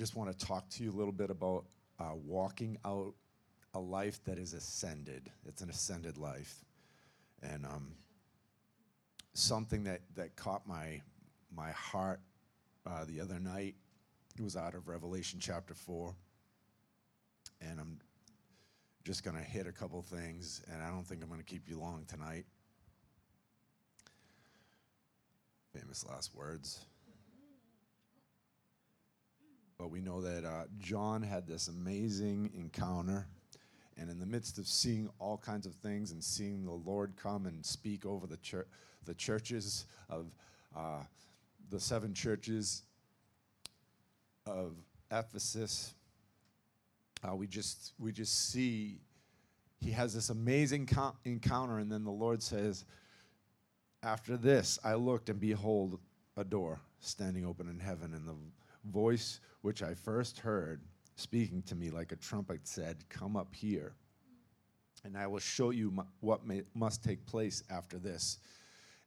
just 0.00 0.16
want 0.16 0.30
to 0.30 0.46
talk 0.46 0.66
to 0.70 0.82
you 0.82 0.90
a 0.90 0.96
little 0.96 1.12
bit 1.12 1.28
about 1.28 1.66
uh, 1.98 2.14
walking 2.24 2.78
out 2.86 3.12
a 3.74 3.78
life 3.78 4.24
that 4.24 4.38
is 4.38 4.54
ascended. 4.54 5.30
It's 5.46 5.60
an 5.60 5.68
ascended 5.68 6.16
life. 6.16 6.64
And 7.42 7.66
um, 7.66 7.92
something 9.34 9.84
that, 9.84 10.00
that 10.16 10.36
caught 10.36 10.66
my, 10.66 11.02
my 11.54 11.70
heart 11.72 12.18
uh, 12.86 13.04
the 13.04 13.20
other 13.20 13.38
night 13.38 13.74
it 14.38 14.42
was 14.42 14.56
out 14.56 14.74
of 14.74 14.88
Revelation 14.88 15.38
chapter 15.38 15.74
4. 15.74 16.14
And 17.60 17.78
I'm 17.78 17.98
just 19.04 19.22
going 19.22 19.36
to 19.36 19.42
hit 19.42 19.66
a 19.66 19.72
couple 19.72 20.00
things, 20.00 20.62
and 20.72 20.82
I 20.82 20.88
don't 20.88 21.06
think 21.06 21.22
I'm 21.22 21.28
going 21.28 21.40
to 21.40 21.46
keep 21.46 21.68
you 21.68 21.78
long 21.78 22.06
tonight. 22.08 22.46
Famous 25.74 26.06
last 26.08 26.34
words. 26.34 26.86
But 29.80 29.90
we 29.90 30.02
know 30.02 30.20
that 30.20 30.44
uh, 30.44 30.64
John 30.78 31.22
had 31.22 31.46
this 31.46 31.68
amazing 31.68 32.50
encounter. 32.54 33.26
And 33.96 34.10
in 34.10 34.20
the 34.20 34.26
midst 34.26 34.58
of 34.58 34.66
seeing 34.66 35.08
all 35.18 35.38
kinds 35.38 35.64
of 35.64 35.74
things 35.76 36.12
and 36.12 36.22
seeing 36.22 36.66
the 36.66 36.70
Lord 36.70 37.14
come 37.16 37.46
and 37.46 37.64
speak 37.64 38.04
over 38.04 38.26
the, 38.26 38.36
chur- 38.36 38.66
the 39.06 39.14
churches 39.14 39.86
of 40.10 40.26
uh, 40.76 41.04
the 41.70 41.80
seven 41.80 42.12
churches 42.12 42.82
of 44.44 44.74
Ephesus, 45.10 45.94
uh, 47.26 47.34
we 47.34 47.46
just 47.46 47.94
we 47.98 48.12
just 48.12 48.50
see 48.50 48.98
he 49.80 49.90
has 49.92 50.12
this 50.12 50.28
amazing 50.28 50.86
co- 50.86 51.16
encounter, 51.24 51.78
and 51.78 51.90
then 51.90 52.04
the 52.04 52.10
Lord 52.10 52.42
says, 52.42 52.84
"After 54.02 54.36
this, 54.36 54.78
I 54.84 54.94
looked, 54.94 55.28
and 55.28 55.40
behold, 55.40 55.98
a 56.36 56.44
door 56.44 56.80
standing 57.00 57.46
open 57.46 57.68
in 57.68 57.78
heaven, 57.78 58.14
and 58.14 58.26
the 58.26 58.34
voice 58.90 59.40
which 59.62 59.82
I 59.82 59.94
first 59.94 60.38
heard 60.38 60.80
speaking 61.16 61.62
to 61.62 61.74
me 61.74 61.90
like 61.90 62.12
a 62.12 62.16
trumpet 62.16 62.60
said, 62.66 63.04
Come 63.08 63.36
up 63.36 63.54
here, 63.54 63.94
and 65.04 65.16
I 65.16 65.26
will 65.26 65.38
show 65.38 65.70
you 65.70 65.92
what 66.20 66.46
may, 66.46 66.62
must 66.74 67.04
take 67.04 67.24
place 67.26 67.62
after 67.70 67.98
this. 67.98 68.38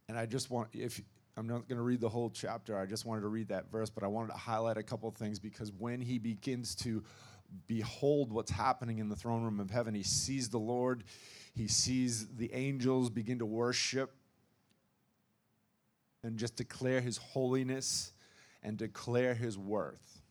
And 0.07 0.17
I 0.17 0.25
just 0.25 0.49
want, 0.51 0.69
if 0.73 1.01
I'm 1.37 1.47
not 1.47 1.67
going 1.67 1.77
to 1.77 1.83
read 1.83 2.01
the 2.01 2.09
whole 2.09 2.29
chapter, 2.29 2.77
I 2.77 2.85
just 2.85 3.05
wanted 3.05 3.21
to 3.21 3.27
read 3.27 3.47
that 3.49 3.71
verse, 3.71 3.89
but 3.89 4.03
I 4.03 4.07
wanted 4.07 4.33
to 4.33 4.37
highlight 4.37 4.77
a 4.77 4.83
couple 4.83 5.09
of 5.09 5.15
things 5.15 5.39
because 5.39 5.71
when 5.71 6.01
he 6.01 6.19
begins 6.19 6.75
to 6.75 7.03
behold 7.67 8.31
what's 8.31 8.51
happening 8.51 8.99
in 8.99 9.09
the 9.09 9.15
throne 9.15 9.43
room 9.43 9.59
of 9.59 9.69
heaven, 9.69 9.93
he 9.93 10.03
sees 10.03 10.49
the 10.49 10.59
Lord, 10.59 11.03
he 11.55 11.67
sees 11.67 12.27
the 12.35 12.53
angels 12.53 13.09
begin 13.09 13.39
to 13.39 13.45
worship 13.45 14.13
and 16.23 16.37
just 16.37 16.55
declare 16.55 17.01
his 17.01 17.17
holiness 17.17 18.13
and 18.61 18.77
declare 18.77 19.33
his 19.33 19.57
worth. 19.57 20.22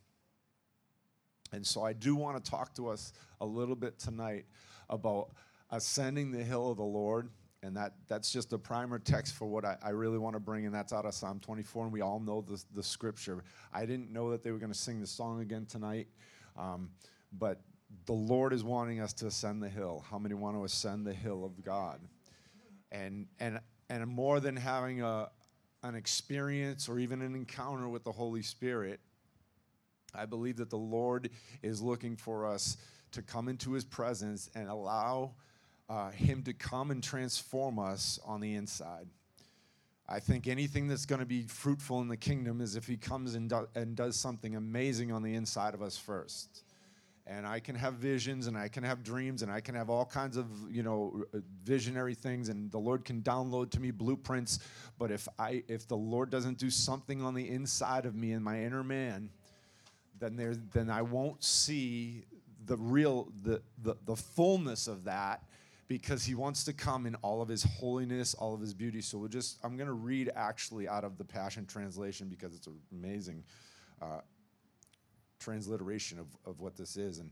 And 1.53 1.65
so 1.65 1.83
I 1.83 1.93
do 1.93 2.15
want 2.15 2.43
to 2.43 2.51
talk 2.51 2.73
to 2.75 2.89
us 2.89 3.13
a 3.39 3.45
little 3.45 3.75
bit 3.75 3.99
tonight 3.99 4.45
about 4.89 5.29
ascending 5.69 6.31
the 6.31 6.43
hill 6.43 6.71
of 6.71 6.77
the 6.77 6.83
Lord. 6.83 7.29
And 7.61 7.77
that, 7.77 7.93
that's 8.09 8.31
just 8.33 8.51
a 8.51 8.57
primer 8.57 8.99
text 8.99 9.35
for 9.35 9.45
what 9.45 9.63
I, 9.63 9.77
I 9.81 9.89
really 9.91 10.17
want 10.17 10.35
to 10.35 10.39
bring, 10.39 10.65
and 10.65 10.75
that's 10.75 10.91
out 10.91 11.05
of 11.05 11.13
Psalm 11.13 11.39
24. 11.39 11.85
And 11.85 11.93
we 11.93 12.01
all 12.01 12.19
know 12.19 12.41
the, 12.41 12.61
the 12.75 12.83
scripture. 12.83 13.43
I 13.71 13.85
didn't 13.85 14.11
know 14.11 14.31
that 14.31 14.43
they 14.43 14.51
were 14.51 14.57
going 14.57 14.71
to 14.71 14.77
sing 14.77 14.99
the 14.99 15.07
song 15.07 15.39
again 15.39 15.65
tonight, 15.65 16.07
um, 16.57 16.89
but 17.31 17.61
the 18.05 18.13
Lord 18.13 18.51
is 18.51 18.63
wanting 18.63 18.99
us 18.99 19.13
to 19.13 19.27
ascend 19.27 19.63
the 19.63 19.69
hill. 19.69 20.03
How 20.09 20.19
many 20.19 20.35
want 20.35 20.57
to 20.57 20.65
ascend 20.65 21.07
the 21.07 21.13
hill 21.13 21.45
of 21.45 21.63
God? 21.63 22.01
And, 22.91 23.27
and, 23.39 23.61
and 23.89 24.05
more 24.07 24.39
than 24.41 24.57
having 24.57 25.01
a, 25.01 25.29
an 25.83 25.95
experience 25.95 26.89
or 26.89 26.99
even 26.99 27.21
an 27.21 27.33
encounter 27.33 27.87
with 27.87 28.03
the 28.03 28.11
Holy 28.11 28.41
Spirit, 28.41 28.99
I 30.13 30.25
believe 30.25 30.57
that 30.57 30.69
the 30.69 30.77
Lord 30.77 31.29
is 31.61 31.81
looking 31.81 32.15
for 32.15 32.45
us 32.45 32.77
to 33.11 33.21
come 33.21 33.47
into 33.47 33.73
his 33.73 33.83
presence 33.83 34.49
and 34.55 34.69
allow 34.69 35.33
uh, 35.89 36.09
him 36.11 36.43
to 36.43 36.53
come 36.53 36.91
and 36.91 37.03
transform 37.03 37.79
us 37.79 38.19
on 38.25 38.41
the 38.41 38.55
inside. 38.55 39.07
I 40.07 40.19
think 40.19 40.47
anything 40.47 40.87
that's 40.87 41.05
going 41.05 41.19
to 41.19 41.25
be 41.25 41.43
fruitful 41.43 42.01
in 42.01 42.07
the 42.07 42.17
kingdom 42.17 42.61
is 42.61 42.75
if 42.75 42.87
he 42.87 42.97
comes 42.97 43.35
and, 43.35 43.49
do, 43.49 43.67
and 43.75 43.95
does 43.95 44.15
something 44.15 44.55
amazing 44.55 45.11
on 45.11 45.23
the 45.23 45.33
inside 45.33 45.73
of 45.73 45.81
us 45.81 45.97
first. 45.97 46.63
And 47.25 47.47
I 47.47 47.61
can 47.61 47.75
have 47.75 47.93
visions 47.93 48.47
and 48.47 48.57
I 48.57 48.67
can 48.67 48.83
have 48.83 49.01
dreams 49.01 49.43
and 49.43 49.51
I 49.51 49.61
can 49.61 49.75
have 49.75 49.89
all 49.89 50.05
kinds 50.05 50.35
of, 50.35 50.47
you 50.69 50.83
know, 50.83 51.23
visionary 51.63 52.15
things 52.15 52.49
and 52.49 52.69
the 52.69 52.77
Lord 52.77 53.05
can 53.05 53.21
download 53.21 53.71
to 53.71 53.79
me 53.79 53.91
blueprints, 53.91 54.59
but 54.99 55.09
if 55.09 55.27
I 55.39 55.63
if 55.69 55.87
the 55.87 55.95
Lord 55.95 56.29
doesn't 56.29 56.57
do 56.57 56.69
something 56.69 57.21
on 57.21 57.33
the 57.33 57.47
inside 57.47 58.05
of 58.05 58.13
me 58.13 58.33
in 58.33 58.43
my 58.43 58.61
inner 58.61 58.83
man, 58.83 59.29
then 60.23 60.69
then 60.73 60.89
I 60.89 61.01
won't 61.01 61.43
see 61.43 62.25
the 62.65 62.77
real 62.77 63.31
the 63.41 63.61
the, 63.81 63.95
the 64.05 64.15
fullness 64.15 64.87
of 64.87 65.03
that 65.05 65.43
because 65.87 66.23
he 66.23 66.33
wants 66.33 66.63
to 66.63 66.73
come 66.73 67.05
in 67.05 67.15
all 67.15 67.41
of 67.41 67.49
his 67.49 67.63
holiness, 67.63 68.33
all 68.33 68.53
of 68.53 68.61
his 68.61 68.73
beauty. 68.73 69.01
So 69.01 69.17
we'll 69.17 69.29
just, 69.29 69.59
I'm 69.63 69.75
going 69.75 69.87
to 69.87 69.93
read 69.93 70.31
actually 70.35 70.87
out 70.87 71.03
of 71.03 71.17
the 71.17 71.23
Passion 71.23 71.65
Translation 71.65 72.29
because 72.29 72.55
it's 72.55 72.67
an 72.67 72.79
amazing 72.91 73.43
uh, 74.01 74.21
transliteration 75.39 76.19
of, 76.19 76.27
of 76.45 76.61
what 76.61 76.75
this 76.75 76.95
is. 76.95 77.19
And, 77.19 77.31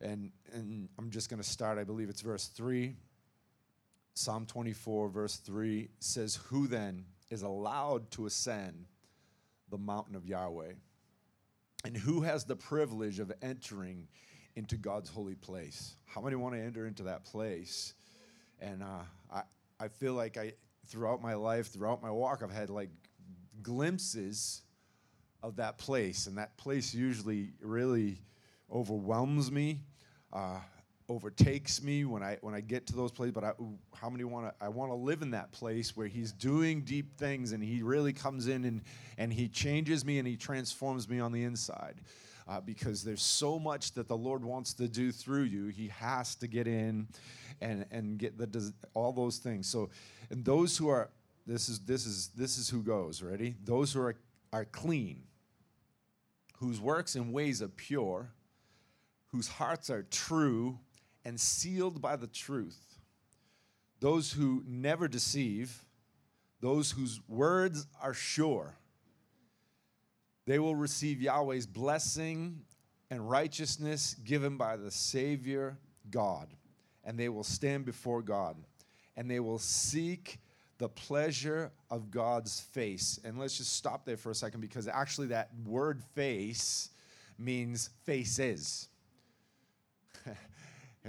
and, 0.00 0.32
and 0.52 0.88
I'm 0.98 1.10
just 1.10 1.28
going 1.28 1.42
to 1.42 1.48
start, 1.48 1.78
I 1.78 1.84
believe 1.84 2.08
it's 2.08 2.22
verse 2.22 2.46
3. 2.46 2.96
Psalm 4.14 4.46
24, 4.46 5.08
verse 5.10 5.36
3 5.36 5.88
says, 6.00 6.40
Who 6.48 6.66
then 6.66 7.04
is 7.30 7.42
allowed 7.42 8.10
to 8.12 8.26
ascend 8.26 8.86
the 9.70 9.78
mountain 9.78 10.16
of 10.16 10.26
Yahweh? 10.26 10.72
And 11.84 11.96
who 11.96 12.22
has 12.22 12.44
the 12.44 12.56
privilege 12.56 13.18
of 13.18 13.32
entering 13.40 14.08
into 14.58 14.76
God's 14.76 15.08
holy 15.08 15.36
place. 15.36 15.94
How 16.04 16.20
many 16.20 16.34
want 16.34 16.54
to 16.54 16.60
enter 16.60 16.86
into 16.86 17.04
that 17.04 17.24
place? 17.24 17.94
And 18.60 18.82
uh, 18.82 19.04
I, 19.32 19.42
I 19.78 19.86
feel 19.86 20.14
like 20.14 20.36
I, 20.36 20.52
throughout 20.88 21.22
my 21.22 21.34
life, 21.34 21.68
throughout 21.68 22.02
my 22.02 22.10
walk, 22.10 22.42
I've 22.42 22.50
had 22.50 22.68
like 22.68 22.90
glimpses 23.62 24.62
of 25.42 25.56
that 25.56 25.78
place. 25.78 26.26
And 26.26 26.36
that 26.38 26.56
place 26.56 26.92
usually 26.92 27.52
really 27.60 28.18
overwhelms 28.72 29.52
me, 29.52 29.82
uh, 30.32 30.58
overtakes 31.08 31.82
me 31.82 32.04
when 32.04 32.22
I, 32.22 32.36
when 32.42 32.54
I 32.54 32.60
get 32.60 32.86
to 32.88 32.96
those 32.96 33.10
places. 33.10 33.34
But 33.34 33.44
I, 33.44 33.52
how 33.94 34.10
many 34.10 34.24
want 34.24 34.46
to, 34.46 34.64
I 34.64 34.68
want 34.68 34.90
to 34.90 34.94
live 34.94 35.22
in 35.22 35.30
that 35.30 35.52
place 35.52 35.96
where 35.96 36.06
he's 36.06 36.32
doing 36.32 36.82
deep 36.82 37.16
things 37.16 37.52
and 37.52 37.62
he 37.62 37.82
really 37.82 38.12
comes 38.12 38.46
in 38.46 38.64
and, 38.64 38.82
and 39.16 39.32
he 39.32 39.48
changes 39.48 40.04
me 40.04 40.18
and 40.18 40.28
he 40.28 40.36
transforms 40.36 41.08
me 41.08 41.18
on 41.20 41.32
the 41.32 41.44
inside 41.44 41.96
uh, 42.48 42.60
because 42.60 43.02
there's 43.02 43.22
so 43.22 43.58
much 43.58 43.92
that 43.92 44.08
the 44.08 44.16
Lord 44.16 44.44
wants 44.44 44.74
to 44.74 44.88
do 44.88 45.12
through 45.12 45.44
you. 45.44 45.68
He 45.68 45.88
has 45.88 46.34
to 46.36 46.46
get 46.46 46.66
in 46.66 47.08
and, 47.60 47.84
and 47.90 48.18
get 48.18 48.38
the 48.38 48.72
all 48.94 49.12
those 49.12 49.38
things. 49.38 49.66
So, 49.66 49.90
and 50.30 50.44
those 50.44 50.76
who 50.76 50.88
are 50.88 51.10
this 51.46 51.68
is 51.68 51.80
this 51.80 52.06
is 52.06 52.28
this 52.28 52.58
is 52.58 52.68
who 52.68 52.82
goes 52.82 53.22
ready. 53.22 53.56
Those 53.64 53.92
who 53.92 54.00
are 54.00 54.16
are 54.52 54.64
clean, 54.64 55.24
whose 56.58 56.80
works 56.80 57.14
and 57.14 57.32
ways 57.32 57.60
are 57.60 57.68
pure, 57.68 58.30
whose 59.26 59.48
hearts 59.48 59.90
are 59.90 60.04
true 60.04 60.78
and 61.28 61.38
sealed 61.38 62.00
by 62.00 62.16
the 62.16 62.26
truth. 62.26 62.98
Those 64.00 64.32
who 64.32 64.64
never 64.66 65.08
deceive, 65.08 65.84
those 66.60 66.90
whose 66.90 67.20
words 67.28 67.86
are 68.00 68.14
sure 68.14 68.74
they 70.48 70.58
will 70.58 70.74
receive 70.74 71.20
Yahweh's 71.20 71.66
blessing 71.66 72.62
and 73.10 73.28
righteousness 73.28 74.16
given 74.24 74.56
by 74.56 74.78
the 74.78 74.90
Savior 74.90 75.76
God. 76.10 76.48
And 77.04 77.18
they 77.18 77.28
will 77.28 77.44
stand 77.44 77.84
before 77.84 78.22
God. 78.22 78.56
And 79.14 79.30
they 79.30 79.40
will 79.40 79.58
seek 79.58 80.38
the 80.78 80.88
pleasure 80.88 81.70
of 81.90 82.10
God's 82.10 82.60
face. 82.60 83.20
And 83.24 83.38
let's 83.38 83.58
just 83.58 83.74
stop 83.74 84.06
there 84.06 84.16
for 84.16 84.30
a 84.30 84.34
second 84.34 84.62
because 84.62 84.88
actually, 84.88 85.26
that 85.26 85.50
word 85.66 86.02
face 86.14 86.88
means 87.38 87.90
faces. 88.04 88.88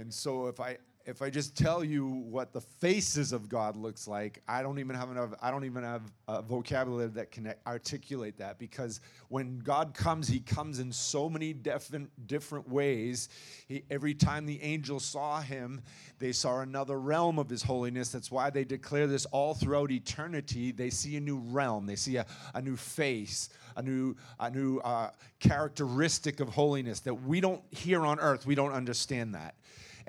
And 0.00 0.12
so, 0.12 0.46
if 0.46 0.60
I 0.60 0.78
if 1.06 1.22
I 1.22 1.30
just 1.30 1.56
tell 1.56 1.82
you 1.82 2.06
what 2.06 2.52
the 2.52 2.60
faces 2.60 3.32
of 3.32 3.48
God 3.48 3.74
looks 3.74 4.06
like, 4.06 4.42
I 4.46 4.62
don't 4.62 4.78
even 4.78 4.94
have 4.94 5.10
enough, 5.10 5.30
I 5.40 5.50
don't 5.50 5.64
even 5.64 5.82
have 5.82 6.02
a 6.28 6.42
vocabulary 6.42 7.08
that 7.08 7.30
can 7.30 7.52
articulate 7.66 8.36
that 8.38 8.58
because 8.58 9.00
when 9.28 9.58
God 9.60 9.94
comes, 9.94 10.28
he 10.28 10.40
comes 10.40 10.78
in 10.78 10.92
so 10.92 11.28
many 11.28 11.52
different, 11.52 12.10
different 12.26 12.68
ways. 12.68 13.28
He, 13.66 13.82
every 13.90 14.14
time 14.14 14.44
the 14.46 14.62
angels 14.62 15.04
saw 15.04 15.40
him, 15.40 15.80
they 16.18 16.32
saw 16.32 16.60
another 16.60 17.00
realm 17.00 17.38
of 17.38 17.48
his 17.48 17.62
holiness. 17.62 18.12
That's 18.12 18.30
why 18.30 18.50
they 18.50 18.64
declare 18.64 19.06
this 19.06 19.24
all 19.26 19.54
throughout 19.54 19.90
eternity. 19.90 20.70
They 20.70 20.90
see 20.90 21.16
a 21.16 21.20
new 21.20 21.38
realm, 21.38 21.86
they 21.86 21.96
see 21.96 22.16
a, 22.16 22.26
a 22.54 22.60
new 22.60 22.76
face, 22.76 23.48
a 23.76 23.82
new, 23.82 24.16
a 24.38 24.50
new 24.50 24.78
uh, 24.78 25.10
characteristic 25.38 26.40
of 26.40 26.50
holiness 26.50 27.00
that 27.00 27.14
we 27.14 27.40
don't, 27.40 27.62
here 27.70 28.04
on 28.04 28.20
earth, 28.20 28.44
we 28.44 28.54
don't 28.54 28.72
understand 28.72 29.34
that. 29.34 29.54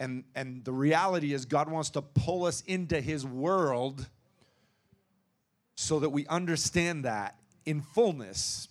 And, 0.02 0.24
and 0.34 0.66
the 0.66 0.74
reality 0.74 1.32
is, 1.32 1.46
God 1.46 1.70
wants 1.70 1.92
to 1.92 2.02
pull 2.02 2.46
us 2.46 2.62
into 2.66 3.00
His 3.00 3.26
world 3.26 4.10
so 5.76 6.00
that 6.00 6.10
we 6.10 6.26
understand 6.28 7.06
that 7.06 7.36
in 7.66 7.82
fullness. 7.82 8.68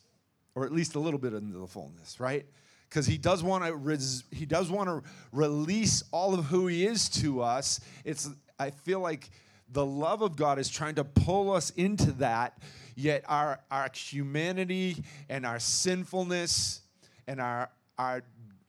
or 0.54 0.64
at 0.64 0.72
least 0.72 0.94
a 0.94 0.98
little 0.98 1.18
bit 1.20 1.32
into 1.32 1.58
the 1.58 1.66
fullness, 1.66 2.20
right? 2.20 2.44
Because 2.88 3.06
he 3.06 3.18
does 3.18 3.42
want 3.42 3.64
to 3.64 3.74
res- 3.74 4.24
he 4.32 4.46
does 4.46 4.70
want 4.70 4.88
to 4.88 5.08
release 5.32 6.02
all 6.10 6.34
of 6.34 6.46
who 6.46 6.66
he 6.66 6.84
is 6.84 7.08
to 7.08 7.40
us. 7.40 7.80
It's 8.04 8.28
I 8.58 8.70
feel 8.70 9.00
like 9.00 9.30
the 9.72 9.86
love 9.86 10.22
of 10.22 10.36
God 10.36 10.58
is 10.58 10.68
trying 10.68 10.96
to 10.96 11.04
pull 11.04 11.52
us 11.52 11.70
into 11.70 12.12
that, 12.12 12.58
yet 12.96 13.22
our 13.28 13.60
our 13.70 13.88
humanity 13.94 15.04
and 15.28 15.46
our 15.46 15.60
sinfulness 15.60 16.80
and 17.28 17.40
our 17.40 17.70
our 17.96 18.22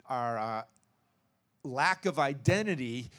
our 0.08 0.38
uh, 0.38 0.62
lack 1.64 2.06
of 2.06 2.18
identity 2.18 3.10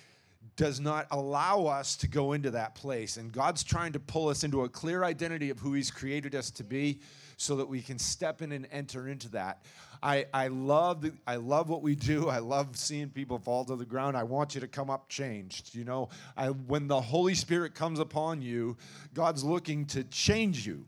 does 0.55 0.79
not 0.79 1.07
allow 1.09 1.65
us 1.65 1.95
to 1.97 2.07
go 2.07 2.33
into 2.33 2.51
that 2.51 2.75
place. 2.75 3.17
And 3.17 3.31
God's 3.31 3.63
trying 3.63 3.93
to 3.93 3.99
pull 3.99 4.29
us 4.29 4.43
into 4.43 4.63
a 4.63 4.69
clear 4.69 5.03
identity 5.03 5.49
of 5.49 5.59
who 5.59 5.73
He's 5.73 5.89
created 5.89 6.35
us 6.35 6.51
to 6.51 6.63
be 6.63 6.99
so 7.37 7.55
that 7.55 7.67
we 7.67 7.81
can 7.81 7.97
step 7.97 8.41
in 8.41 8.51
and 8.51 8.67
enter 8.71 9.07
into 9.07 9.29
that. 9.29 9.63
I, 10.01 10.25
I, 10.33 10.47
love 10.49 11.01
the, 11.01 11.13
I 11.25 11.37
love 11.37 11.69
what 11.69 11.81
we 11.81 11.95
do. 11.95 12.27
I 12.27 12.39
love 12.39 12.75
seeing 12.75 13.09
people 13.09 13.39
fall 13.39 13.63
to 13.65 13.75
the 13.75 13.85
ground. 13.85 14.17
I 14.17 14.23
want 14.23 14.53
you 14.53 14.61
to 14.61 14.67
come 14.67 14.89
up 14.89 15.07
changed. 15.07 15.73
You 15.73 15.85
know, 15.85 16.09
I, 16.35 16.49
when 16.49 16.87
the 16.87 16.99
Holy 16.99 17.33
Spirit 17.33 17.73
comes 17.73 17.99
upon 17.99 18.41
you, 18.41 18.77
God's 19.13 19.43
looking 19.43 19.85
to 19.87 20.03
change 20.03 20.67
you. 20.67 20.85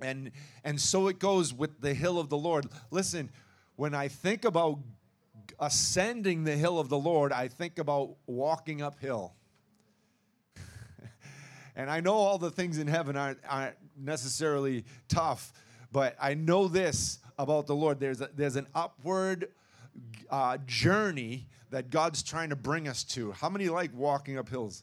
And, 0.00 0.32
and 0.64 0.80
so 0.80 1.08
it 1.08 1.18
goes 1.18 1.52
with 1.54 1.80
the 1.80 1.94
hill 1.94 2.18
of 2.18 2.30
the 2.30 2.36
Lord. 2.36 2.66
Listen, 2.90 3.30
when 3.76 3.94
I 3.94 4.08
think 4.08 4.44
about 4.44 4.78
ascending 5.64 6.44
the 6.44 6.56
hill 6.56 6.78
of 6.78 6.88
the 6.88 6.98
Lord, 6.98 7.32
I 7.32 7.48
think 7.48 7.78
about 7.78 8.16
walking 8.26 8.82
uphill. 8.82 9.34
and 11.76 11.90
I 11.90 12.00
know 12.00 12.14
all 12.14 12.38
the 12.38 12.50
things 12.50 12.78
in 12.78 12.86
heaven 12.86 13.16
aren't, 13.16 13.38
aren't 13.48 13.76
necessarily 13.96 14.84
tough, 15.08 15.52
but 15.90 16.16
I 16.20 16.34
know 16.34 16.68
this 16.68 17.18
about 17.38 17.66
the 17.66 17.74
Lord. 17.74 17.98
There's, 17.98 18.20
a, 18.20 18.28
there's 18.34 18.56
an 18.56 18.66
upward 18.74 19.48
uh, 20.30 20.58
journey 20.66 21.48
that 21.70 21.90
God's 21.90 22.22
trying 22.22 22.50
to 22.50 22.56
bring 22.56 22.86
us 22.86 23.02
to. 23.04 23.32
How 23.32 23.48
many 23.48 23.68
like 23.68 23.90
walking 23.94 24.38
up 24.38 24.48
hills? 24.48 24.82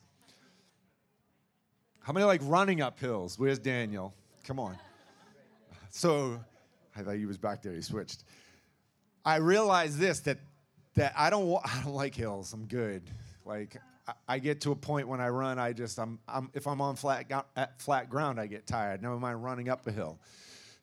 How 2.00 2.12
many 2.12 2.25
like 2.25 2.42
running 2.44 2.81
up 2.81 3.00
hills? 3.00 3.38
Where's 3.38 3.60
Daniel? 3.60 4.16
Come 4.45 4.60
on. 4.60 4.77
So, 5.92 6.39
I 6.95 7.01
thought 7.01 7.16
he 7.16 7.25
was 7.25 7.38
back 7.38 7.62
there. 7.62 7.74
He 7.74 7.81
switched. 7.81 8.24
I 9.24 9.36
realize 9.36 9.98
this 9.98 10.22
that 10.22 10.39
that 10.95 11.13
I 11.17 11.29
don't 11.29 11.59
I 11.65 11.81
don't 11.83 11.93
like 11.93 12.15
hills. 12.15 12.53
I'm 12.53 12.65
good. 12.65 13.03
Like 13.45 13.77
I, 14.07 14.13
I 14.27 14.39
get 14.39 14.61
to 14.61 14.71
a 14.71 14.75
point 14.75 15.07
when 15.07 15.21
I 15.21 15.29
run, 15.29 15.59
I 15.59 15.73
just 15.73 15.99
I'm, 15.99 16.19
I'm 16.27 16.49
if 16.53 16.67
I'm 16.67 16.81
on 16.81 16.95
flat 16.95 17.31
at 17.55 17.81
flat 17.81 18.09
ground, 18.09 18.39
I 18.39 18.47
get 18.47 18.67
tired. 18.67 19.01
Never 19.01 19.17
mind 19.17 19.43
running 19.43 19.69
up 19.69 19.85
a 19.88 19.91
hill. 19.91 20.19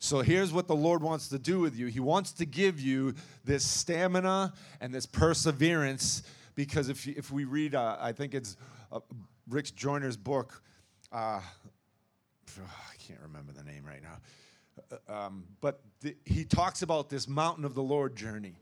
So 0.01 0.21
here's 0.21 0.53
what 0.53 0.67
the 0.67 0.75
Lord 0.75 1.03
wants 1.03 1.27
to 1.29 1.39
do 1.39 1.59
with 1.59 1.75
you. 1.75 1.87
He 1.87 1.99
wants 1.99 2.31
to 2.33 2.45
give 2.45 2.79
you 2.79 3.15
this 3.43 3.65
stamina 3.65 4.53
and 4.79 4.93
this 4.93 5.05
perseverance 5.05 6.23
because 6.55 6.89
if 6.89 7.07
if 7.07 7.31
we 7.31 7.45
read, 7.45 7.75
uh, 7.75 7.97
I 7.99 8.13
think 8.13 8.33
it's 8.33 8.55
uh, 8.91 8.99
Rick 9.49 9.75
Joyner's 9.75 10.17
book. 10.17 10.61
Uh, 11.11 11.41
I 12.57 12.95
can't 13.07 13.19
remember 13.21 13.51
the 13.51 13.63
name 13.63 13.83
right 13.85 14.01
now. 14.01 14.17
Uh, 15.07 15.25
um, 15.25 15.43
but 15.59 15.81
the, 16.01 16.15
he 16.25 16.45
talks 16.45 16.81
about 16.81 17.09
this 17.09 17.27
mountain 17.27 17.65
of 17.65 17.75
the 17.75 17.83
Lord 17.83 18.15
journey 18.15 18.55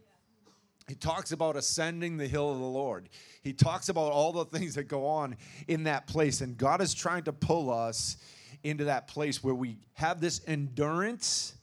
he 0.87 0.95
talks 0.95 1.33
about 1.33 1.57
ascending 1.57 2.17
the 2.17 2.27
hill 2.27 2.51
of 2.51 2.59
the 2.59 2.65
Lord. 2.65 3.09
He 3.43 3.51
talks 3.53 3.89
about 3.89 4.11
all 4.11 4.31
the 4.31 4.45
things 4.45 4.75
that 4.75 4.85
go 4.85 5.05
on 5.05 5.35
in 5.67 5.83
that 5.83 6.07
place. 6.07 6.41
And 6.41 6.57
God 6.57 6.81
is 6.81 6.93
trying 6.93 7.23
to 7.23 7.33
pull 7.33 7.71
us 7.71 8.17
into 8.63 8.85
that 8.85 9.07
place 9.07 9.43
where 9.43 9.53
we 9.53 9.77
have 9.93 10.21
this 10.21 10.41
endurance 10.47 11.55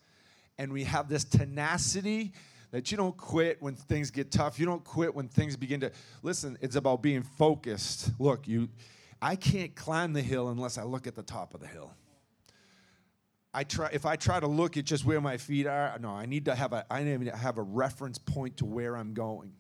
and 0.59 0.73
we 0.73 0.85
have 0.85 1.09
this 1.09 1.25
tenacity 1.25 2.33
that 2.71 2.91
you 2.91 2.97
don't 2.97 3.17
quit 3.17 3.63
when 3.63 3.75
things 3.75 4.11
get 4.11 4.31
tough. 4.31 4.59
You 4.59 4.67
don't 4.67 4.85
quit 4.85 5.15
when 5.15 5.29
things 5.29 5.57
begin 5.57 5.81
to 5.81 5.93
listen, 6.23 6.59
it's 6.61 6.77
about 6.77 7.03
being 7.03 7.23
focused. 7.23 8.11
Look, 8.19 8.47
you 8.47 8.69
I 9.23 9.37
can't 9.37 9.75
climb 9.75 10.13
the 10.13 10.21
hill 10.21 10.49
unless 10.49 10.77
I 10.77 10.83
look 10.83 11.07
at 11.07 11.15
the 11.15 11.23
top 11.23 11.55
of 11.55 11.61
the 11.61 11.67
hill. 11.67 11.95
I 13.55 13.63
try 13.65 13.89
if 13.93 14.05
I 14.05 14.17
try 14.17 14.41
to 14.41 14.49
look 14.49 14.77
at 14.77 14.85
just 14.85 15.05
where 15.05 15.21
my 15.21 15.37
feet 15.37 15.67
are, 15.67 15.97
no, 16.01 16.11
I 16.11 16.27
need 16.27 16.45
to 16.47 16.55
have 16.55 16.73
a 16.73 16.85
I 16.91 17.05
need 17.05 17.25
to 17.27 17.37
have 17.37 17.57
a 17.57 17.63
reference 17.63 18.19
point 18.19 18.57
to 18.59 18.65
where 18.65 18.97
I'm 18.97 19.15
going. 19.15 19.53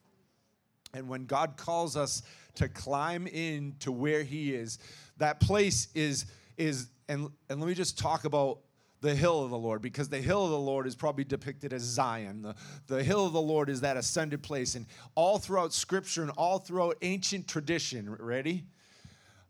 And 0.92 1.08
when 1.08 1.26
God 1.26 1.56
calls 1.56 1.96
us 1.96 2.22
to 2.56 2.68
climb 2.68 3.26
in 3.26 3.76
to 3.80 3.92
where 3.92 4.22
he 4.22 4.54
is, 4.54 4.78
that 5.18 5.38
place 5.40 5.88
is 5.94 6.26
is 6.56 6.88
and 7.08 7.30
and 7.48 7.60
let 7.60 7.68
me 7.68 7.74
just 7.74 7.96
talk 7.96 8.24
about 8.24 8.58
the 9.00 9.14
hill 9.14 9.44
of 9.44 9.50
the 9.50 9.58
Lord 9.58 9.82
because 9.82 10.08
the 10.08 10.20
hill 10.20 10.44
of 10.44 10.50
the 10.50 10.58
Lord 10.58 10.86
is 10.86 10.96
probably 10.96 11.24
depicted 11.24 11.72
as 11.72 11.82
Zion. 11.82 12.42
The, 12.42 12.54
the 12.86 13.04
hill 13.04 13.26
of 13.26 13.32
the 13.32 13.40
Lord 13.40 13.68
is 13.68 13.82
that 13.82 13.96
ascended 13.98 14.42
place. 14.42 14.74
And 14.74 14.86
all 15.14 15.38
throughout 15.38 15.74
scripture 15.74 16.22
and 16.22 16.30
all 16.32 16.58
throughout 16.58 16.96
ancient 17.02 17.46
tradition, 17.46 18.10
ready? 18.18 18.64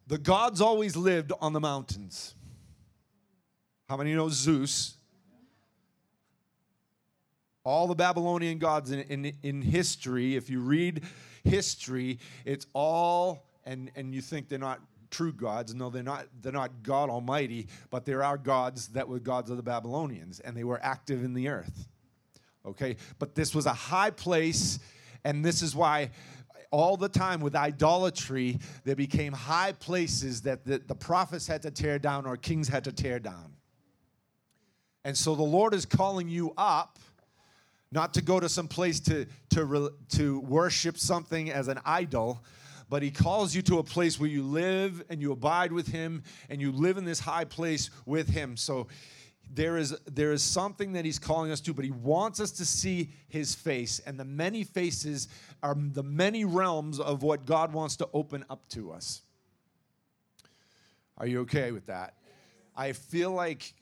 The 0.09 0.19
gods 0.19 0.61
always 0.61 0.97
lived 0.97 1.33
on 1.41 1.53
the 1.53 1.61
mountains. 1.61 2.35
How 3.89 3.97
many 3.97 4.15
know 4.15 4.29
Zeus? 4.29 4.97
All 7.65 7.87
the 7.87 7.95
Babylonian 7.95 8.59
gods 8.59 8.91
in, 8.91 9.01
in, 9.01 9.33
in 9.43 9.63
history, 9.63 10.37
if 10.37 10.51
you 10.51 10.61
read 10.61 11.03
history, 11.45 12.19
it's 12.45 12.67
all, 12.75 13.47
and, 13.65 13.91
and 13.97 14.15
you 14.15 14.21
think 14.21 14.49
they're 14.49 14.59
not 14.59 14.81
true 15.11 15.33
gods. 15.33 15.75
No, 15.75 15.91
they're 15.91 16.03
not, 16.03 16.27
they're 16.43 16.53
not 16.53 16.83
God 16.83 17.09
Almighty, 17.09 17.69
but 17.91 18.05
there 18.05 18.23
are 18.23 18.37
gods 18.37 18.89
that 18.89 19.09
were 19.09 19.19
gods 19.19 19.51
of 19.51 19.57
the 19.57 19.63
Babylonians, 19.63 20.41
and 20.41 20.57
they 20.57 20.65
were 20.65 20.81
active 20.83 21.25
in 21.25 21.33
the 21.35 21.49
earth. 21.49 21.89
Okay? 22.67 22.97
But 23.19 23.35
this 23.35 23.55
was 23.55 23.67
a 23.67 23.73
high 23.73 24.11
place, 24.11 24.79
and 25.25 25.45
this 25.45 25.63
is 25.63 25.75
why 25.75 26.11
all 26.71 26.97
the 26.97 27.09
time 27.09 27.41
with 27.41 27.55
idolatry, 27.55 28.59
there 28.83 28.97
became 28.97 29.33
high 29.33 29.73
places 29.73 30.43
that 30.43 30.65
the, 30.65 30.83
the 30.85 30.95
prophets 30.95 31.47
had 31.47 31.63
to 31.63 31.71
tear 31.71 31.99
down 32.01 32.27
or 32.27 32.37
kings 32.37 32.67
had 32.67 32.83
to 32.85 32.93
tear 32.93 33.21
down. 33.21 33.54
And 35.05 35.17
so 35.17 35.35
the 35.35 35.43
Lord 35.43 35.75
is 35.75 35.85
calling 35.85 36.29
you 36.29 36.55
up, 36.57 36.99
not 37.93 38.15
to 38.15 38.23
go 38.23 38.41
to 38.41 38.49
some 38.49 38.69
place 38.69 39.01
to, 39.01 39.27
to, 39.51 39.93
to 40.11 40.41
worship 40.41 40.99
something 40.99 41.51
as 41.51 41.69
an 41.69 41.79
idol, 41.85 42.43
but 42.89 43.03
He 43.03 43.11
calls 43.11 43.55
you 43.55 43.63
to 43.63 43.79
a 43.79 43.85
place 43.85 44.19
where 44.19 44.29
you 44.29 44.43
live 44.43 45.03
and 45.11 45.21
you 45.21 45.33
abide 45.33 45.73
with 45.73 45.89
Him 45.89 46.23
and 46.49 46.61
you 46.61 46.73
live 46.73 46.97
in 46.97 47.05
this 47.05 47.21
high 47.21 47.45
place 47.45 47.91
with 48.07 48.29
Him. 48.29 48.57
So 48.57 48.89
there 49.53 49.77
is, 49.77 49.97
there 50.07 50.33
is 50.33 50.43
something 50.43 50.93
that 50.95 51.05
He's 51.05 51.19
calling 51.19 51.51
us 51.51 51.61
to, 51.63 51.75
but 51.75 51.85
He 51.85 51.91
wants 51.91 52.41
us 52.41 52.51
to 52.53 52.65
see 52.65 53.11
His 53.29 53.55
face. 53.55 54.01
And 54.01 54.19
the 54.19 54.25
many 54.25 54.65
faces 54.65 55.29
are 55.63 55.77
the 55.77 56.03
many 56.03 56.45
realms 56.45 56.99
of 56.99 57.23
what 57.23 57.47
God 57.47 57.73
wants 57.73 57.97
to 57.97 58.09
open 58.13 58.45
up 58.49 58.67
to 58.71 58.91
us. 58.91 59.23
Are 61.19 61.27
you 61.27 61.41
okay 61.43 61.71
with 61.71 61.87
that? 61.87 62.15
I 62.77 62.93
feel 62.93 63.31
like 63.31 63.75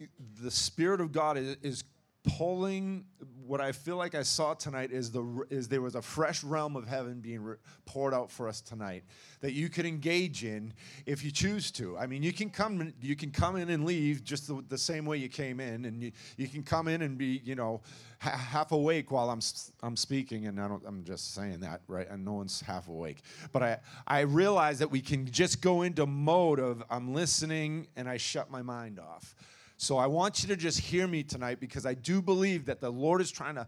the 0.42 0.50
Spirit 0.50 1.00
of 1.00 1.12
God 1.12 1.36
is, 1.36 1.56
is 1.62 1.84
pulling 2.24 3.04
what 3.44 3.60
I 3.60 3.72
feel 3.72 3.96
like 3.96 4.14
I 4.14 4.22
saw 4.22 4.54
tonight 4.54 4.92
is 4.92 5.10
the 5.10 5.44
is 5.50 5.68
there 5.68 5.82
was 5.82 5.94
a 5.94 6.02
fresh 6.02 6.44
realm 6.44 6.76
of 6.76 6.86
heaven 6.86 7.20
being 7.20 7.42
re- 7.42 7.56
poured 7.84 8.14
out 8.14 8.30
for 8.30 8.48
us 8.48 8.60
tonight 8.60 9.02
that 9.40 9.52
you 9.52 9.68
could 9.68 9.84
engage 9.84 10.44
in 10.44 10.72
if 11.04 11.24
you 11.24 11.30
choose 11.30 11.70
to. 11.72 11.98
I 11.98 12.06
mean, 12.06 12.22
you 12.22 12.32
can 12.32 12.50
come 12.50 12.92
you 13.00 13.16
can 13.16 13.30
come 13.30 13.56
in 13.56 13.70
and 13.70 13.84
leave 13.84 14.22
just 14.22 14.46
the, 14.46 14.64
the 14.68 14.78
same 14.78 15.04
way 15.04 15.16
you 15.16 15.28
came 15.28 15.58
in, 15.58 15.84
and 15.84 16.00
you, 16.00 16.12
you 16.36 16.48
can 16.48 16.62
come 16.62 16.86
in 16.86 17.02
and 17.02 17.18
be 17.18 17.42
you 17.44 17.56
know 17.56 17.80
ha- 18.20 18.30
half 18.30 18.72
awake 18.72 19.10
while 19.10 19.28
I'm 19.28 19.40
I'm 19.82 19.96
speaking, 19.96 20.46
and 20.46 20.60
I 20.60 20.68
don't 20.68 20.82
I'm 20.86 21.02
just 21.04 21.34
saying 21.34 21.60
that 21.60 21.82
right, 21.88 22.08
and 22.08 22.24
no 22.24 22.34
one's 22.34 22.60
half 22.60 22.88
awake. 22.88 23.22
But 23.50 23.62
I 23.62 23.78
I 24.06 24.20
realize 24.20 24.78
that 24.78 24.90
we 24.90 25.00
can 25.00 25.26
just 25.26 25.60
go 25.60 25.82
into 25.82 26.06
mode 26.06 26.60
of 26.60 26.84
I'm 26.88 27.12
listening 27.12 27.88
and 27.96 28.08
I 28.08 28.16
shut 28.16 28.50
my 28.50 28.62
mind 28.62 29.00
off. 29.00 29.34
So 29.82 29.98
I 29.98 30.06
want 30.06 30.44
you 30.44 30.48
to 30.50 30.54
just 30.54 30.78
hear 30.78 31.08
me 31.08 31.24
tonight 31.24 31.58
because 31.58 31.86
I 31.86 31.94
do 31.94 32.22
believe 32.22 32.66
that 32.66 32.80
the 32.80 32.88
Lord 32.88 33.20
is 33.20 33.32
trying 33.32 33.56
to 33.56 33.66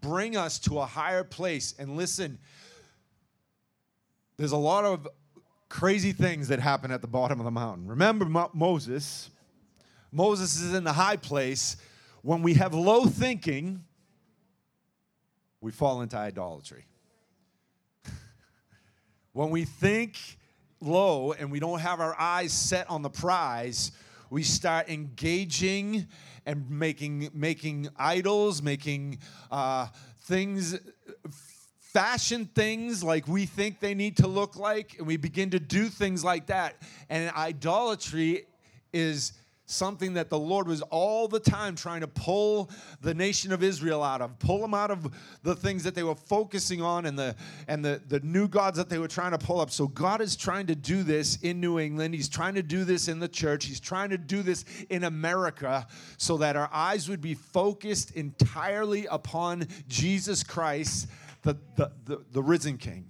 bring 0.00 0.36
us 0.36 0.60
to 0.60 0.78
a 0.78 0.86
higher 0.86 1.24
place. 1.24 1.74
And 1.76 1.96
listen, 1.96 2.38
there's 4.36 4.52
a 4.52 4.56
lot 4.56 4.84
of 4.84 5.08
crazy 5.68 6.12
things 6.12 6.46
that 6.46 6.60
happen 6.60 6.92
at 6.92 7.00
the 7.00 7.08
bottom 7.08 7.40
of 7.40 7.44
the 7.44 7.50
mountain. 7.50 7.88
Remember 7.88 8.26
Mo- 8.26 8.52
Moses? 8.54 9.28
Moses 10.12 10.60
is 10.60 10.72
in 10.72 10.84
the 10.84 10.92
high 10.92 11.16
place. 11.16 11.76
When 12.22 12.42
we 12.42 12.54
have 12.54 12.72
low 12.72 13.06
thinking, 13.06 13.82
we 15.60 15.72
fall 15.72 16.00
into 16.02 16.16
idolatry. 16.16 16.84
when 19.32 19.50
we 19.50 19.64
think 19.64 20.16
low 20.80 21.32
and 21.32 21.50
we 21.50 21.58
don't 21.58 21.80
have 21.80 21.98
our 21.98 22.14
eyes 22.20 22.52
set 22.52 22.88
on 22.88 23.02
the 23.02 23.10
prize, 23.10 23.90
we 24.30 24.44
start 24.44 24.88
engaging 24.88 26.06
and 26.46 26.70
making 26.70 27.28
making 27.34 27.88
idols, 27.96 28.62
making 28.62 29.18
uh, 29.50 29.88
things 30.22 30.78
fashion 31.92 32.48
things 32.54 33.02
like 33.02 33.26
we 33.26 33.44
think 33.44 33.80
they 33.80 33.94
need 33.94 34.16
to 34.16 34.28
look 34.28 34.56
like, 34.56 34.96
and 34.98 35.06
we 35.06 35.16
begin 35.16 35.50
to 35.50 35.58
do 35.58 35.88
things 35.88 36.22
like 36.24 36.46
that. 36.46 36.80
And 37.08 37.30
idolatry 37.34 38.46
is 38.92 39.32
something 39.70 40.14
that 40.14 40.28
the 40.28 40.38
Lord 40.38 40.66
was 40.66 40.82
all 40.82 41.28
the 41.28 41.40
time 41.40 41.76
trying 41.76 42.00
to 42.00 42.08
pull 42.08 42.70
the 43.00 43.14
nation 43.14 43.52
of 43.52 43.62
Israel 43.62 44.02
out 44.02 44.20
of, 44.20 44.38
pull 44.38 44.60
them 44.60 44.74
out 44.74 44.90
of 44.90 45.12
the 45.42 45.54
things 45.54 45.84
that 45.84 45.94
they 45.94 46.02
were 46.02 46.14
focusing 46.14 46.82
on 46.82 47.06
and 47.06 47.18
the 47.18 47.34
and 47.68 47.84
the, 47.84 48.00
the 48.08 48.20
new 48.20 48.48
gods 48.48 48.76
that 48.76 48.88
they 48.88 48.98
were 48.98 49.08
trying 49.08 49.30
to 49.30 49.38
pull 49.38 49.60
up. 49.60 49.70
So 49.70 49.86
God 49.86 50.20
is 50.20 50.36
trying 50.36 50.66
to 50.66 50.74
do 50.74 51.02
this 51.02 51.38
in 51.42 51.60
New 51.60 51.78
England. 51.78 52.14
He's 52.14 52.28
trying 52.28 52.54
to 52.54 52.62
do 52.62 52.84
this 52.84 53.08
in 53.08 53.20
the 53.20 53.28
church. 53.28 53.64
He's 53.64 53.80
trying 53.80 54.10
to 54.10 54.18
do 54.18 54.42
this 54.42 54.64
in 54.88 55.04
America 55.04 55.86
so 56.16 56.36
that 56.38 56.56
our 56.56 56.68
eyes 56.72 57.08
would 57.08 57.20
be 57.20 57.34
focused 57.34 58.10
entirely 58.12 59.06
upon 59.06 59.66
Jesus 59.88 60.42
Christ, 60.42 61.08
the, 61.42 61.56
the, 61.76 61.92
the, 62.04 62.24
the 62.32 62.42
risen 62.42 62.76
King. 62.76 63.06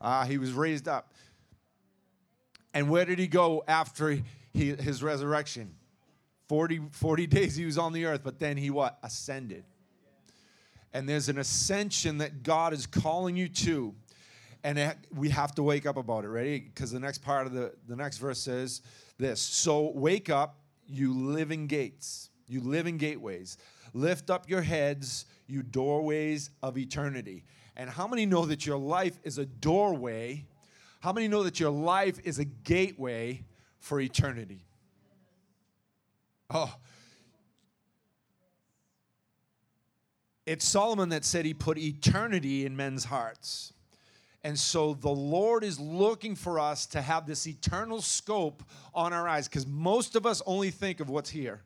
Uh, 0.00 0.24
he 0.26 0.38
was 0.38 0.52
raised 0.52 0.88
up. 0.88 1.12
And 2.74 2.88
where 2.88 3.04
did 3.04 3.18
he 3.18 3.26
go 3.26 3.62
after 3.68 4.10
he, 4.10 4.24
his 4.52 5.02
resurrection? 5.02 5.74
40, 6.48 6.82
40 6.90 7.26
days 7.26 7.56
he 7.56 7.64
was 7.64 7.78
on 7.78 7.92
the 7.92 8.04
earth, 8.04 8.20
but 8.22 8.38
then 8.38 8.56
he 8.56 8.70
what? 8.70 8.98
Ascended. 9.02 9.64
And 10.92 11.08
there's 11.08 11.28
an 11.28 11.38
ascension 11.38 12.18
that 12.18 12.42
God 12.42 12.72
is 12.72 12.86
calling 12.86 13.36
you 13.36 13.48
to. 13.48 13.94
And 14.64 14.78
it, 14.78 14.96
we 15.14 15.30
have 15.30 15.54
to 15.54 15.62
wake 15.62 15.86
up 15.86 15.96
about 15.96 16.24
it, 16.24 16.28
ready? 16.28 16.60
Because 16.60 16.90
the 16.90 17.00
next 17.00 17.18
part 17.18 17.46
of 17.46 17.52
the, 17.52 17.72
the 17.88 17.96
next 17.96 18.18
verse 18.18 18.38
says 18.38 18.82
this 19.18 19.40
So 19.40 19.92
wake 19.94 20.30
up, 20.30 20.58
you 20.86 21.14
living 21.14 21.66
gates, 21.66 22.30
you 22.46 22.60
living 22.60 22.98
gateways. 22.98 23.56
Lift 23.94 24.30
up 24.30 24.48
your 24.48 24.62
heads, 24.62 25.26
you 25.46 25.62
doorways 25.62 26.50
of 26.62 26.78
eternity. 26.78 27.44
And 27.76 27.88
how 27.88 28.06
many 28.06 28.26
know 28.26 28.44
that 28.46 28.66
your 28.66 28.78
life 28.78 29.18
is 29.24 29.38
a 29.38 29.46
doorway? 29.46 30.44
How 31.00 31.12
many 31.12 31.28
know 31.28 31.42
that 31.42 31.58
your 31.58 31.70
life 31.70 32.18
is 32.24 32.38
a 32.38 32.44
gateway 32.44 33.44
for 33.82 34.00
eternity? 34.00 34.64
Oh, 36.48 36.74
it's 40.46 40.66
Solomon 40.66 41.08
that 41.10 41.24
said 41.24 41.44
he 41.44 41.52
put 41.52 41.78
eternity 41.78 42.64
in 42.64 42.76
men's 42.76 43.04
hearts. 43.04 43.72
And 44.44 44.58
so 44.58 44.94
the 44.94 45.08
Lord 45.08 45.64
is 45.64 45.78
looking 45.78 46.34
for 46.34 46.58
us 46.58 46.86
to 46.86 47.02
have 47.02 47.26
this 47.26 47.46
eternal 47.46 48.00
scope 48.00 48.62
on 48.94 49.12
our 49.12 49.28
eyes 49.28 49.48
because 49.48 49.66
most 49.66 50.16
of 50.16 50.26
us 50.26 50.42
only 50.46 50.70
think 50.70 51.00
of 51.00 51.08
what's 51.10 51.30
here. 51.30 51.62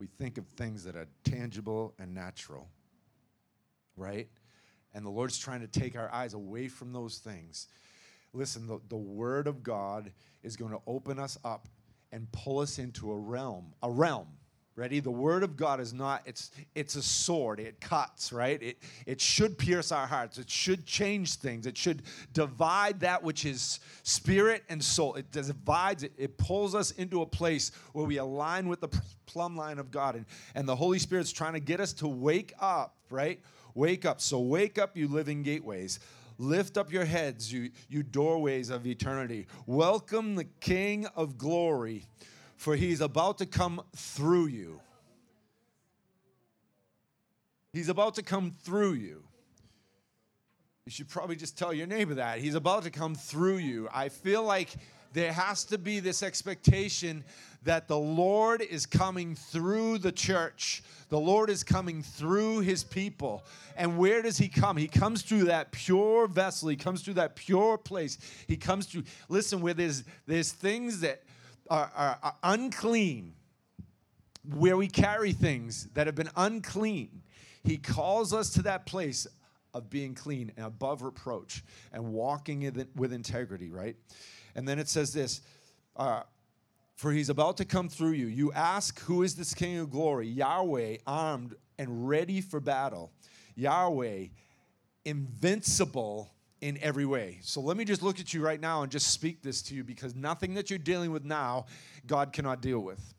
we 0.00 0.06
think 0.06 0.38
of 0.38 0.46
things 0.56 0.82
that 0.84 0.96
are 0.96 1.06
tangible 1.24 1.94
and 1.98 2.14
natural, 2.14 2.68
right? 3.96 4.28
And 4.94 5.04
the 5.04 5.10
Lord's 5.10 5.38
trying 5.38 5.60
to 5.60 5.66
take 5.66 5.96
our 5.96 6.12
eyes 6.12 6.34
away 6.34 6.68
from 6.68 6.92
those 6.92 7.18
things. 7.18 7.68
Listen, 8.32 8.66
the, 8.66 8.80
the 8.88 8.96
Word 8.96 9.46
of 9.46 9.62
God 9.62 10.12
is 10.42 10.56
going 10.56 10.72
to 10.72 10.80
open 10.86 11.18
us 11.18 11.38
up 11.44 11.68
and 12.12 12.30
pull 12.32 12.58
us 12.58 12.78
into 12.78 13.10
a 13.12 13.16
realm, 13.16 13.72
a 13.82 13.90
realm 13.90 14.26
Ready? 14.80 15.00
The 15.00 15.10
word 15.10 15.42
of 15.42 15.58
God 15.58 15.78
is 15.78 15.92
not, 15.92 16.22
it's 16.24 16.52
it's 16.74 16.94
a 16.94 17.02
sword. 17.02 17.60
It 17.60 17.82
cuts, 17.82 18.32
right? 18.32 18.62
It 18.62 18.78
it 19.04 19.20
should 19.20 19.58
pierce 19.58 19.92
our 19.92 20.06
hearts. 20.06 20.38
It 20.38 20.48
should 20.48 20.86
change 20.86 21.34
things. 21.34 21.66
It 21.66 21.76
should 21.76 22.02
divide 22.32 23.00
that 23.00 23.22
which 23.22 23.44
is 23.44 23.80
spirit 24.04 24.62
and 24.70 24.82
soul. 24.82 25.16
It 25.16 25.32
divides 25.32 26.04
it, 26.04 26.12
it 26.16 26.38
pulls 26.38 26.74
us 26.74 26.92
into 26.92 27.20
a 27.20 27.26
place 27.26 27.72
where 27.92 28.06
we 28.06 28.16
align 28.16 28.68
with 28.68 28.80
the 28.80 28.88
plumb 29.26 29.54
line 29.54 29.78
of 29.78 29.90
God. 29.90 30.14
And, 30.14 30.24
and 30.54 30.66
the 30.66 30.76
Holy 30.76 30.98
Spirit's 30.98 31.30
trying 31.30 31.52
to 31.52 31.60
get 31.60 31.80
us 31.80 31.92
to 31.94 32.08
wake 32.08 32.54
up, 32.58 32.96
right? 33.10 33.38
Wake 33.74 34.04
up. 34.04 34.20
So 34.20 34.40
wake 34.40 34.78
up, 34.78 34.96
you 34.96 35.08
living 35.08 35.42
gateways. 35.42 36.00
Lift 36.38 36.78
up 36.78 36.90
your 36.90 37.04
heads, 37.04 37.52
you, 37.52 37.70
you 37.88 38.02
doorways 38.02 38.70
of 38.70 38.86
eternity. 38.86 39.46
Welcome 39.66 40.36
the 40.36 40.46
King 40.60 41.06
of 41.14 41.36
glory 41.36 42.06
for 42.56 42.76
he's 42.76 43.00
about 43.00 43.38
to 43.38 43.46
come 43.46 43.82
through 43.96 44.46
you. 44.46 44.80
He's 47.72 47.88
about 47.88 48.14
to 48.16 48.22
come 48.22 48.50
through 48.50 48.94
you. 48.94 49.22
You 50.86 50.92
should 50.92 51.08
probably 51.08 51.36
just 51.36 51.56
tell 51.56 51.72
your 51.72 51.86
neighbor 51.86 52.14
that. 52.14 52.38
He's 52.38 52.54
about 52.54 52.82
to 52.82 52.90
come 52.90 53.14
through 53.14 53.58
you. 53.58 53.88
I 53.94 54.08
feel 54.08 54.42
like 54.42 54.70
there 55.12 55.32
has 55.32 55.64
to 55.64 55.78
be 55.78 56.00
this 56.00 56.22
expectation 56.22 57.24
that 57.64 57.88
the 57.88 57.98
Lord 57.98 58.62
is 58.62 58.86
coming 58.86 59.34
through 59.34 59.98
the 59.98 60.12
church. 60.12 60.82
The 61.08 61.18
Lord 61.18 61.50
is 61.50 61.62
coming 61.62 62.02
through 62.02 62.60
his 62.60 62.84
people. 62.84 63.44
And 63.76 63.98
where 63.98 64.22
does 64.22 64.38
he 64.38 64.48
come? 64.48 64.76
He 64.76 64.88
comes 64.88 65.22
through 65.22 65.44
that 65.44 65.72
pure 65.72 66.26
vessel. 66.26 66.68
He 66.68 66.76
comes 66.76 67.02
through 67.02 67.14
that 67.14 67.36
pure 67.36 67.76
place. 67.76 68.18
He 68.46 68.56
comes 68.56 68.86
through, 68.86 69.04
listen, 69.28 69.60
where 69.60 69.74
there's, 69.74 70.04
there's 70.26 70.52
things 70.52 71.00
that 71.00 71.22
are, 71.68 71.90
are, 71.94 72.18
are 72.22 72.36
unclean, 72.42 73.34
where 74.54 74.76
we 74.76 74.88
carry 74.88 75.32
things 75.32 75.88
that 75.94 76.06
have 76.06 76.16
been 76.16 76.30
unclean, 76.36 77.22
He 77.62 77.76
calls 77.76 78.32
us 78.32 78.50
to 78.54 78.62
that 78.62 78.86
place 78.86 79.26
of 79.74 79.90
being 79.90 80.14
clean 80.14 80.50
and 80.56 80.66
above 80.66 81.02
reproach 81.02 81.62
and 81.92 82.12
walking 82.12 82.86
with 82.96 83.12
integrity, 83.12 83.70
right? 83.70 83.96
And 84.60 84.68
then 84.68 84.78
it 84.78 84.90
says 84.90 85.14
this 85.14 85.40
uh, 85.96 86.20
For 86.94 87.12
he's 87.12 87.30
about 87.30 87.56
to 87.56 87.64
come 87.64 87.88
through 87.88 88.10
you. 88.10 88.26
You 88.26 88.52
ask, 88.52 89.00
Who 89.04 89.22
is 89.22 89.34
this 89.34 89.54
King 89.54 89.78
of 89.78 89.88
glory? 89.88 90.28
Yahweh, 90.28 90.98
armed 91.06 91.54
and 91.78 92.06
ready 92.06 92.42
for 92.42 92.60
battle. 92.60 93.10
Yahweh, 93.56 94.26
invincible 95.06 96.30
in 96.60 96.78
every 96.82 97.06
way. 97.06 97.38
So 97.40 97.62
let 97.62 97.78
me 97.78 97.86
just 97.86 98.02
look 98.02 98.20
at 98.20 98.34
you 98.34 98.42
right 98.42 98.60
now 98.60 98.82
and 98.82 98.92
just 98.92 99.12
speak 99.12 99.42
this 99.42 99.62
to 99.62 99.74
you 99.74 99.82
because 99.82 100.14
nothing 100.14 100.52
that 100.56 100.68
you're 100.68 100.78
dealing 100.78 101.10
with 101.10 101.24
now, 101.24 101.64
God 102.06 102.34
cannot 102.34 102.60
deal 102.60 102.80
with. 102.80 103.14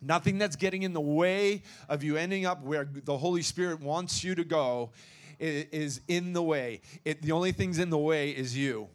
Nothing 0.00 0.38
that's 0.38 0.56
getting 0.56 0.82
in 0.82 0.94
the 0.94 1.00
way 1.02 1.62
of 1.90 2.02
you 2.02 2.16
ending 2.16 2.46
up 2.46 2.62
where 2.62 2.88
the 2.90 3.18
Holy 3.18 3.42
Spirit 3.42 3.82
wants 3.82 4.24
you 4.24 4.34
to 4.34 4.44
go 4.44 4.92
is 5.38 6.00
in 6.08 6.32
the 6.32 6.42
way. 6.42 6.80
It, 7.04 7.20
the 7.20 7.32
only 7.32 7.52
thing's 7.52 7.78
in 7.78 7.90
the 7.90 7.98
way 7.98 8.30
is 8.30 8.56
you. 8.56 8.88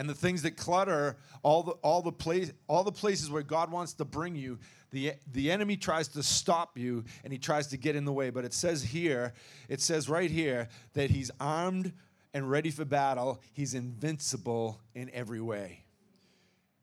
And 0.00 0.08
the 0.08 0.14
things 0.14 0.40
that 0.44 0.56
clutter 0.56 1.18
all 1.42 1.62
the 1.62 1.72
all 1.82 2.00
the 2.00 2.10
place 2.10 2.50
all 2.68 2.84
the 2.84 2.90
places 2.90 3.30
where 3.30 3.42
God 3.42 3.70
wants 3.70 3.92
to 3.92 4.06
bring 4.06 4.34
you, 4.34 4.58
the, 4.92 5.12
the 5.30 5.50
enemy 5.50 5.76
tries 5.76 6.08
to 6.08 6.22
stop 6.22 6.78
you 6.78 7.04
and 7.22 7.30
he 7.34 7.38
tries 7.38 7.66
to 7.66 7.76
get 7.76 7.94
in 7.96 8.06
the 8.06 8.12
way. 8.12 8.30
But 8.30 8.46
it 8.46 8.54
says 8.54 8.82
here, 8.82 9.34
it 9.68 9.82
says 9.82 10.08
right 10.08 10.30
here 10.30 10.68
that 10.94 11.10
he's 11.10 11.30
armed 11.38 11.92
and 12.32 12.50
ready 12.50 12.70
for 12.70 12.86
battle. 12.86 13.42
He's 13.52 13.74
invincible 13.74 14.80
in 14.94 15.10
every 15.12 15.42
way. 15.42 15.84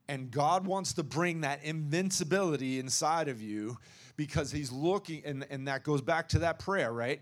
And 0.07 0.29
God 0.29 0.67
wants 0.67 0.93
to 0.93 1.03
bring 1.03 1.41
that 1.41 1.63
invincibility 1.63 2.77
inside 2.77 3.29
of 3.29 3.41
you 3.41 3.79
because 4.15 4.51
he's 4.51 4.71
looking, 4.71 5.23
and, 5.25 5.43
and 5.49 5.67
that 5.67 5.83
goes 5.83 6.01
back 6.01 6.29
to 6.29 6.39
that 6.39 6.59
prayer, 6.59 6.93
right? 6.93 7.21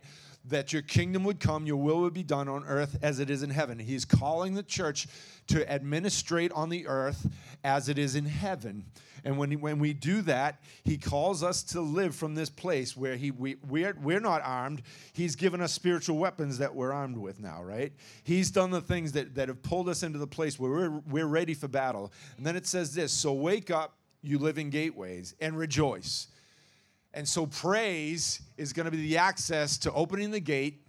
That 0.49 0.71
your 0.71 0.83
kingdom 0.83 1.23
would 1.23 1.39
come, 1.39 1.65
your 1.65 1.77
will 1.77 2.01
would 2.01 2.13
be 2.13 2.23
done 2.23 2.47
on 2.47 2.63
earth 2.65 2.97
as 3.01 3.19
it 3.19 3.29
is 3.29 3.41
in 3.41 3.49
heaven. 3.49 3.79
He's 3.79 4.05
calling 4.05 4.53
the 4.53 4.63
church 4.63 5.07
to 5.47 5.69
administrate 5.71 6.51
on 6.51 6.69
the 6.69 6.87
earth 6.87 7.27
as 7.63 7.89
it 7.89 7.97
is 7.97 8.15
in 8.15 8.25
heaven. 8.25 8.85
And 9.25 9.39
when, 9.39 9.51
when 9.59 9.79
we 9.79 9.91
do 9.93 10.21
that, 10.21 10.61
He 10.83 10.97
calls 10.97 11.41
us 11.41 11.63
to 11.63 11.81
live 11.81 12.15
from 12.15 12.35
this 12.35 12.49
place 12.49 12.95
where 12.95 13.15
he, 13.15 13.31
we, 13.31 13.55
we're, 13.67 13.97
we're 14.01 14.19
not 14.19 14.43
armed. 14.43 14.83
He's 15.13 15.35
given 15.35 15.61
us 15.61 15.73
spiritual 15.73 16.17
weapons 16.17 16.59
that 16.59 16.75
we're 16.75 16.93
armed 16.93 17.17
with 17.17 17.39
now, 17.39 17.63
right? 17.63 17.91
He's 18.23 18.51
done 18.51 18.69
the 18.69 18.81
things 18.81 19.13
that, 19.13 19.33
that 19.35 19.47
have 19.47 19.63
pulled 19.63 19.89
us 19.89 20.03
into 20.03 20.19
the 20.19 20.27
place 20.27 20.59
where 20.59 20.69
we're, 20.69 21.01
we're 21.09 21.25
ready 21.25 21.55
for 21.55 21.67
battle. 21.67 22.13
And 22.37 22.45
then 22.45 22.55
it 22.55 22.67
says 22.67 22.93
this 22.93 23.11
So 23.11 23.33
wake 23.33 23.71
up, 23.71 23.97
you 24.21 24.37
living 24.37 24.69
gateways, 24.69 25.33
and 25.41 25.57
rejoice. 25.57 26.27
And 27.15 27.27
so 27.27 27.47
praise 27.47 28.41
is 28.57 28.73
going 28.73 28.85
to 28.85 28.91
be 28.91 29.01
the 29.01 29.17
access 29.17 29.77
to 29.79 29.91
opening 29.93 30.29
the 30.29 30.39
gate 30.39 30.85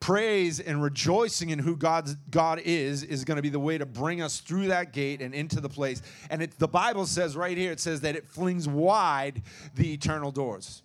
praise 0.00 0.60
and 0.60 0.82
rejoicing 0.82 1.50
in 1.50 1.58
who 1.58 1.76
God's, 1.76 2.14
God 2.30 2.60
is 2.64 3.02
is 3.02 3.24
going 3.24 3.36
to 3.36 3.42
be 3.42 3.48
the 3.48 3.60
way 3.60 3.78
to 3.78 3.86
bring 3.86 4.20
us 4.22 4.40
through 4.40 4.68
that 4.68 4.92
gate 4.92 5.20
and 5.22 5.34
into 5.34 5.60
the 5.60 5.68
place. 5.68 6.02
And 6.30 6.42
it, 6.42 6.58
the 6.58 6.68
Bible 6.68 7.06
says 7.06 7.36
right 7.36 7.56
here, 7.56 7.72
it 7.72 7.80
says 7.80 8.00
that 8.02 8.16
it 8.16 8.26
flings 8.26 8.68
wide 8.68 9.42
the 9.74 9.92
eternal 9.92 10.30
doors. 10.30 10.82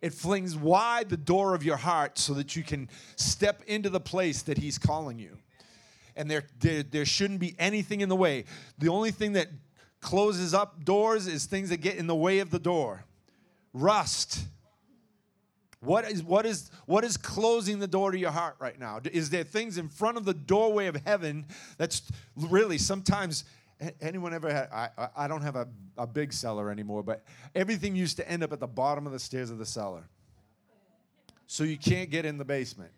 It 0.00 0.12
flings 0.12 0.56
wide 0.56 1.08
the 1.08 1.16
door 1.16 1.54
of 1.54 1.62
your 1.62 1.76
heart 1.76 2.18
so 2.18 2.34
that 2.34 2.56
you 2.56 2.62
can 2.62 2.88
step 3.16 3.62
into 3.66 3.88
the 3.88 4.00
place 4.00 4.42
that 4.42 4.58
He's 4.58 4.78
calling 4.78 5.18
you. 5.18 5.38
And 6.16 6.30
there, 6.30 6.44
there, 6.60 6.82
there 6.82 7.04
shouldn't 7.04 7.40
be 7.40 7.54
anything 7.58 8.00
in 8.00 8.08
the 8.08 8.16
way. 8.16 8.44
The 8.78 8.88
only 8.88 9.12
thing 9.12 9.32
that 9.34 9.48
closes 10.00 10.54
up 10.54 10.84
doors 10.84 11.26
is 11.26 11.46
things 11.46 11.68
that 11.68 11.78
get 11.78 11.96
in 11.96 12.06
the 12.06 12.16
way 12.16 12.40
of 12.40 12.50
the 12.50 12.58
door 12.58 13.04
rust 13.72 14.44
what 15.80 16.04
is, 16.04 16.22
what, 16.22 16.46
is, 16.46 16.70
what 16.86 17.02
is 17.02 17.16
closing 17.16 17.80
the 17.80 17.88
door 17.88 18.12
to 18.12 18.18
your 18.18 18.30
heart 18.30 18.54
right 18.60 18.78
now? 18.78 19.00
Is 19.10 19.30
there 19.30 19.42
things 19.42 19.78
in 19.78 19.88
front 19.88 20.16
of 20.16 20.24
the 20.24 20.32
doorway 20.32 20.86
of 20.86 20.94
heaven 20.94 21.44
that's 21.76 22.02
really 22.36 22.78
sometimes 22.78 23.44
anyone 24.00 24.32
ever 24.32 24.52
had 24.52 24.68
I, 24.70 25.08
I 25.16 25.26
don't 25.26 25.42
have 25.42 25.56
a, 25.56 25.66
a 25.98 26.06
big 26.06 26.32
cellar 26.32 26.70
anymore 26.70 27.02
but 27.02 27.24
everything 27.52 27.96
used 27.96 28.16
to 28.18 28.30
end 28.30 28.44
up 28.44 28.52
at 28.52 28.60
the 28.60 28.68
bottom 28.68 29.08
of 29.08 29.12
the 29.12 29.18
stairs 29.18 29.50
of 29.50 29.58
the 29.58 29.66
cellar 29.66 30.04
so 31.48 31.64
you 31.64 31.76
can't 31.76 32.08
get 32.08 32.24
in 32.24 32.38
the 32.38 32.44
basement 32.44 32.92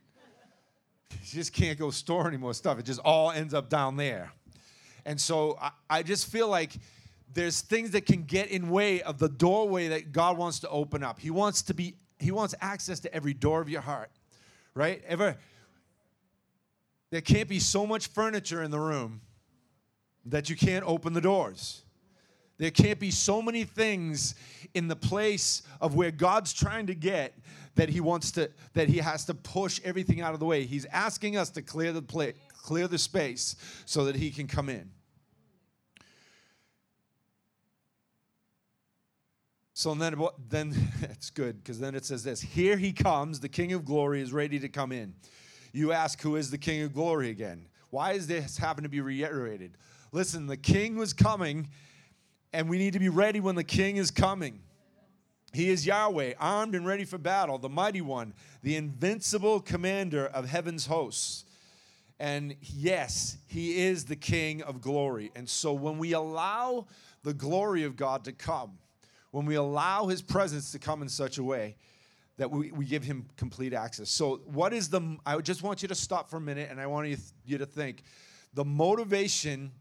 you 1.22 1.38
just 1.38 1.52
can't 1.52 1.78
go 1.78 1.90
store 1.90 2.28
any 2.28 2.36
more 2.36 2.54
stuff. 2.54 2.78
It 2.78 2.84
just 2.84 3.00
all 3.00 3.30
ends 3.30 3.54
up 3.54 3.68
down 3.68 3.96
there. 3.96 4.32
And 5.04 5.20
so 5.20 5.58
I, 5.60 5.70
I 5.88 6.02
just 6.02 6.30
feel 6.30 6.48
like 6.48 6.72
there's 7.34 7.60
things 7.60 7.90
that 7.90 8.06
can 8.06 8.22
get 8.22 8.48
in 8.48 8.70
way 8.70 9.02
of 9.02 9.18
the 9.18 9.28
doorway 9.28 9.88
that 9.88 10.12
God 10.12 10.38
wants 10.38 10.60
to 10.60 10.68
open 10.68 11.02
up. 11.02 11.18
He 11.18 11.30
wants 11.30 11.62
to 11.62 11.74
be, 11.74 11.96
He 12.18 12.30
wants 12.30 12.54
access 12.60 13.00
to 13.00 13.14
every 13.14 13.34
door 13.34 13.60
of 13.60 13.68
your 13.68 13.80
heart. 13.80 14.10
Right? 14.74 15.02
Ever 15.06 15.36
there 17.10 17.20
can't 17.20 17.48
be 17.48 17.60
so 17.60 17.86
much 17.86 18.08
furniture 18.08 18.62
in 18.64 18.72
the 18.72 18.80
room 18.80 19.20
that 20.26 20.50
you 20.50 20.56
can't 20.56 20.84
open 20.84 21.12
the 21.12 21.20
doors. 21.20 21.84
There 22.58 22.72
can't 22.72 22.98
be 22.98 23.12
so 23.12 23.40
many 23.40 23.62
things 23.62 24.34
in 24.74 24.88
the 24.88 24.96
place 24.96 25.62
of 25.80 25.94
where 25.94 26.10
God's 26.10 26.52
trying 26.52 26.88
to 26.88 26.94
get 26.94 27.38
that 27.76 27.88
he 27.88 28.00
wants 28.00 28.32
to 28.32 28.50
that 28.72 28.88
he 28.88 28.98
has 28.98 29.24
to 29.26 29.34
push 29.34 29.80
everything 29.84 30.20
out 30.22 30.34
of 30.34 30.40
the 30.40 30.46
way. 30.46 30.64
He's 30.64 30.86
asking 30.86 31.36
us 31.36 31.50
to 31.50 31.62
clear 31.62 31.92
the 31.92 32.02
plate, 32.02 32.36
clear 32.62 32.88
the 32.88 32.98
space 32.98 33.54
so 33.86 34.04
that 34.06 34.16
he 34.16 34.32
can 34.32 34.48
come 34.48 34.68
in. 34.68 34.90
So 39.74 39.92
then, 39.94 40.16
then 40.48 40.72
it's 41.02 41.30
good 41.30 41.62
because 41.62 41.80
then 41.80 41.94
it 41.94 42.04
says 42.04 42.22
this: 42.24 42.40
Here 42.40 42.76
he 42.76 42.92
comes, 42.92 43.40
the 43.40 43.48
King 43.48 43.72
of 43.72 43.84
Glory 43.84 44.22
is 44.22 44.32
ready 44.32 44.58
to 44.60 44.68
come 44.68 44.92
in. 44.92 45.14
You 45.72 45.90
ask, 45.90 46.22
who 46.22 46.36
is 46.36 46.52
the 46.52 46.58
King 46.58 46.82
of 46.82 46.94
Glory 46.94 47.30
again? 47.30 47.66
Why 47.90 48.12
is 48.12 48.28
this 48.28 48.56
having 48.56 48.84
to 48.84 48.88
be 48.88 49.00
reiterated? 49.00 49.76
Listen, 50.12 50.46
the 50.46 50.56
King 50.56 50.96
was 50.96 51.12
coming, 51.12 51.68
and 52.52 52.68
we 52.68 52.78
need 52.78 52.92
to 52.92 53.00
be 53.00 53.08
ready 53.08 53.40
when 53.40 53.56
the 53.56 53.64
King 53.64 53.96
is 53.96 54.12
coming. 54.12 54.60
He 55.52 55.70
is 55.70 55.84
Yahweh, 55.84 56.34
armed 56.38 56.76
and 56.76 56.86
ready 56.86 57.04
for 57.04 57.18
battle, 57.18 57.58
the 57.58 57.68
mighty 57.68 58.00
one, 58.00 58.34
the 58.62 58.76
invincible 58.76 59.60
commander 59.60 60.26
of 60.26 60.48
heaven's 60.48 60.86
hosts. 60.86 61.44
And 62.20 62.54
yes, 62.60 63.36
he 63.48 63.82
is 63.82 64.04
the 64.04 64.16
King 64.16 64.62
of 64.62 64.80
glory. 64.80 65.32
And 65.34 65.48
so 65.48 65.72
when 65.72 65.98
we 65.98 66.12
allow 66.12 66.86
the 67.24 67.34
glory 67.34 67.82
of 67.82 67.96
God 67.96 68.24
to 68.24 68.32
come, 68.32 68.78
when 69.34 69.46
we 69.46 69.56
allow 69.56 70.06
his 70.06 70.22
presence 70.22 70.70
to 70.70 70.78
come 70.78 71.02
in 71.02 71.08
such 71.08 71.38
a 71.38 71.42
way, 71.42 71.74
that 72.36 72.48
we, 72.48 72.70
we 72.70 72.84
give 72.84 73.02
him 73.02 73.26
complete 73.36 73.74
access. 73.74 74.08
So, 74.08 74.36
what 74.44 74.72
is 74.72 74.90
the, 74.90 75.16
I 75.26 75.36
just 75.38 75.64
want 75.64 75.82
you 75.82 75.88
to 75.88 75.94
stop 75.96 76.30
for 76.30 76.36
a 76.36 76.40
minute 76.40 76.68
and 76.70 76.80
I 76.80 76.86
want 76.86 77.08
you, 77.08 77.16
you 77.44 77.58
to 77.58 77.66
think 77.66 78.04
the 78.54 78.64
motivation 78.64 79.72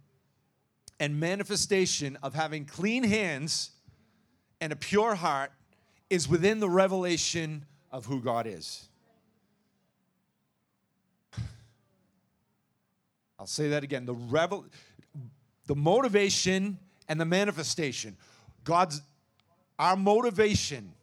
and 0.99 1.19
manifestation 1.19 2.17
of 2.23 2.33
having 2.33 2.65
clean 2.65 3.03
hands 3.03 3.69
and 4.59 4.73
a 4.73 4.75
pure 4.75 5.13
heart 5.13 5.51
is 6.09 6.27
within 6.27 6.59
the 6.59 6.69
revelation 6.69 7.63
of 7.91 8.07
who 8.07 8.21
God 8.21 8.47
is. 8.47 8.89
I'll 13.37 13.45
say 13.45 13.69
that 13.69 13.83
again. 13.83 14.07
The 14.07 14.15
revel 14.15 14.65
the 15.67 15.75
motivation 15.75 16.79
and 17.07 17.21
the 17.21 17.25
manifestation. 17.25 18.17
God's 18.63 19.03
our 19.79 19.95
motivation 19.95 20.93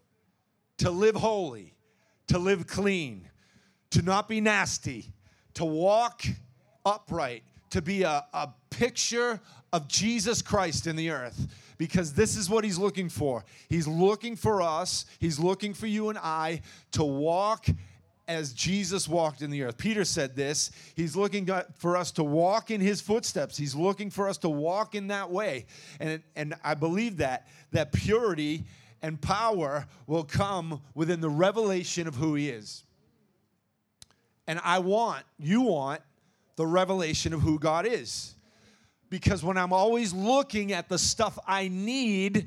to 0.78 0.90
live 0.90 1.16
holy, 1.16 1.74
to 2.28 2.38
live 2.38 2.66
clean, 2.66 3.28
to 3.90 4.02
not 4.02 4.28
be 4.28 4.40
nasty, 4.40 5.06
to 5.54 5.64
walk 5.64 6.22
upright, 6.84 7.42
to 7.70 7.82
be 7.82 8.02
a, 8.02 8.24
a 8.32 8.48
picture 8.70 9.40
of 9.72 9.88
Jesus 9.88 10.42
Christ 10.42 10.86
in 10.86 10.96
the 10.96 11.10
earth 11.10 11.46
because 11.78 12.12
this 12.12 12.36
is 12.36 12.50
what 12.50 12.64
he's 12.64 12.78
looking 12.78 13.08
for. 13.08 13.44
He's 13.68 13.86
looking 13.86 14.36
for 14.36 14.60
us, 14.60 15.06
he's 15.18 15.38
looking 15.38 15.72
for 15.72 15.86
you 15.86 16.08
and 16.08 16.18
I 16.18 16.62
to 16.92 17.04
walk 17.04 17.66
as 18.30 18.52
Jesus 18.52 19.08
walked 19.08 19.42
in 19.42 19.50
the 19.50 19.64
earth. 19.64 19.76
Peter 19.76 20.04
said 20.04 20.36
this. 20.36 20.70
He's 20.94 21.16
looking 21.16 21.50
for 21.76 21.96
us 21.96 22.12
to 22.12 22.22
walk 22.22 22.70
in 22.70 22.80
his 22.80 23.00
footsteps. 23.00 23.56
He's 23.56 23.74
looking 23.74 24.08
for 24.08 24.28
us 24.28 24.38
to 24.38 24.48
walk 24.48 24.94
in 24.94 25.08
that 25.08 25.32
way. 25.32 25.66
And, 25.98 26.22
and 26.36 26.54
I 26.62 26.74
believe 26.74 27.16
that, 27.16 27.48
that 27.72 27.92
purity 27.92 28.64
and 29.02 29.20
power 29.20 29.88
will 30.06 30.22
come 30.22 30.80
within 30.94 31.20
the 31.20 31.28
revelation 31.28 32.06
of 32.06 32.14
who 32.14 32.36
he 32.36 32.50
is. 32.50 32.84
And 34.46 34.60
I 34.62 34.78
want, 34.78 35.24
you 35.36 35.62
want, 35.62 36.00
the 36.54 36.66
revelation 36.66 37.32
of 37.32 37.40
who 37.40 37.58
God 37.58 37.84
is. 37.84 38.34
Because 39.08 39.42
when 39.42 39.56
I'm 39.56 39.72
always 39.72 40.12
looking 40.12 40.72
at 40.72 40.88
the 40.88 40.98
stuff 40.98 41.36
I 41.48 41.66
need, 41.66 42.46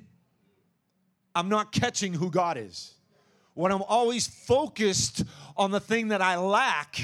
I'm 1.35 1.49
not 1.49 1.73
catching 1.73 2.13
who 2.13 2.31
God 2.31 2.57
is. 2.57 2.93
When 3.53 3.71
I'm 3.71 3.83
always 3.83 4.27
focused 4.27 5.23
on 5.55 5.71
the 5.71 5.79
thing 5.79 6.09
that 6.09 6.21
I 6.21 6.37
lack, 6.37 7.01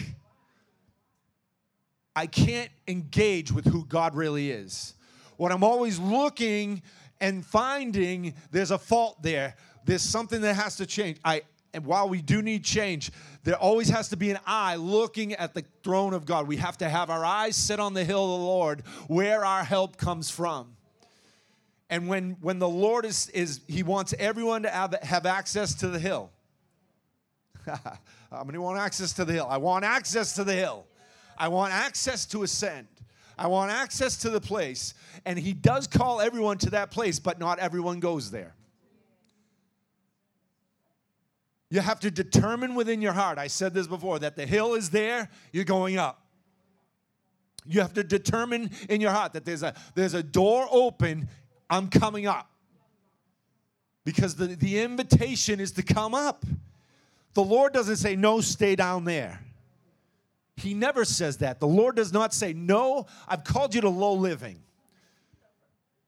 I 2.16 2.26
can't 2.26 2.72
engage 2.88 3.52
with 3.52 3.66
who 3.66 3.86
God 3.86 4.16
really 4.16 4.52
is. 4.52 4.96
When 5.38 5.52
I'm 5.52 5.64
always 5.64 6.00
looking 6.00 6.82
and 7.22 7.46
finding 7.46 8.34
there's 8.52 8.72
a 8.72 8.78
fault 8.78 9.22
there. 9.22 9.56
There's 9.86 10.02
something 10.02 10.42
that 10.42 10.56
has 10.56 10.78
to 10.78 10.86
change. 10.86 11.18
I 11.24 11.44
and 11.74 11.86
while 11.86 12.10
we 12.10 12.22
do 12.22 12.42
need 12.42 12.64
change, 12.64 13.12
there 13.44 13.56
always 13.56 13.90
has 13.90 14.10
to 14.10 14.18
be 14.18 14.32
an 14.32 14.40
eye 14.46 14.76
looking 14.76 15.34
at 15.34 15.54
the 15.54 15.64
throne 15.84 16.14
of 16.14 16.26
God. 16.26 16.48
We 16.48 16.58
have 16.58 16.78
to 16.80 16.90
have 16.90 17.12
our 17.12 17.24
eyes 17.24 17.56
set 17.56 17.80
on 17.80 17.94
the 17.94 18.04
hill 18.04 18.24
of 18.24 18.40
the 18.40 18.46
Lord 18.46 18.84
where 19.08 19.46
our 19.46 19.64
help 19.64 19.96
comes 19.98 20.32
from. 20.32 20.76
And 21.92 22.08
when, 22.08 22.38
when 22.42 22.58
the 22.58 22.70
Lord 22.70 23.06
is, 23.06 23.30
is, 23.30 23.62
He 23.68 23.84
wants 23.84 24.16
everyone 24.18 24.64
to 24.64 24.70
have, 24.70 24.96
have 25.04 25.26
access 25.28 25.76
to 25.76 25.88
the 25.90 26.00
hill. 26.00 26.32
How 28.32 28.44
many 28.44 28.58
want 28.58 28.80
access 28.80 29.14
to 29.14 29.26
the 29.26 29.34
hill? 29.34 29.48
I 29.50 29.58
want 29.58 29.86
access 29.86 30.34
to 30.36 30.44
the 30.44 30.54
hill. 30.54 30.86
I 31.38 31.48
want 31.48 31.74
access 31.74 32.26
to 32.28 32.44
ascend. 32.44 32.88
I 33.38 33.48
want 33.48 33.72
access 33.72 34.18
to 34.18 34.30
the 34.30 34.42
place. 34.42 34.94
And 35.26 35.40
he 35.40 35.54
does 35.54 35.88
call 35.88 36.20
everyone 36.20 36.58
to 36.60 36.72
that 36.72 36.92
place, 36.92 37.20
but 37.20 37.40
not 37.40 37.60
everyone 37.60 38.00
goes 38.00 38.32
there. 38.32 38.54
You 41.72 41.82
have 41.82 42.00
to 42.02 42.12
determine 42.12 42.74
within 42.74 43.02
your 43.02 43.14
heart, 43.14 43.38
I 43.38 43.48
said 43.48 43.74
this 43.74 43.88
before, 43.88 44.20
that 44.20 44.36
the 44.36 44.46
hill 44.46 44.74
is 44.74 44.90
there, 44.90 45.30
you're 45.54 45.66
going 45.66 45.98
up. 45.98 46.26
You 47.66 47.82
have 47.82 47.94
to 47.94 48.04
determine 48.04 48.72
in 48.90 49.02
your 49.02 49.12
heart 49.12 49.34
that 49.34 49.46
there's 49.46 49.62
a, 49.62 49.76
there's 49.94 50.16
a 50.16 50.24
door 50.24 50.68
open, 50.72 51.30
I'm 51.70 51.90
coming 51.90 52.26
up. 52.26 52.50
Because 54.04 54.36
the, 54.36 54.48
the 54.48 54.80
invitation 54.80 55.60
is 55.60 55.72
to 55.74 55.84
come 55.84 56.16
up. 56.16 56.44
The 57.34 57.44
Lord 57.44 57.74
doesn't 57.74 57.98
say, 57.98 58.16
no, 58.16 58.42
stay 58.42 58.76
down 58.76 59.06
there. 59.06 59.40
He 60.60 60.74
never 60.74 61.06
says 61.06 61.38
that. 61.38 61.60
The 61.60 61.68
Lord 61.68 61.96
does 61.96 62.12
not 62.12 62.34
say, 62.34 62.54
No, 62.54 63.08
I've 63.28 63.44
called 63.44 63.74
you 63.74 63.82
to 63.82 63.90
low 63.90 64.14
living. 64.14 64.62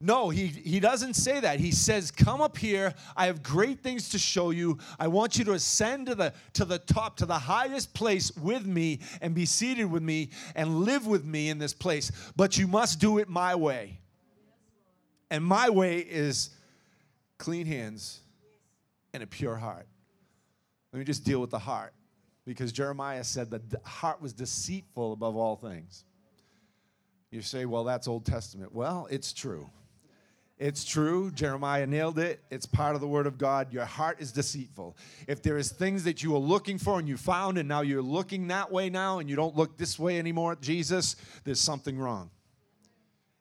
No, 0.04 0.30
he, 0.30 0.48
he 0.48 0.80
doesn't 0.80 1.14
say 1.14 1.40
that. 1.40 1.60
He 1.60 1.72
says, 1.72 2.12
Come 2.12 2.42
up 2.42 2.58
here. 2.58 2.94
I 3.16 3.28
have 3.28 3.44
great 3.44 3.82
things 3.82 4.10
to 4.10 4.20
show 4.20 4.50
you. 4.50 4.78
I 5.00 5.08
want 5.08 5.38
you 5.38 5.46
to 5.46 5.54
ascend 5.54 6.08
to 6.08 6.16
the, 6.16 6.34
to 6.54 6.66
the 6.66 6.80
top, 6.80 7.18
to 7.18 7.26
the 7.26 7.38
highest 7.38 7.94
place 7.94 8.36
with 8.36 8.66
me 8.66 9.00
and 9.22 9.34
be 9.34 9.46
seated 9.46 9.86
with 9.86 10.04
me 10.04 10.30
and 10.56 10.80
live 10.82 11.08
with 11.08 11.24
me 11.24 11.50
in 11.50 11.58
this 11.58 11.74
place. 11.74 12.12
But 12.36 12.58
you 12.58 12.68
must 12.68 13.00
do 13.00 13.20
it 13.20 13.30
my 13.30 13.56
way. 13.56 14.00
And 15.30 15.46
my 15.46 15.70
way 15.70 16.00
is 16.00 16.50
clean 17.38 17.66
hands 17.68 18.20
and 19.14 19.24
a 19.24 19.28
pure 19.28 19.56
heart. 19.56 19.88
Let 20.92 21.00
me 21.00 21.06
just 21.06 21.24
deal 21.24 21.40
with 21.40 21.52
the 21.52 21.60
heart 21.60 21.94
because 22.46 22.72
Jeremiah 22.72 23.24
said 23.24 23.50
the 23.50 23.80
heart 23.86 24.22
was 24.22 24.34
deceitful 24.34 25.14
above 25.14 25.36
all 25.36 25.56
things. 25.56 26.04
You 27.30 27.42
say, 27.42 27.66
well, 27.66 27.86
that's 27.86 28.08
Old 28.08 28.26
Testament. 28.26 28.74
Well, 28.74 29.08
it's 29.10 29.32
true. 29.32 29.70
It's 30.60 30.84
true. 30.84 31.32
Jeremiah 31.32 31.88
nailed 31.88 32.20
it. 32.20 32.42
It's 32.52 32.66
part 32.66 32.94
of 32.94 33.02
the 33.02 33.08
Word 33.08 33.26
of 33.26 33.38
God. 33.38 33.74
Your 33.74 33.86
heart 33.86 34.20
is 34.20 34.32
deceitful. 34.32 34.96
If 35.28 35.42
there 35.42 35.58
is 35.58 35.72
things 35.72 36.04
that 36.04 36.22
you 36.22 36.34
were 36.34 36.38
looking 36.38 36.78
for 36.78 37.00
and 37.00 37.08
you 37.08 37.18
found, 37.18 37.58
and 37.58 37.68
now 37.68 37.82
you're 37.82 38.02
looking 38.04 38.48
that 38.50 38.72
way 38.72 38.90
now, 38.90 39.20
and 39.20 39.30
you 39.30 39.36
don't 39.36 39.56
look 39.56 39.78
this 39.78 39.98
way 39.98 40.20
anymore 40.20 40.52
at 40.52 40.62
Jesus, 40.62 41.16
there's 41.46 41.60
something 41.60 41.98
wrong. 41.98 42.30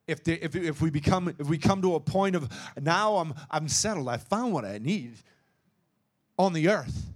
If, 0.07 0.25
there, 0.25 0.39
if, 0.41 0.57
if 0.57 0.81
we 0.81 0.91
become 0.91 1.29
if 1.39 1.47
we 1.47 1.59
come 1.59 1.83
to 1.83 1.95
a 1.95 2.01
point 2.01 2.35
of 2.35 2.49
now 2.81 3.19
I'm 3.19 3.35
I'm 3.51 3.69
settled, 3.69 4.09
I 4.09 4.17
found 4.17 4.53
what 4.53 4.65
I 4.65 4.79
need 4.79 5.13
on 6.39 6.53
the 6.53 6.69
earth 6.69 7.07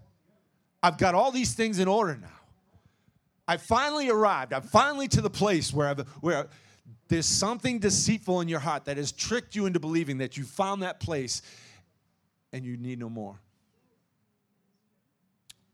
I've 0.85 0.99
got 0.99 1.15
all 1.15 1.31
these 1.31 1.55
things 1.55 1.79
in 1.79 1.89
order 1.89 2.19
now. 2.21 2.29
I 3.49 3.57
finally 3.57 4.11
arrived. 4.11 4.53
I'm 4.53 4.61
finally 4.61 5.09
to 5.09 5.23
the 5.23 5.31
place 5.31 5.73
where, 5.73 5.89
I've, 5.89 6.01
where 6.21 6.49
there's 7.09 7.25
something 7.25 7.79
deceitful 7.79 8.43
in 8.43 8.49
your 8.49 8.59
heart 8.61 8.85
that 8.85 8.99
has 8.99 9.11
tricked 9.11 9.57
you 9.57 9.65
into 9.65 9.81
believing 9.81 10.19
that 10.19 10.37
you 10.37 10.45
found 10.45 10.83
that 10.83 11.01
place 11.01 11.41
and 12.53 12.67
you 12.67 12.77
need 12.77 12.99
no 12.99 13.09
more. 13.09 13.41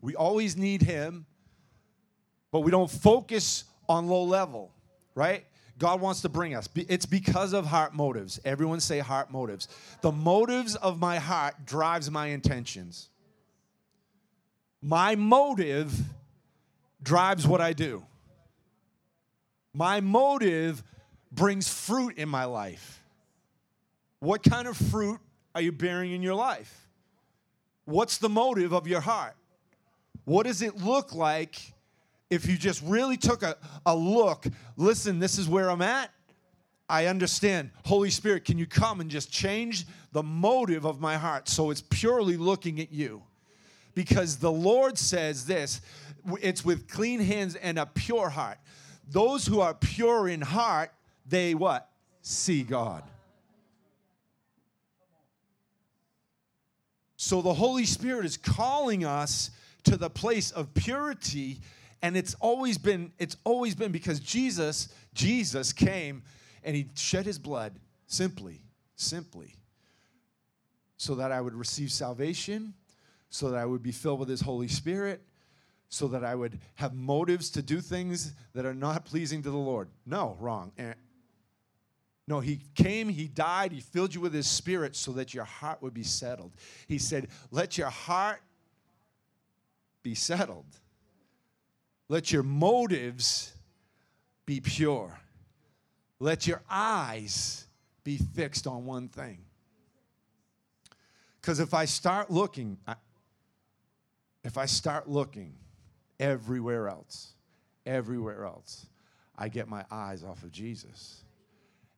We 0.01 0.15
always 0.15 0.57
need 0.57 0.81
Him, 0.81 1.27
but 2.53 2.61
we 2.61 2.71
don't 2.71 2.91
focus 2.91 3.65
on 3.89 4.07
low 4.07 4.23
level, 4.23 4.71
right? 5.17 5.45
God 5.77 6.01
wants 6.01 6.21
to 6.21 6.29
bring 6.29 6.55
us. 6.55 6.69
It's 6.77 7.07
because 7.07 7.53
of 7.53 7.67
heart 7.67 7.95
motives. 7.95 8.39
Everyone 8.45 8.79
say 8.79 9.01
heart 9.01 9.33
motives. 9.33 9.67
The 10.03 10.13
motives 10.13 10.77
of 10.77 11.01
my 11.01 11.19
heart 11.19 11.67
drives 11.67 12.09
my 12.13 12.29
intentions. 12.29 13.10
My 14.83 15.15
motive 15.15 15.93
drives 17.03 17.47
what 17.47 17.61
I 17.61 17.73
do. 17.73 18.05
My 19.73 20.01
motive 20.01 20.83
brings 21.31 21.69
fruit 21.69 22.17
in 22.19 22.29
my 22.29 22.45
life. 22.45 23.03
What 24.19 24.43
kind 24.43 24.67
of 24.67 24.77
fruit 24.77 25.21
are 25.55 25.61
you 25.61 25.73
bearing 25.73 26.13
in 26.13 26.23
your 26.23 26.35
life? 26.35 26.89
What's 27.85 28.19
the 28.19 28.29
motive 28.29 28.73
of 28.73 28.87
your 28.87 29.01
heart? 29.01 29.35
What 30.25 30.47
does 30.47 30.63
it 30.63 30.77
look 30.77 31.15
like 31.15 31.57
if 32.29 32.47
you 32.47 32.57
just 32.57 32.83
really 32.83 33.17
took 33.17 33.43
a, 33.43 33.57
a 33.87 33.95
look? 33.95 34.47
Listen, 34.77 35.19
this 35.19 35.39
is 35.39 35.49
where 35.49 35.71
I'm 35.71 35.83
at. 35.83 36.11
I 36.89 37.07
understand. 37.07 37.71
Holy 37.85 38.11
Spirit, 38.11 38.45
can 38.45 38.59
you 38.59 38.67
come 38.67 39.01
and 39.01 39.11
just 39.11 39.31
change 39.31 39.87
the 40.13 40.23
motive 40.23 40.85
of 40.85 41.01
my 41.01 41.17
heart 41.17 41.49
so 41.49 41.71
it's 41.71 41.83
purely 41.83 42.37
looking 42.37 42.81
at 42.81 42.93
you? 42.93 43.23
Because 43.95 44.37
the 44.37 44.53
Lord 44.53 44.99
says 44.99 45.47
this 45.47 45.81
it's 46.41 46.65
with 46.65 46.89
clean 46.89 47.21
hands 47.21 47.55
and 47.57 47.79
a 47.79 47.87
pure 47.87 48.29
heart. 48.29 48.59
Those 49.09 49.47
who 49.47 49.61
are 49.61 49.75
pure 49.75 50.29
in 50.29 50.41
heart, 50.41 50.93
they 51.27 51.55
what? 51.55 51.89
See 52.23 52.63
God. 52.63 53.03
So 57.17 57.43
the 57.43 57.55
Holy 57.55 57.85
Spirit 57.85 58.25
is 58.25 58.37
calling 58.37 59.05
us 59.05 59.51
to 59.85 59.97
the 59.97 60.11
place 60.11 60.51
of 60.51 60.73
purity 60.75 61.61
and 62.03 62.17
it's 62.17 62.35
always 62.41 62.79
been 62.79 63.13
it's 63.19 63.37
always 63.45 63.75
been 63.75 63.93
because 63.93 64.21
Jesus 64.21 64.89
Jesus 65.15 65.73
came 65.73 66.23
and 66.65 66.75
he 66.75 66.89
shed 66.95 67.27
his 67.27 67.39
blood 67.39 67.79
simply 68.07 68.63
simply 68.97 69.55
so 70.97 71.15
that 71.17 71.33
I 71.33 71.41
would 71.41 71.55
receive 71.55 71.91
salvation 71.93 72.75
so 73.31 73.51
that 73.51 73.59
I 73.59 73.65
would 73.65 73.83
be 73.83 73.93
filled 73.93 74.21
with 74.21 74.29
his 74.29 74.41
Holy 74.41 74.69
Spirit 74.69 75.23
so 75.91 76.07
that 76.09 76.25
I 76.25 76.37
would 76.37 76.59
have 76.77 76.95
motives 76.95 77.51
to 77.51 77.63
do 77.63 77.81
things 77.81 78.33
that 78.55 78.65
are 78.65 78.75
not 78.75 79.05
pleasing 79.05 79.43
to 79.43 79.51
the 79.51 79.57
Lord. 79.57 79.89
No, 80.07 80.37
wrong. 80.39 80.73
Eh. 80.79 80.95
No, 82.29 82.39
he 82.39 82.61
came, 82.77 83.09
he 83.09 83.27
died, 83.27 83.73
he 83.73 83.81
filled 83.81 84.15
you 84.15 84.21
with 84.21 84.33
his 84.33 84.47
spirit 84.47 84.95
so 84.95 85.11
that 85.13 85.35
your 85.35 85.43
heart 85.45 85.83
would 85.83 85.93
be 85.93 86.05
settled. 86.05 86.53
He 86.87 86.97
said, 86.99 87.27
Let 87.51 87.77
your 87.77 87.91
heart 87.91 88.41
be 90.05 90.15
settled. 90.15 90.67
Let 92.09 92.33
your 92.33 92.45
motives 92.45 93.53
be 94.47 94.61
pure. 94.61 95.19
Let 96.21 96.47
your 96.47 96.63
eyes 96.71 97.67
be 98.05 98.17
fixed 98.17 98.69
on 98.69 98.87
one 98.87 99.09
thing. 99.09 99.39
Because 101.41 101.59
if 101.59 101.75
I 101.75 101.85
start 101.85 102.31
looking, 102.31 102.79
if 104.45 104.57
I 104.57 104.67
start 104.67 105.09
looking 105.09 105.55
everywhere 106.19 106.89
else, 106.89 107.33
everywhere 107.87 108.45
else, 108.45 108.87
I 109.37 109.49
get 109.49 109.69
my 109.69 109.85
eyes 109.91 110.25
off 110.25 110.43
of 110.43 110.53
Jesus. 110.53 111.23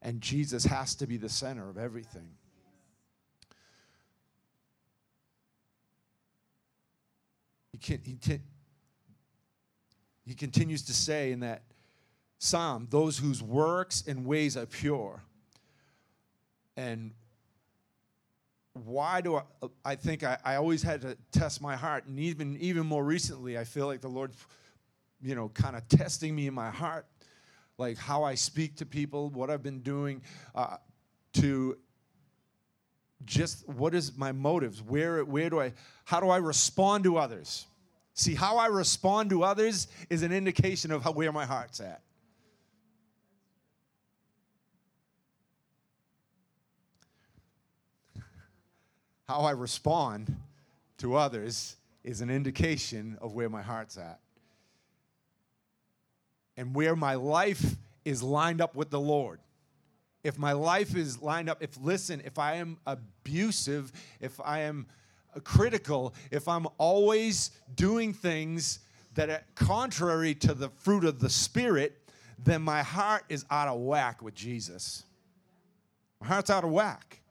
And 0.01 0.21
Jesus 0.21 0.65
has 0.65 0.95
to 0.97 1.07
be 1.07 1.17
the 1.17 1.29
center 1.29 1.69
of 1.69 1.79
everything. 1.79 2.29
He, 7.73 7.79
can, 7.79 8.01
he, 8.05 8.41
he 10.27 10.35
continues 10.35 10.83
to 10.83 10.93
say 10.93 11.33
in 11.33 11.41
that 11.41 11.63
psalm, 12.39 12.89
those 12.91 13.19
whose 13.19 13.43
works 13.43 14.05
and 14.07 14.27
ways 14.27 14.57
are 14.57 14.67
pure. 14.67 15.23
And 16.77 17.13
why 18.75 19.21
do 19.21 19.37
I, 19.37 19.43
I 19.85 19.95
think 19.97 20.25
I, 20.25 20.39
I 20.45 20.57
always 20.57 20.83
had 20.83 21.03
to 21.03 21.17
test 21.31 21.61
my 21.61 21.77
heart, 21.77 22.07
and 22.07 22.19
even 22.19 22.57
even 22.59 22.87
more 22.87 23.05
recently, 23.05 23.59
I 23.59 23.65
feel 23.65 23.87
like 23.87 24.01
the 24.01 24.09
Lord, 24.09 24.33
you 25.21 25.35
know, 25.35 25.49
kind 25.51 25.77
of 25.77 25.87
testing 25.89 26.35
me 26.35 26.47
in 26.47 26.55
my 26.55 26.71
heart, 26.71 27.07
like 27.79 27.99
how 27.99 28.23
I 28.23 28.35
speak 28.35 28.77
to 28.77 28.87
people, 28.87 29.29
what 29.31 29.51
I've 29.51 29.63
been 29.63 29.81
doing, 29.81 30.23
uh, 30.55 30.77
to 31.35 31.77
just 33.25 33.69
what 33.69 33.95
is 33.95 34.17
my 34.17 34.33
motives? 34.33 34.83
Where 34.83 35.25
where 35.25 35.51
do 35.51 35.61
I 35.61 35.75
how 36.05 36.21
do 36.21 36.29
I 36.29 36.39
respond 36.39 37.05
to 37.05 37.19
others? 37.19 37.67
See, 38.15 38.35
how 38.35 38.59
I 38.59 38.67
respond 38.67 39.31
to 39.31 39.43
others 39.43 39.89
is 40.11 40.23
an 40.23 40.33
indication 40.33 40.91
of 40.91 41.03
how, 41.03 41.13
where 41.13 41.33
my 41.33 41.47
heart's 41.47 41.81
at. 41.81 42.03
How 49.33 49.45
I 49.45 49.53
respond 49.53 50.37
to 50.99 51.17
others 51.17 51.77
is 52.05 52.21
an 52.21 52.29
indication 52.29 53.17
of 53.23 53.33
where 53.33 53.49
my 53.49 53.63
heart's 53.63 53.97
at. 53.97 54.19
And 56.59 56.75
where 56.75 56.95
my 56.95 57.15
life 57.15 57.77
is 58.05 58.23
lined 58.23 58.61
up 58.61 58.75
with 58.75 58.91
the 58.91 59.01
Lord. 59.01 59.41
If 60.23 60.39
my 60.39 60.53
life 60.53 60.95
is 60.95 61.23
lined 61.23 61.49
up, 61.49 61.63
if, 61.63 61.79
listen, 61.81 62.21
if 62.27 62.39
I 62.39 62.57
am 62.57 62.77
abusive, 62.87 63.91
if 64.21 64.39
I 64.45 64.61
am 64.61 64.87
critical, 65.45 66.15
if 66.31 66.47
I'm 66.47 66.67
always 66.77 67.53
doing 67.75 68.13
things 68.13 68.81
that 69.15 69.31
are 69.31 69.43
contrary 69.55 70.35
to 70.35 70.53
the 70.53 70.69
fruit 70.69 71.05
of 71.05 71.21
the 71.21 71.31
Spirit, 71.31 71.99
then 72.39 72.61
my 72.61 72.83
heart 72.83 73.25
is 73.31 73.47
out 73.51 73.69
of 73.69 73.81
whack 73.81 74.21
with 74.21 74.35
Jesus. 74.35 75.05
My 76.21 76.27
heart's 76.27 76.51
out 76.51 76.65
of 76.65 76.71
whack. 76.71 77.22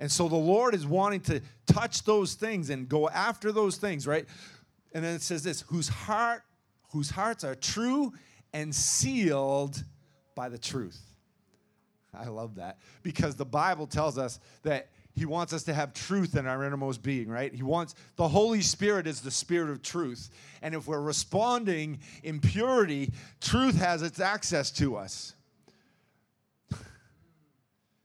And 0.00 0.10
so 0.10 0.28
the 0.28 0.34
Lord 0.36 0.74
is 0.74 0.86
wanting 0.86 1.20
to 1.22 1.40
touch 1.66 2.02
those 2.02 2.34
things 2.34 2.70
and 2.70 2.88
go 2.88 3.08
after 3.08 3.52
those 3.52 3.76
things, 3.76 4.06
right? 4.06 4.26
And 4.92 5.04
then 5.04 5.14
it 5.14 5.22
says 5.22 5.44
this, 5.44 5.60
whose 5.68 5.88
heart 5.88 6.42
whose 6.92 7.10
hearts 7.10 7.44
are 7.44 7.54
true 7.54 8.12
and 8.52 8.74
sealed 8.74 9.82
by 10.34 10.48
the 10.48 10.58
truth. 10.58 11.00
I 12.12 12.26
love 12.26 12.56
that 12.56 12.78
because 13.02 13.36
the 13.36 13.44
Bible 13.44 13.86
tells 13.86 14.18
us 14.18 14.40
that 14.64 14.88
he 15.14 15.26
wants 15.26 15.52
us 15.52 15.64
to 15.64 15.74
have 15.74 15.92
truth 15.92 16.36
in 16.36 16.46
our 16.46 16.64
innermost 16.64 17.02
being, 17.02 17.28
right? 17.28 17.52
He 17.52 17.62
wants 17.62 17.94
the 18.16 18.28
Holy 18.28 18.62
Spirit 18.62 19.06
is 19.06 19.20
the 19.20 19.30
spirit 19.30 19.70
of 19.70 19.82
truth. 19.82 20.30
And 20.62 20.74
if 20.74 20.86
we're 20.86 21.00
responding 21.00 22.00
in 22.22 22.40
purity, 22.40 23.12
truth 23.40 23.76
has 23.76 24.02
its 24.02 24.18
access 24.18 24.70
to 24.72 24.96
us. 24.96 25.34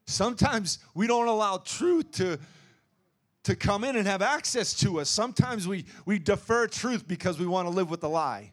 Sometimes 0.06 0.80
we 0.94 1.08
don't 1.08 1.28
allow 1.28 1.58
truth 1.58 2.12
to, 2.14 2.40
to 3.44 3.56
come 3.56 3.84
in 3.84 3.96
and 3.96 4.08
have 4.08 4.22
access 4.22 4.74
to 4.76 5.00
us. 5.00 5.10
Sometimes 5.10 5.68
we, 5.68 5.86
we 6.06 6.20
defer 6.20 6.68
truth 6.68 7.08
because 7.08 7.40
we 7.40 7.48
want 7.48 7.68
to 7.68 7.72
live 7.72 7.90
with 7.90 8.02
the 8.02 8.10
lie. 8.10 8.52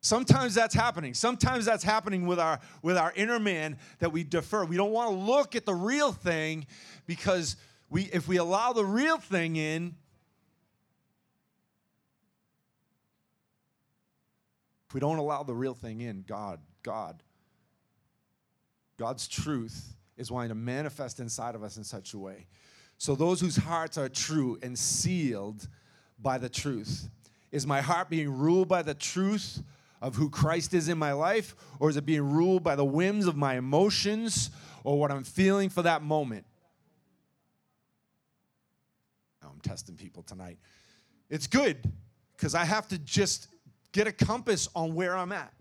Sometimes 0.00 0.54
that's 0.54 0.74
happening. 0.74 1.14
Sometimes 1.14 1.64
that's 1.64 1.84
happening 1.84 2.26
with 2.26 2.38
our 2.38 2.60
with 2.82 2.96
our 2.96 3.12
inner 3.14 3.38
man 3.38 3.76
that 3.98 4.10
we 4.10 4.24
defer. 4.24 4.64
We 4.64 4.76
don't 4.76 4.92
want 4.92 5.10
to 5.10 5.16
look 5.16 5.54
at 5.54 5.66
the 5.66 5.74
real 5.74 6.12
thing 6.12 6.66
because 7.04 7.56
we 7.90 8.04
if 8.04 8.26
we 8.26 8.36
allow 8.36 8.72
the 8.72 8.84
real 8.84 9.18
thing 9.18 9.56
in 9.56 9.96
if 14.88 14.94
we 14.94 15.00
don't 15.00 15.18
allow 15.18 15.42
the 15.42 15.52
real 15.52 15.74
thing 15.74 16.00
in, 16.00 16.24
God, 16.26 16.60
God 16.82 17.22
God's 18.98 19.28
truth 19.28 19.94
is 20.16 20.30
wanting 20.30 20.50
to 20.50 20.54
manifest 20.54 21.20
inside 21.20 21.54
of 21.54 21.62
us 21.62 21.76
in 21.76 21.84
such 21.84 22.12
a 22.12 22.18
way. 22.18 22.46
So, 22.98 23.14
those 23.14 23.40
whose 23.40 23.56
hearts 23.56 23.96
are 23.96 24.08
true 24.08 24.58
and 24.60 24.76
sealed 24.76 25.68
by 26.18 26.38
the 26.38 26.48
truth. 26.48 27.08
Is 27.50 27.66
my 27.66 27.80
heart 27.80 28.10
being 28.10 28.28
ruled 28.28 28.68
by 28.68 28.82
the 28.82 28.94
truth 28.94 29.62
of 30.02 30.16
who 30.16 30.28
Christ 30.28 30.74
is 30.74 30.88
in 30.88 30.98
my 30.98 31.12
life, 31.12 31.54
or 31.78 31.88
is 31.88 31.96
it 31.96 32.04
being 32.04 32.28
ruled 32.28 32.62
by 32.62 32.76
the 32.76 32.84
whims 32.84 33.26
of 33.26 33.36
my 33.36 33.56
emotions 33.56 34.50
or 34.84 34.98
what 34.98 35.10
I'm 35.10 35.24
feeling 35.24 35.70
for 35.70 35.82
that 35.82 36.02
moment? 36.02 36.44
Oh, 39.42 39.48
I'm 39.52 39.60
testing 39.60 39.96
people 39.96 40.22
tonight. 40.24 40.58
It's 41.30 41.46
good 41.46 41.78
because 42.36 42.54
I 42.54 42.64
have 42.64 42.88
to 42.88 42.98
just 42.98 43.48
get 43.92 44.06
a 44.06 44.12
compass 44.12 44.68
on 44.74 44.94
where 44.94 45.16
I'm 45.16 45.32
at. 45.32 45.52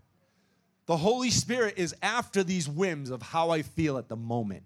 The 0.88 0.98
Holy 0.98 1.30
Spirit 1.30 1.76
is 1.78 1.94
after 2.02 2.44
these 2.44 2.68
whims 2.68 3.10
of 3.10 3.22
how 3.22 3.50
I 3.50 3.62
feel 3.62 3.98
at 3.98 4.08
the 4.08 4.16
moment. 4.16 4.64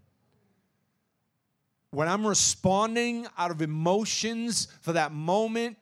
When 1.89 2.07
I'm 2.07 2.25
responding 2.25 3.27
out 3.37 3.51
of 3.51 3.61
emotions 3.61 4.67
for 4.81 4.93
that 4.93 5.11
moment, 5.11 5.77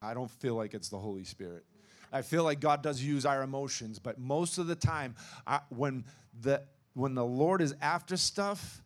I 0.00 0.14
don't 0.14 0.30
feel 0.30 0.54
like 0.54 0.74
it's 0.74 0.88
the 0.88 0.98
Holy 0.98 1.24
Spirit. 1.24 1.64
I 2.12 2.22
feel 2.22 2.44
like 2.44 2.60
God 2.60 2.82
does 2.82 3.02
use 3.02 3.26
our 3.26 3.42
emotions, 3.42 3.98
but 3.98 4.18
most 4.18 4.58
of 4.58 4.68
the 4.68 4.76
time, 4.76 5.16
I, 5.46 5.60
when 5.70 6.04
the 6.40 6.62
when 6.94 7.14
the 7.14 7.24
Lord 7.24 7.62
is 7.62 7.74
after 7.80 8.16
stuff, 8.16 8.82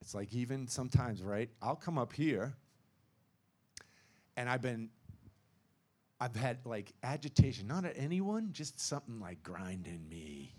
it's 0.00 0.14
like 0.14 0.32
even 0.34 0.66
sometimes, 0.66 1.22
right? 1.22 1.48
I'll 1.62 1.76
come 1.76 1.96
up 1.96 2.12
here 2.12 2.54
and 4.40 4.48
I've 4.48 4.62
been, 4.62 4.88
I've 6.18 6.34
had 6.34 6.64
like 6.64 6.94
agitation, 7.02 7.66
not 7.66 7.84
at 7.84 7.92
anyone, 7.98 8.48
just 8.52 8.80
something 8.80 9.20
like 9.20 9.42
grinding 9.42 10.08
me, 10.08 10.54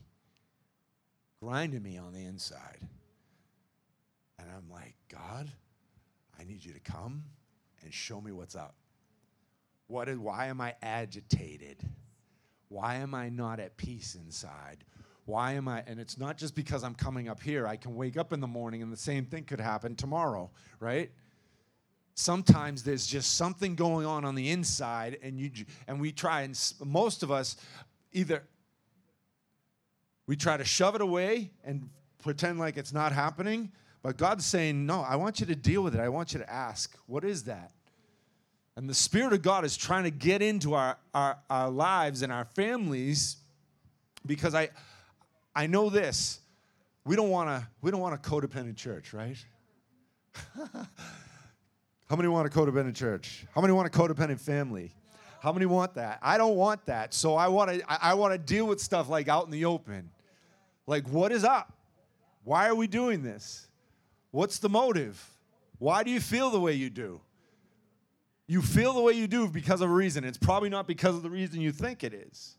grinding 1.42 1.82
me 1.82 1.98
on 1.98 2.14
the 2.14 2.24
inside. 2.24 2.88
And 4.38 4.48
I'm 4.56 4.70
like, 4.70 4.94
God, 5.10 5.50
I 6.40 6.44
need 6.44 6.64
you 6.64 6.74
to 6.74 6.80
come 6.80 7.24
and 7.82 7.92
show 7.92 8.22
me 8.22 8.32
what's 8.32 8.56
up. 8.56 8.76
What 9.88 10.08
is, 10.10 10.20
why 10.20 10.46
am 10.46 10.62
I 10.62 10.76
agitated? 10.84 11.84
Why 12.70 12.98
am 12.98 13.16
I 13.16 13.30
not 13.30 13.60
at 13.60 13.78
peace 13.78 14.14
inside? 14.14 14.84
Why 15.26 15.54
am 15.54 15.68
I? 15.68 15.84
And 15.88 16.00
it's 16.00 16.20
not 16.20 16.38
just 16.38 16.54
because 16.54 16.84
I'm 16.84 16.94
coming 16.94 17.30
up 17.30 17.42
here. 17.42 17.66
I 17.66 17.78
can 17.78 17.96
wake 17.96 18.16
up 18.16 18.32
in 18.32 18.42
the 18.42 18.48
morning 18.48 18.84
and 18.84 18.94
the 18.94 18.98
same 18.98 19.26
thing 19.26 19.44
could 19.46 19.60
happen 19.60 19.96
tomorrow, 19.96 20.52
right? 20.80 21.12
Sometimes 22.14 22.84
there's 22.84 23.08
just 23.08 23.38
something 23.38 23.76
going 23.76 24.06
on 24.06 24.26
on 24.26 24.36
the 24.36 24.50
inside, 24.50 25.18
and 25.24 25.40
you 25.40 25.50
and 25.88 26.00
we 26.00 26.12
try 26.12 26.42
and 26.42 26.58
most 26.84 27.24
of 27.24 27.32
us 27.32 27.56
either 28.12 28.44
we 30.28 30.36
try 30.36 30.58
to 30.58 30.66
shove 30.66 30.96
it 30.96 31.02
away 31.02 31.52
and 31.64 31.90
pretend 32.24 32.60
like 32.60 32.78
it's 32.78 32.94
not 32.94 33.12
happening, 33.12 33.72
but 34.04 34.18
God's 34.18 34.46
saying, 34.46 34.86
No, 34.86 35.02
I 35.02 35.16
want 35.16 35.40
you 35.40 35.46
to 35.48 35.56
deal 35.56 35.84
with 35.84 35.96
it. 35.96 36.00
I 36.00 36.10
want 36.10 36.34
you 36.34 36.40
to 36.40 36.50
ask, 36.50 36.96
What 37.08 37.24
is 37.24 37.44
that? 37.44 37.72
And 38.76 38.90
the 38.90 38.94
Spirit 38.94 39.34
of 39.34 39.42
God 39.42 39.66
is 39.66 39.76
trying 39.76 40.06
to 40.06 40.12
get 40.12 40.42
into 40.42 40.74
our, 40.74 40.98
our, 41.14 41.38
our 41.50 41.70
lives 41.70 42.22
and 42.22 42.32
our 42.32 42.46
families 42.46 43.38
because 44.26 44.56
I, 44.56 44.70
I 45.56 45.68
know 45.68 45.90
this. 45.90 46.40
We 47.04 47.16
don't 47.16 47.30
want 47.30 47.50
to 47.50 47.68
we 47.82 47.92
don't 47.92 48.00
want 48.00 48.16
a 48.16 48.18
codependent 48.18 48.78
church, 48.78 49.14
right? 49.14 49.38
How 52.12 52.18
many 52.18 52.28
want 52.28 52.46
a 52.46 52.50
codependent 52.50 52.96
church? 52.96 53.46
How 53.56 53.62
many 53.62 53.72
want 53.72 53.88
a 53.88 53.90
codependent 53.90 54.42
family? 54.42 54.92
How 55.40 55.54
many 55.54 55.66
want 55.66 55.94
that? 55.94 56.20
I 56.22 56.38
don't 56.38 56.58
want 56.58 56.86
that. 56.88 57.14
So 57.14 57.36
I 57.36 57.48
want 57.48 57.72
to 57.72 57.82
I, 57.88 58.16
want 58.16 58.34
to 58.34 58.38
deal 58.38 58.68
with 58.68 58.82
stuff 58.82 59.08
like 59.08 59.30
out 59.30 59.46
in 59.46 59.52
the 59.52 59.64
open. 59.64 60.10
Like 60.86 61.08
what 61.08 61.32
is 61.32 61.46
up? 61.46 61.72
Why 62.44 62.68
are 62.68 62.76
we 62.76 62.88
doing 62.88 63.24
this? 63.24 63.66
What's 64.32 64.60
the 64.60 64.68
motive? 64.68 65.26
Why 65.78 66.04
do 66.04 66.12
you 66.12 66.20
feel 66.20 66.50
the 66.50 66.60
way 66.60 66.74
you 66.74 66.90
do? 66.90 67.22
You 68.46 68.62
feel 68.62 68.92
the 68.92 69.02
way 69.02 69.14
you 69.14 69.28
do 69.28 69.48
because 69.48 69.80
of 69.80 69.90
a 69.90 69.94
reason. 69.94 70.26
It's 70.26 70.38
probably 70.38 70.68
not 70.68 70.88
because 70.88 71.16
of 71.16 71.24
the 71.24 71.30
reason 71.30 71.62
you 71.62 71.72
think 71.72 72.04
it 72.04 72.14
is 72.14 72.58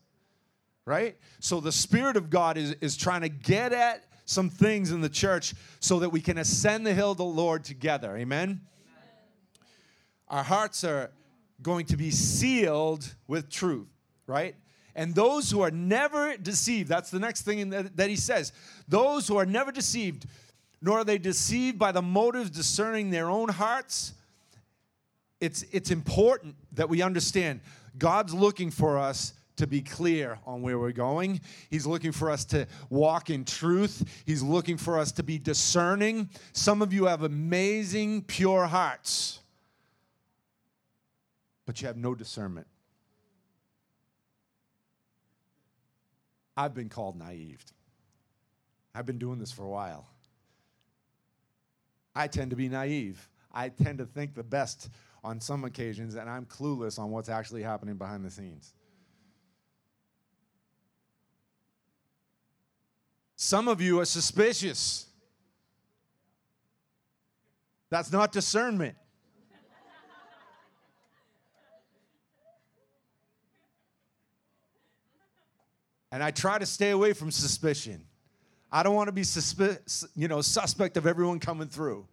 right? 0.85 1.15
So 1.39 1.59
the 1.59 1.71
Spirit 1.71 2.17
of 2.17 2.29
God 2.29 2.57
is, 2.57 2.75
is 2.81 2.97
trying 2.97 3.21
to 3.21 3.29
get 3.29 3.71
at 3.71 4.03
some 4.25 4.49
things 4.49 4.91
in 4.91 5.01
the 5.01 5.09
church 5.09 5.53
so 5.79 5.99
that 5.99 6.09
we 6.09 6.21
can 6.21 6.37
ascend 6.37 6.85
the 6.85 6.93
hill 6.93 7.11
of 7.11 7.17
the 7.17 7.23
Lord 7.23 7.63
together. 7.63 8.17
Amen? 8.17 8.59
Our 10.27 10.43
hearts 10.43 10.83
are 10.83 11.11
going 11.61 11.85
to 11.87 11.97
be 11.97 12.11
sealed 12.11 13.15
with 13.27 13.49
truth, 13.49 13.87
right? 14.27 14.55
And 14.95 15.15
those 15.15 15.49
who 15.49 15.61
are 15.61 15.71
never 15.71 16.37
deceived, 16.37 16.89
that's 16.89 17.09
the 17.09 17.19
next 17.19 17.41
thing 17.41 17.69
that, 17.69 17.97
that 17.97 18.09
he 18.09 18.15
says. 18.15 18.51
Those 18.87 19.27
who 19.27 19.37
are 19.37 19.45
never 19.45 19.71
deceived, 19.71 20.25
nor 20.81 20.99
are 20.99 21.03
they 21.03 21.17
deceived 21.17 21.79
by 21.79 21.91
the 21.91 22.01
motives 22.01 22.49
discerning 22.49 23.09
their 23.09 23.29
own 23.29 23.49
hearts. 23.49 24.13
It's, 25.39 25.63
it's 25.71 25.91
important 25.91 26.55
that 26.73 26.89
we 26.89 27.01
understand 27.01 27.61
God's 27.97 28.33
looking 28.33 28.71
for 28.71 28.99
us 28.99 29.33
to 29.55 29.67
be 29.67 29.81
clear 29.81 30.39
on 30.45 30.61
where 30.61 30.79
we're 30.79 30.91
going. 30.91 31.39
He's 31.69 31.85
looking 31.85 32.11
for 32.11 32.31
us 32.31 32.43
to 32.45 32.67
walk 32.89 33.29
in 33.29 33.45
truth. 33.45 34.23
He's 34.25 34.41
looking 34.41 34.77
for 34.77 34.97
us 34.97 35.11
to 35.13 35.23
be 35.23 35.37
discerning. 35.37 36.29
Some 36.53 36.81
of 36.81 36.91
you 36.91 37.05
have 37.05 37.23
amazing, 37.23 38.23
pure 38.23 38.65
hearts, 38.65 39.39
but 41.65 41.81
you 41.81 41.87
have 41.87 41.97
no 41.97 42.13
discernment. 42.15 42.67
I've 46.55 46.73
been 46.73 46.89
called 46.89 47.17
naive. 47.17 47.63
I've 48.93 49.05
been 49.05 49.17
doing 49.17 49.39
this 49.39 49.51
for 49.51 49.63
a 49.63 49.69
while. 49.69 50.07
I 52.15 52.27
tend 52.27 52.51
to 52.51 52.55
be 52.55 52.69
naive. 52.69 53.27
I 53.51 53.69
tend 53.69 53.97
to 53.99 54.05
think 54.05 54.35
the 54.35 54.43
best 54.43 54.89
on 55.23 55.39
some 55.39 55.63
occasions, 55.63 56.15
and 56.15 56.29
I'm 56.29 56.45
clueless 56.45 56.99
on 56.99 57.09
what's 57.09 57.29
actually 57.29 57.63
happening 57.63 57.95
behind 57.95 58.23
the 58.25 58.29
scenes. 58.29 58.73
Some 63.35 63.67
of 63.67 63.81
you 63.81 63.99
are 63.99 64.05
suspicious. 64.05 65.07
That's 67.89 68.11
not 68.11 68.31
discernment. 68.31 68.95
And 76.13 76.21
I 76.21 76.29
try 76.29 76.59
to 76.59 76.65
stay 76.67 76.91
away 76.91 77.13
from 77.13 77.31
suspicion. 77.31 78.05
I 78.71 78.83
don't 78.83 78.93
want 78.93 79.07
to 79.07 79.11
be 79.11 79.23
suspe- 79.23 80.05
you 80.15 80.27
know, 80.27 80.41
suspect 80.41 80.95
of 80.95 81.07
everyone 81.07 81.39
coming 81.39 81.67
through, 81.67 82.05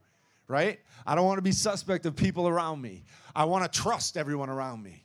right? 0.48 0.80
I 1.06 1.14
don't 1.14 1.26
want 1.26 1.36
to 1.36 1.42
be 1.42 1.52
suspect 1.52 2.06
of 2.06 2.16
people 2.16 2.48
around 2.48 2.80
me. 2.80 3.04
I 3.36 3.44
want 3.44 3.70
to 3.70 3.80
trust 3.80 4.16
everyone 4.16 4.48
around 4.48 4.82
me. 4.82 5.04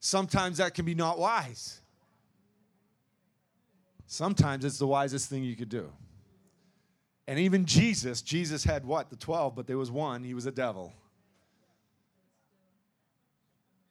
Sometimes 0.00 0.58
that 0.58 0.74
can 0.74 0.84
be 0.84 0.96
not 0.96 1.16
wise. 1.16 1.80
Sometimes 4.08 4.64
it's 4.64 4.78
the 4.78 4.88
wisest 4.88 5.30
thing 5.30 5.44
you 5.44 5.54
could 5.54 5.68
do. 5.68 5.92
And 7.28 7.38
even 7.38 7.64
Jesus, 7.64 8.20
Jesus 8.20 8.64
had 8.64 8.84
what? 8.84 9.10
The 9.10 9.16
12, 9.16 9.54
but 9.54 9.68
there 9.68 9.78
was 9.78 9.92
one, 9.92 10.24
he 10.24 10.34
was 10.34 10.46
a 10.46 10.52
devil. 10.52 10.92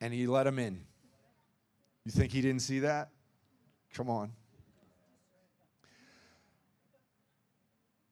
And 0.02 0.14
he 0.14 0.28
let 0.28 0.46
him 0.46 0.60
in. 0.60 0.82
You 2.04 2.12
think 2.12 2.34
he 2.34 2.42
didn't 2.42 2.62
see 2.62 2.80
that? 2.80 3.08
Come 3.94 4.10
on. 4.10 4.32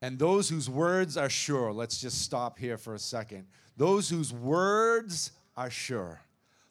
And 0.02 0.18
those 0.18 0.50
whose 0.50 0.70
words 0.70 1.16
are 1.16 1.30
sure, 1.30 1.72
let's 1.72 2.02
just 2.02 2.22
stop 2.22 2.58
here 2.58 2.78
for 2.78 2.96
a 2.96 3.00
second. 3.00 3.46
Those 3.78 4.10
whose 4.10 4.34
words 4.34 5.32
are 5.56 5.70
sure. 5.70 6.22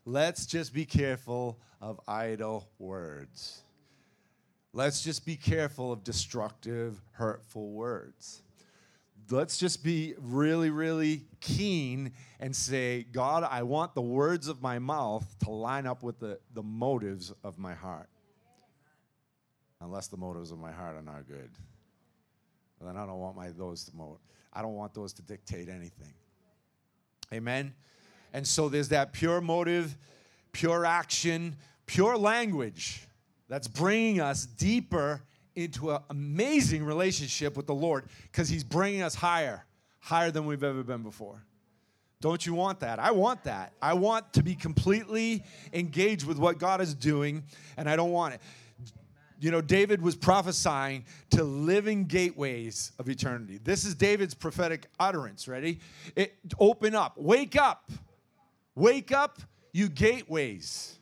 Let's 0.04 0.46
just 0.46 0.74
be 0.74 0.84
careful 0.84 1.58
of 1.80 2.00
idle 2.08 2.68
words. 2.78 3.62
Let's 4.72 5.02
just 5.02 5.24
be 5.24 5.36
careful 5.36 5.92
of 5.92 6.02
destructive, 6.04 7.00
hurtful 7.12 7.70
words. 7.70 8.42
Let's 9.30 9.58
just 9.58 9.84
be 9.84 10.14
really, 10.18 10.70
really 10.70 11.26
keen 11.40 12.12
and 12.40 12.54
say, 12.54 13.04
God, 13.12 13.44
I 13.48 13.62
want 13.62 13.94
the 13.94 14.02
words 14.02 14.48
of 14.48 14.60
my 14.60 14.80
mouth 14.80 15.24
to 15.44 15.50
line 15.50 15.86
up 15.86 16.02
with 16.02 16.18
the, 16.18 16.40
the 16.52 16.62
motives 16.62 17.32
of 17.44 17.58
my 17.58 17.74
heart. 17.74 18.08
Unless 19.80 20.08
the 20.08 20.16
motives 20.16 20.50
of 20.50 20.58
my 20.58 20.72
heart 20.72 20.96
are 20.96 21.02
not 21.02 21.26
good. 21.26 21.50
Then 22.80 22.96
I 22.96 23.06
don't 23.06 23.18
want 23.18 23.36
my 23.36 23.50
those 23.50 23.84
to 23.84 23.96
motive. 23.96 24.20
I 24.52 24.62
don't 24.62 24.74
want 24.74 24.94
those 24.94 25.12
to 25.14 25.22
dictate 25.22 25.68
anything. 25.68 26.12
Amen. 27.32 27.74
And 28.32 28.46
so 28.46 28.68
there's 28.68 28.88
that 28.88 29.12
pure 29.12 29.40
motive, 29.40 29.96
pure 30.52 30.84
action, 30.84 31.56
pure 31.86 32.16
language 32.16 33.06
that's 33.48 33.68
bringing 33.68 34.20
us 34.20 34.46
deeper 34.46 35.22
into 35.54 35.90
an 35.90 36.00
amazing 36.10 36.84
relationship 36.84 37.56
with 37.56 37.66
the 37.66 37.74
Lord 37.74 38.04
because 38.30 38.48
He's 38.48 38.64
bringing 38.64 39.02
us 39.02 39.14
higher, 39.14 39.64
higher 39.98 40.30
than 40.30 40.46
we've 40.46 40.64
ever 40.64 40.82
been 40.82 41.02
before. 41.02 41.44
Don't 42.20 42.44
you 42.44 42.54
want 42.54 42.80
that? 42.80 42.98
I 42.98 43.12
want 43.12 43.44
that. 43.44 43.72
I 43.80 43.94
want 43.94 44.32
to 44.34 44.42
be 44.42 44.54
completely 44.54 45.42
engaged 45.72 46.26
with 46.26 46.38
what 46.38 46.58
God 46.58 46.80
is 46.80 46.94
doing, 46.94 47.44
and 47.76 47.88
I 47.88 47.96
don't 47.96 48.12
want 48.12 48.34
it. 48.34 48.40
You 49.40 49.50
know, 49.50 49.62
David 49.62 50.02
was 50.02 50.16
prophesying 50.16 51.06
to 51.30 51.42
living 51.42 52.04
gateways 52.04 52.92
of 52.98 53.08
eternity. 53.08 53.58
This 53.62 53.86
is 53.86 53.94
David's 53.94 54.34
prophetic 54.34 54.86
utterance. 55.00 55.48
Ready? 55.48 55.80
It, 56.14 56.36
open 56.58 56.94
up, 56.94 57.16
wake 57.16 57.56
up, 57.56 57.90
wake 58.74 59.12
up, 59.12 59.40
you 59.72 59.88
gateways. 59.88 60.98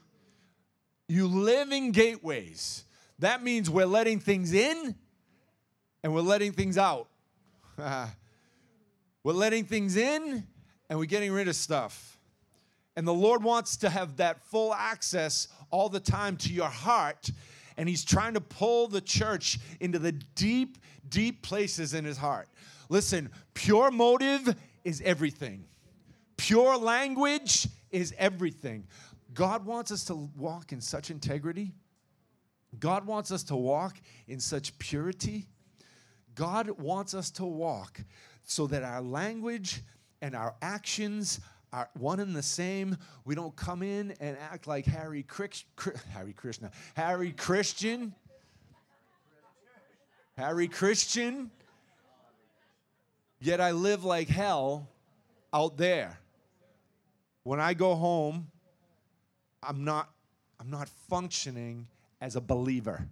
You 1.09 1.27
living 1.27 1.90
gateways. 1.90 2.85
That 3.18 3.42
means 3.42 3.68
we're 3.68 3.87
letting 3.87 4.20
things 4.20 4.53
in 4.53 4.94
and 6.05 6.14
we're 6.14 6.20
letting 6.20 6.53
things 6.53 6.79
out. 6.79 7.09
we're 7.79 8.12
letting 9.33 9.64
things 9.64 9.96
in 9.96 10.46
and 10.88 10.98
we're 10.98 11.07
getting 11.07 11.33
rid 11.33 11.48
of 11.48 11.57
stuff. 11.57 12.18
And 12.94 13.07
the 13.07 13.14
Lord 13.14 13.42
wants 13.42 13.77
to 13.79 13.90
have 13.90 14.16
that 14.18 14.40
full 14.44 14.74
access 14.74 15.48
all 15.70 15.88
the 15.88 16.01
time 16.01 16.37
to 16.38 16.53
your 16.53 16.68
heart. 16.68 17.31
And 17.78 17.88
He's 17.88 18.04
trying 18.04 18.34
to 18.34 18.40
pull 18.40 18.88
the 18.88 19.00
church 19.00 19.58
into 19.80 19.98
the 19.98 20.12
deep, 20.12 20.76
deep 21.08 21.40
places 21.40 21.94
in 21.94 22.04
His 22.04 22.18
heart. 22.18 22.48
Listen, 22.90 23.30
pure 23.54 23.90
motive 23.90 24.54
is 24.84 25.00
everything, 25.02 25.64
pure 26.36 26.76
language 26.76 27.66
is 27.90 28.14
everything. 28.18 28.86
God 29.32 29.64
wants 29.64 29.90
us 29.92 30.04
to 30.04 30.14
walk 30.36 30.72
in 30.72 30.80
such 30.80 31.10
integrity. 31.10 31.72
God 32.78 33.06
wants 33.06 33.30
us 33.30 33.42
to 33.44 33.56
walk 33.56 33.98
in 34.26 34.40
such 34.40 34.78
purity. 34.78 35.46
God 36.34 36.70
wants 36.70 37.14
us 37.14 37.30
to 37.32 37.44
walk 37.44 38.00
so 38.44 38.66
that 38.66 38.82
our 38.82 39.00
language 39.00 39.82
and 40.20 40.34
our 40.34 40.54
actions 40.60 41.40
are 41.72 41.88
one 41.98 42.20
and 42.20 42.35
the 42.35 42.42
same. 42.42 42.96
We 43.24 43.35
don't 43.35 43.54
come 43.54 43.83
in 43.83 44.14
and 44.20 44.37
act 44.38 44.66
like 44.66 44.87
Harry, 44.87 45.22
Chris, 45.22 45.64
Hare 46.12 46.33
Krishna, 46.35 46.70
Harry 46.94 47.33
Christian, 47.33 48.14
Harry 50.37 50.68
Christian. 50.68 51.50
Yet 53.40 53.61
I 53.61 53.72
live 53.72 54.04
like 54.04 54.28
hell 54.28 54.88
out 55.52 55.76
there. 55.76 56.18
When 57.44 57.61
I 57.61 57.74
go 57.74 57.94
home, 57.94 58.48
I'm 59.62 59.85
not 59.85 60.11
I'm 60.61 60.70
not 60.70 60.88
functioning 61.09 61.87
as 62.20 62.37
a 62.37 62.40
believer. 62.40 63.07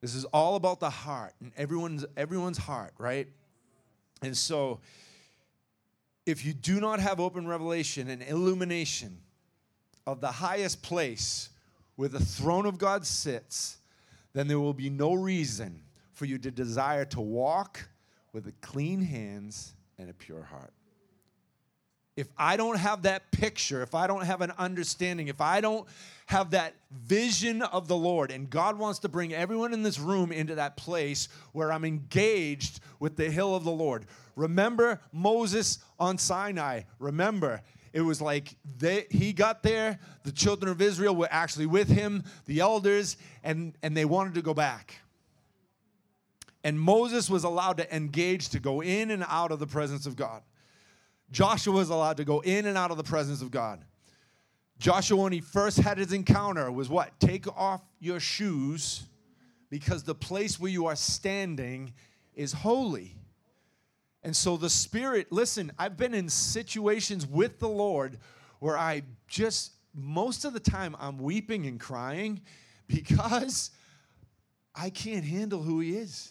This 0.00 0.14
is 0.14 0.24
all 0.26 0.54
about 0.54 0.80
the 0.80 0.90
heart 0.90 1.32
and 1.40 1.50
everyone's 1.56 2.04
everyone's 2.16 2.58
heart, 2.58 2.92
right? 2.98 3.28
And 4.22 4.36
so 4.36 4.80
if 6.26 6.44
you 6.44 6.52
do 6.52 6.80
not 6.80 7.00
have 7.00 7.20
open 7.20 7.46
revelation 7.46 8.08
and 8.08 8.22
illumination 8.22 9.18
of 10.06 10.20
the 10.20 10.30
highest 10.30 10.82
place 10.82 11.50
where 11.96 12.08
the 12.08 12.20
throne 12.20 12.66
of 12.66 12.78
God 12.78 13.06
sits, 13.06 13.78
then 14.32 14.48
there 14.48 14.60
will 14.60 14.74
be 14.74 14.90
no 14.90 15.14
reason 15.14 15.82
for 16.12 16.24
you 16.24 16.38
to 16.38 16.50
desire 16.50 17.04
to 17.06 17.20
walk 17.20 17.88
with 18.32 18.52
clean 18.60 19.00
hands 19.00 19.74
and 19.98 20.10
a 20.10 20.14
pure 20.14 20.42
heart 20.42 20.72
if 22.16 22.28
I 22.38 22.56
don't 22.56 22.78
have 22.78 23.02
that 23.02 23.30
picture, 23.32 23.82
if 23.82 23.94
I 23.94 24.06
don't 24.06 24.24
have 24.24 24.40
an 24.40 24.52
understanding, 24.56 25.28
if 25.28 25.40
I 25.40 25.60
don't 25.60 25.86
have 26.26 26.50
that 26.50 26.74
vision 26.90 27.60
of 27.62 27.88
the 27.88 27.96
Lord, 27.96 28.30
and 28.30 28.48
God 28.48 28.78
wants 28.78 29.00
to 29.00 29.08
bring 29.08 29.34
everyone 29.34 29.74
in 29.74 29.82
this 29.82 29.98
room 29.98 30.32
into 30.32 30.54
that 30.54 30.76
place 30.76 31.28
where 31.52 31.72
I'm 31.72 31.84
engaged 31.84 32.80
with 33.00 33.16
the 33.16 33.30
hill 33.30 33.54
of 33.54 33.64
the 33.64 33.72
Lord. 33.72 34.06
Remember 34.36 35.00
Moses 35.12 35.80
on 35.98 36.18
Sinai. 36.18 36.82
Remember, 36.98 37.62
it 37.92 38.00
was 38.00 38.20
like 38.20 38.56
they, 38.78 39.06
he 39.10 39.32
got 39.32 39.62
there, 39.62 39.98
the 40.22 40.32
children 40.32 40.70
of 40.70 40.80
Israel 40.80 41.14
were 41.14 41.28
actually 41.30 41.66
with 41.66 41.88
him, 41.88 42.24
the 42.46 42.60
elders, 42.60 43.16
and, 43.42 43.76
and 43.82 43.96
they 43.96 44.04
wanted 44.04 44.34
to 44.34 44.42
go 44.42 44.54
back. 44.54 44.98
And 46.62 46.80
Moses 46.80 47.28
was 47.28 47.44
allowed 47.44 47.76
to 47.76 47.94
engage 47.94 48.48
to 48.50 48.60
go 48.60 48.82
in 48.82 49.10
and 49.10 49.24
out 49.28 49.52
of 49.52 49.58
the 49.58 49.66
presence 49.66 50.06
of 50.06 50.16
God. 50.16 50.42
Joshua 51.34 51.74
was 51.74 51.90
allowed 51.90 52.18
to 52.18 52.24
go 52.24 52.38
in 52.40 52.64
and 52.64 52.78
out 52.78 52.92
of 52.92 52.96
the 52.96 53.02
presence 53.02 53.42
of 53.42 53.50
God. 53.50 53.84
Joshua, 54.78 55.20
when 55.20 55.32
he 55.32 55.40
first 55.40 55.78
had 55.78 55.98
his 55.98 56.12
encounter, 56.12 56.70
was 56.70 56.88
what? 56.88 57.18
Take 57.18 57.48
off 57.58 57.82
your 57.98 58.20
shoes 58.20 59.02
because 59.68 60.04
the 60.04 60.14
place 60.14 60.60
where 60.60 60.70
you 60.70 60.86
are 60.86 60.94
standing 60.94 61.92
is 62.36 62.52
holy. 62.52 63.16
And 64.22 64.34
so 64.34 64.56
the 64.56 64.70
Spirit, 64.70 65.32
listen, 65.32 65.72
I've 65.76 65.96
been 65.96 66.14
in 66.14 66.28
situations 66.28 67.26
with 67.26 67.58
the 67.58 67.68
Lord 67.68 68.18
where 68.60 68.78
I 68.78 69.02
just, 69.26 69.72
most 69.92 70.44
of 70.44 70.52
the 70.52 70.60
time, 70.60 70.94
I'm 71.00 71.18
weeping 71.18 71.66
and 71.66 71.80
crying 71.80 72.42
because 72.86 73.72
I 74.72 74.88
can't 74.88 75.24
handle 75.24 75.62
who 75.62 75.80
He 75.80 75.96
is. 75.96 76.30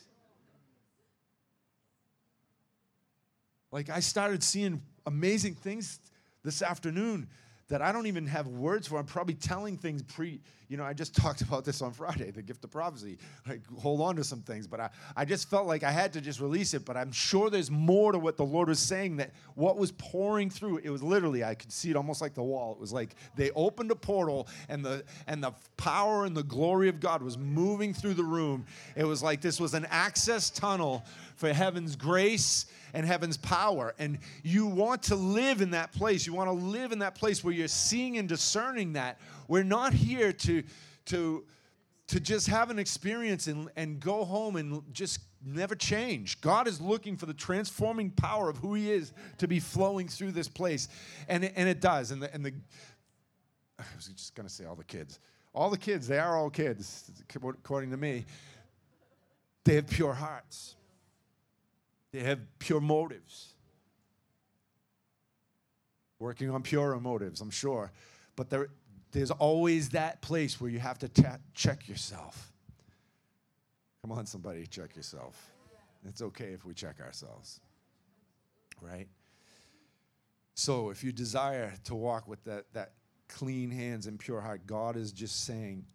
Like 3.69 3.89
I 3.89 3.99
started 3.99 4.43
seeing 4.43 4.81
amazing 5.05 5.55
things 5.55 5.99
this 6.43 6.61
afternoon 6.61 7.27
that 7.69 7.81
I 7.81 7.91
don't 7.91 8.07
even 8.07 8.27
have 8.27 8.47
words 8.47 8.87
for. 8.87 8.99
I'm 8.99 9.05
probably 9.05 9.35
telling 9.35 9.77
things 9.77 10.03
pre, 10.03 10.41
you 10.73 10.77
know, 10.77 10.86
I 10.86 10.93
just 10.93 11.15
talked 11.21 11.41
about 11.41 11.65
this 11.65 11.83
on 11.83 11.93
Friday, 11.93 12.31
the 12.31 12.41
gift 12.41 12.63
of 12.63 12.71
prophecy. 12.71 13.19
Like, 13.47 13.62
hold 13.77 14.01
on 14.01 14.15
to 14.15 14.23
some 14.23 14.41
things, 14.41 14.65
but 14.65 14.79
I, 14.79 14.89
I 15.15 15.23
just 15.23 15.47
felt 15.47 15.67
like 15.67 15.83
I 15.83 15.91
had 15.91 16.12
to 16.13 16.21
just 16.21 16.39
release 16.39 16.73
it. 16.73 16.83
But 16.83 16.97
I'm 16.97 17.12
sure 17.12 17.51
there's 17.51 17.69
more 17.69 18.12
to 18.12 18.17
what 18.17 18.38
the 18.38 18.43
Lord 18.43 18.69
was 18.69 18.79
saying 18.79 19.17
that 19.17 19.33
what 19.53 19.77
was 19.77 19.91
pouring 19.91 20.49
through, 20.49 20.79
it 20.79 20.89
was 20.89 21.03
literally, 21.03 21.43
I 21.43 21.53
could 21.53 21.71
see 21.71 21.91
it 21.91 21.95
almost 21.95 22.21
like 22.21 22.33
the 22.33 22.41
wall. 22.41 22.71
It 22.71 22.79
was 22.79 22.91
like 22.91 23.15
they 23.36 23.51
opened 23.51 23.91
a 23.91 23.95
portal 23.95 24.47
and 24.67 24.83
the 24.83 25.03
and 25.27 25.43
the 25.43 25.51
power 25.77 26.25
and 26.25 26.36
the 26.36 26.41
glory 26.41 26.89
of 26.89 26.99
God 26.99 27.21
was 27.21 27.38
moving 27.38 27.93
through 27.93 28.15
the 28.15 28.23
room. 28.23 28.65
It 28.95 29.03
was 29.03 29.21
like 29.21 29.41
this 29.41 29.59
was 29.59 29.75
an 29.75 29.86
access 29.91 30.49
tunnel 30.49 31.05
for 31.36 31.53
heaven's 31.53 31.95
grace 31.95 32.65
and 32.93 33.05
heaven's 33.05 33.38
power. 33.38 33.93
And 33.99 34.19
you 34.43 34.67
want 34.67 35.03
to 35.03 35.15
live 35.15 35.62
in 35.62 35.71
that 35.71 35.91
place. 35.91 36.25
You 36.25 36.33
want 36.33 36.47
to 36.47 36.53
live 36.53 36.91
in 36.91 36.99
that 36.99 37.15
place 37.15 37.43
where 37.43 37.53
you're 37.53 37.67
seeing 37.67 38.17
and 38.17 38.29
discerning 38.29 38.93
that. 38.93 39.19
We're 39.47 39.63
not 39.63 39.93
here 39.93 40.32
to, 40.34 40.63
to, 41.06 41.43
to 42.08 42.19
just 42.19 42.47
have 42.47 42.69
an 42.69 42.79
experience 42.79 43.47
and, 43.47 43.69
and 43.75 43.99
go 43.99 44.25
home 44.25 44.56
and 44.56 44.82
just 44.93 45.19
never 45.45 45.75
change. 45.75 46.41
God 46.41 46.67
is 46.67 46.79
looking 46.79 47.17
for 47.17 47.25
the 47.25 47.34
transforming 47.34 48.12
power 48.12 48.49
of 48.49 48.58
who 48.58 48.73
He 48.73 48.91
is 48.91 49.13
to 49.38 49.47
be 49.47 49.60
flowing 49.60 50.08
through 50.08 50.32
this 50.32 50.47
place. 50.47 50.88
And, 51.27 51.43
and 51.43 51.67
it 51.67 51.82
does. 51.82 52.12
And 52.12 52.21
the, 52.21 52.34
and 52.34 52.45
the 52.45 52.53
I 53.79 53.84
was 53.95 54.08
just 54.08 54.36
going 54.36 54.47
to 54.47 54.53
say 54.53 54.65
all 54.65 54.75
the 54.75 54.84
kids. 54.84 55.19
All 55.53 55.69
the 55.69 55.77
kids, 55.77 56.08
they 56.08 56.17
are 56.17 56.36
all 56.36 56.49
kids, 56.49 57.12
according 57.36 57.91
to 57.91 57.97
me. 57.97 58.25
They 59.65 59.75
have 59.75 59.88
pure 59.88 60.13
hearts. 60.13 60.75
They 62.12 62.21
have 62.21 62.39
pure 62.60 62.82
motives. 62.82 63.53
Working 66.19 66.49
on 66.49 66.63
purer 66.63 66.99
motives, 66.99 67.41
I'm 67.41 67.51
sure. 67.51 67.91
But 68.36 68.49
there, 68.49 68.69
there's 69.13 69.32
always 69.32 69.89
that 69.89 70.21
place 70.21 70.60
where 70.60 70.69
you 70.69 70.80
have 70.80 70.99
to 70.99 71.08
ta- 71.08 71.38
check 71.54 71.88
yourself. 71.88 72.52
Come 74.02 74.12
on, 74.12 74.26
somebody, 74.26 74.67
check 74.67 74.95
yourself. 74.95 75.52
It's 76.06 76.21
okay 76.21 76.52
if 76.52 76.65
we 76.65 76.73
check 76.73 76.99
ourselves, 76.99 77.62
right? 78.82 79.08
So, 80.56 80.89
if 80.89 81.04
you 81.04 81.13
desire 81.13 81.73
to 81.86 81.95
walk 81.95 82.28
with 82.28 82.43
that, 82.43 82.65
that 82.73 82.91
clean 83.30 83.71
hands 83.71 84.06
and 84.06 84.19
pure 84.19 84.41
heart, 84.41 84.67
God 84.67 84.97
is 84.97 85.12
just 85.12 85.45
saying, 85.45 85.86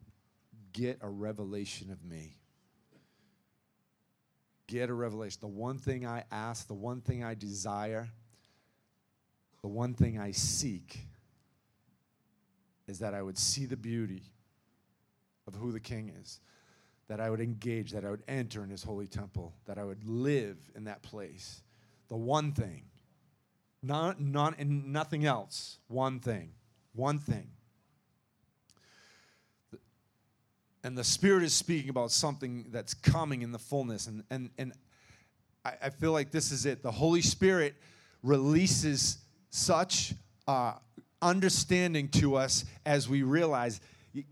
Get 0.72 0.98
a 1.02 1.08
revelation 1.08 1.90
of 1.90 2.04
me 2.04 2.38
get 4.68 4.90
a 4.90 4.94
revelation. 4.94 5.38
The 5.40 5.48
one 5.48 5.78
thing 5.78 6.06
I 6.06 6.22
ask, 6.30 6.68
the 6.68 6.74
one 6.74 7.00
thing 7.00 7.24
I 7.24 7.34
desire, 7.34 8.08
the 9.62 9.68
one 9.68 9.94
thing 9.94 10.20
I 10.20 10.30
seek 10.30 11.07
is 12.88 12.98
that 12.98 13.14
I 13.14 13.22
would 13.22 13.38
see 13.38 13.66
the 13.66 13.76
beauty 13.76 14.22
of 15.46 15.54
who 15.54 15.72
the 15.72 15.80
king 15.80 16.12
is, 16.20 16.40
that 17.08 17.20
I 17.20 17.30
would 17.30 17.40
engage, 17.40 17.92
that 17.92 18.04
I 18.04 18.10
would 18.10 18.24
enter 18.26 18.64
in 18.64 18.70
his 18.70 18.82
holy 18.82 19.06
temple, 19.06 19.54
that 19.66 19.78
I 19.78 19.84
would 19.84 20.04
live 20.04 20.56
in 20.74 20.84
that 20.84 21.02
place. 21.02 21.62
The 22.08 22.16
one 22.16 22.52
thing, 22.52 22.82
not, 23.82 24.20
not 24.20 24.58
and 24.58 24.92
nothing 24.92 25.24
else. 25.24 25.78
One 25.88 26.18
thing. 26.18 26.50
One 26.94 27.18
thing. 27.18 27.50
and 30.84 30.96
the 30.96 31.04
Spirit 31.04 31.42
is 31.42 31.52
speaking 31.52 31.90
about 31.90 32.10
something 32.10 32.66
that's 32.70 32.94
coming 32.94 33.42
in 33.42 33.52
the 33.52 33.58
fullness. 33.58 34.06
And, 34.06 34.24
and, 34.30 34.50
and 34.58 34.72
I, 35.64 35.72
I 35.82 35.90
feel 35.90 36.12
like 36.12 36.30
this 36.30 36.50
is 36.50 36.66
it. 36.66 36.82
The 36.82 36.90
Holy 36.90 37.20
Spirit 37.20 37.74
releases 38.22 39.18
such 39.50 40.14
uh, 40.46 40.74
understanding 41.22 42.08
to 42.08 42.36
us 42.36 42.64
as 42.86 43.08
we 43.08 43.22
realize 43.22 43.80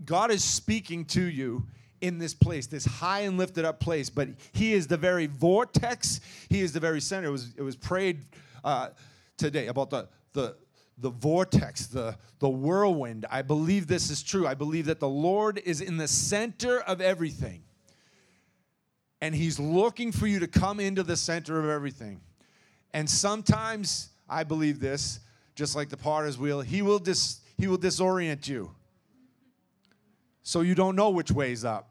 God 0.04 0.30
is 0.30 0.42
speaking 0.42 1.04
to 1.06 1.22
you 1.22 1.66
in 2.00 2.18
this 2.18 2.34
place, 2.34 2.66
this 2.66 2.84
high 2.84 3.20
and 3.20 3.38
lifted 3.38 3.64
up 3.64 3.80
place, 3.80 4.10
but 4.10 4.28
He 4.52 4.74
is 4.74 4.86
the 4.86 4.96
very 4.96 5.26
vortex, 5.26 6.20
He 6.48 6.60
is 6.60 6.72
the 6.72 6.80
very 6.80 7.00
center. 7.00 7.28
It 7.28 7.32
was, 7.32 7.54
it 7.56 7.62
was 7.62 7.76
prayed 7.76 8.24
uh, 8.64 8.90
today 9.36 9.66
about 9.68 9.90
the, 9.90 10.08
the, 10.32 10.56
the 10.98 11.10
vortex, 11.10 11.86
the, 11.86 12.16
the 12.38 12.48
whirlwind. 12.48 13.26
I 13.30 13.42
believe 13.42 13.86
this 13.86 14.10
is 14.10 14.22
true. 14.22 14.46
I 14.46 14.54
believe 14.54 14.86
that 14.86 15.00
the 15.00 15.08
Lord 15.08 15.60
is 15.64 15.80
in 15.80 15.96
the 15.96 16.08
center 16.08 16.80
of 16.80 17.00
everything. 17.00 17.62
And 19.20 19.34
He's 19.34 19.58
looking 19.58 20.12
for 20.12 20.26
you 20.26 20.38
to 20.40 20.46
come 20.46 20.80
into 20.80 21.02
the 21.02 21.16
center 21.16 21.58
of 21.58 21.68
everything. 21.68 22.20
And 22.92 23.08
sometimes, 23.08 24.10
I 24.28 24.44
believe 24.44 24.80
this, 24.80 25.20
just 25.56 25.74
like 25.74 25.88
the 25.88 25.96
potter's 25.96 26.38
wheel, 26.38 26.60
He 26.60 26.82
will, 26.82 27.00
dis, 27.00 27.40
he 27.58 27.66
will 27.66 27.78
disorient 27.78 28.46
you. 28.46 28.70
So 30.44 30.60
you 30.60 30.76
don't 30.76 30.94
know 30.94 31.10
which 31.10 31.32
way's 31.32 31.64
up. 31.64 31.90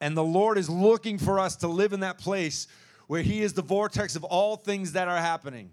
And 0.00 0.16
the 0.16 0.22
Lord 0.22 0.58
is 0.58 0.70
looking 0.70 1.18
for 1.18 1.40
us 1.40 1.56
to 1.56 1.66
live 1.66 1.92
in 1.92 2.00
that 2.00 2.18
place 2.18 2.68
where 3.08 3.22
He 3.22 3.42
is 3.42 3.54
the 3.54 3.62
vortex 3.62 4.14
of 4.14 4.22
all 4.22 4.56
things 4.56 4.92
that 4.92 5.08
are 5.08 5.16
happening. 5.16 5.70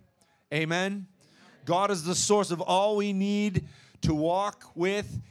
Amen. 0.51 1.05
God 1.66 1.91
is 1.91 2.03
the 2.03 2.16
source 2.16 2.49
of 2.49 2.61
all 2.61 2.95
we 2.95 3.13
need 3.13 3.68
to 4.01 4.16
walk 4.16 4.66
with, 4.74 5.22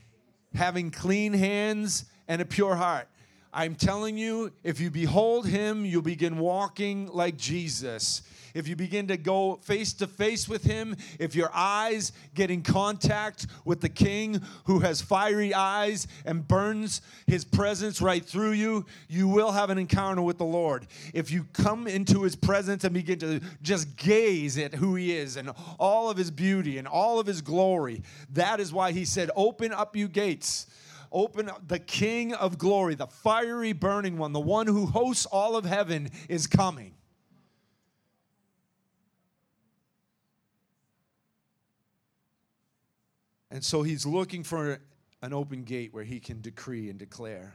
having 0.55 0.91
clean 0.91 1.32
hands 1.32 2.05
and 2.28 2.43
a 2.43 2.45
pure 2.45 2.76
heart. 2.76 3.09
I'm 3.55 3.76
telling 3.76 4.18
you, 4.18 4.52
if 4.64 4.80
you 4.80 4.90
behold 4.90 5.46
him, 5.46 5.84
you'll 5.84 6.02
begin 6.02 6.38
walking 6.38 7.07
like 7.07 7.36
Jesus 7.36 8.22
if 8.55 8.68
you 8.68 8.76
begin 8.76 9.09
to 9.09 9.16
go 9.16 9.57
face 9.57 9.92
to 9.94 10.07
face 10.07 10.48
with 10.48 10.62
him, 10.62 10.96
if 11.18 11.34
your 11.34 11.50
eyes 11.52 12.12
get 12.34 12.50
in 12.50 12.62
contact 12.62 13.48
with 13.64 13.80
the 13.80 13.88
king 13.88 14.40
who 14.64 14.78
has 14.78 15.02
fiery 15.02 15.52
eyes 15.52 16.07
and 16.24 16.46
burns 16.46 17.02
his 17.26 17.44
presence 17.44 18.00
right 18.00 18.24
through 18.24 18.52
you, 18.52 18.86
you 19.09 19.26
will 19.26 19.50
have 19.50 19.70
an 19.70 19.78
encounter 19.78 20.22
with 20.22 20.38
the 20.38 20.44
Lord. 20.44 20.86
If 21.12 21.32
you 21.32 21.44
come 21.52 21.88
into 21.88 22.22
his 22.22 22.36
presence 22.36 22.84
and 22.84 22.94
begin 22.94 23.18
to 23.18 23.40
just 23.61 23.96
gaze 23.96 24.57
at 24.57 24.74
who 24.74 24.94
he 24.94 25.12
is 25.12 25.36
and 25.36 25.50
all 25.78 26.09
of 26.09 26.16
his 26.16 26.30
beauty 26.30 26.78
and 26.78 26.86
all 26.86 27.18
of 27.18 27.26
his 27.26 27.42
glory, 27.42 28.02
that 28.30 28.61
is 28.61 28.72
why 28.72 28.92
he 28.92 29.05
said, 29.05 29.32
Open 29.34 29.72
up 29.72 29.96
you 29.96 30.07
gates 30.07 30.66
Open 31.14 31.48
the 31.68 31.78
King 31.78 32.34
of 32.34 32.58
glory, 32.58 32.96
the 32.96 33.06
fiery 33.06 33.72
burning 33.72 34.18
one, 34.18 34.32
the 34.32 34.40
one 34.40 34.66
who 34.66 34.86
hosts 34.86 35.26
all 35.26 35.56
of 35.56 35.64
heaven 35.64 36.10
is 36.28 36.48
coming. 36.48 36.92
And 43.48 43.64
so 43.64 43.84
he's 43.84 44.04
looking 44.04 44.42
for 44.42 44.80
an 45.22 45.32
open 45.32 45.62
gate 45.62 45.94
where 45.94 46.02
he 46.02 46.18
can 46.18 46.40
decree 46.40 46.90
and 46.90 46.98
declare 46.98 47.54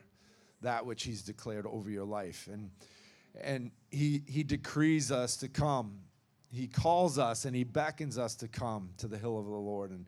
that 0.62 0.86
which 0.86 1.03
he's 1.03 1.22
declared 1.22 1.66
over 1.66 1.89
your 1.89 2.05
life. 2.05 2.47
And, 2.49 2.72
and 3.41 3.72
he, 3.91 4.24
he 4.26 4.43
decrees 4.43 5.12
us 5.12 5.36
to 5.38 5.49
come. 5.49 5.99
He 6.49 6.68
calls 6.68 7.20
us 7.20 7.43
and 7.43 7.53
he 7.53 7.66
beckons 7.66 8.18
us 8.18 8.36
to 8.36 8.47
come 8.47 8.91
to 8.99 9.10
the 9.10 9.18
hill 9.18 9.38
of 9.38 9.45
the 9.45 9.51
Lord. 9.51 9.91
And 9.91 10.05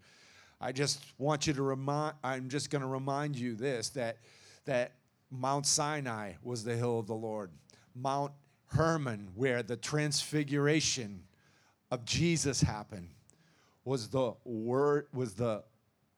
I 0.61 0.71
just 0.71 1.03
want 1.17 1.47
you 1.47 1.53
to 1.53 1.63
remind 1.63 2.13
I'm 2.23 2.47
just 2.47 2.69
going 2.69 2.83
to 2.83 2.87
remind 2.87 3.35
you 3.35 3.55
this 3.55 3.89
that 3.89 4.17
that 4.65 4.91
Mount 5.31 5.65
Sinai 5.65 6.33
was 6.43 6.63
the 6.63 6.75
hill 6.75 6.99
of 6.99 7.07
the 7.07 7.15
Lord. 7.15 7.49
Mount 7.95 8.31
Hermon 8.67 9.29
where 9.35 9.63
the 9.63 9.75
transfiguration 9.75 11.23
of 11.89 12.05
Jesus 12.05 12.61
happened 12.61 13.09
was 13.83 14.09
the 14.09 14.33
word 14.45 15.07
was 15.13 15.33
the 15.33 15.63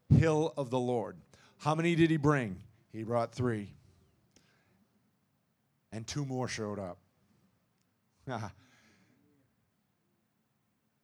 hill 0.10 0.54
of 0.58 0.70
the 0.70 0.80
Lord. 0.80 1.16
How 1.60 1.74
many 1.74 1.96
did 1.96 2.10
he 2.10 2.18
bring? 2.18 2.58
He 2.91 3.04
brought 3.04 3.34
3 3.34 3.70
and 5.94 6.06
two 6.06 6.26
more 6.26 6.48
showed 6.50 6.80
up. 6.80 6.98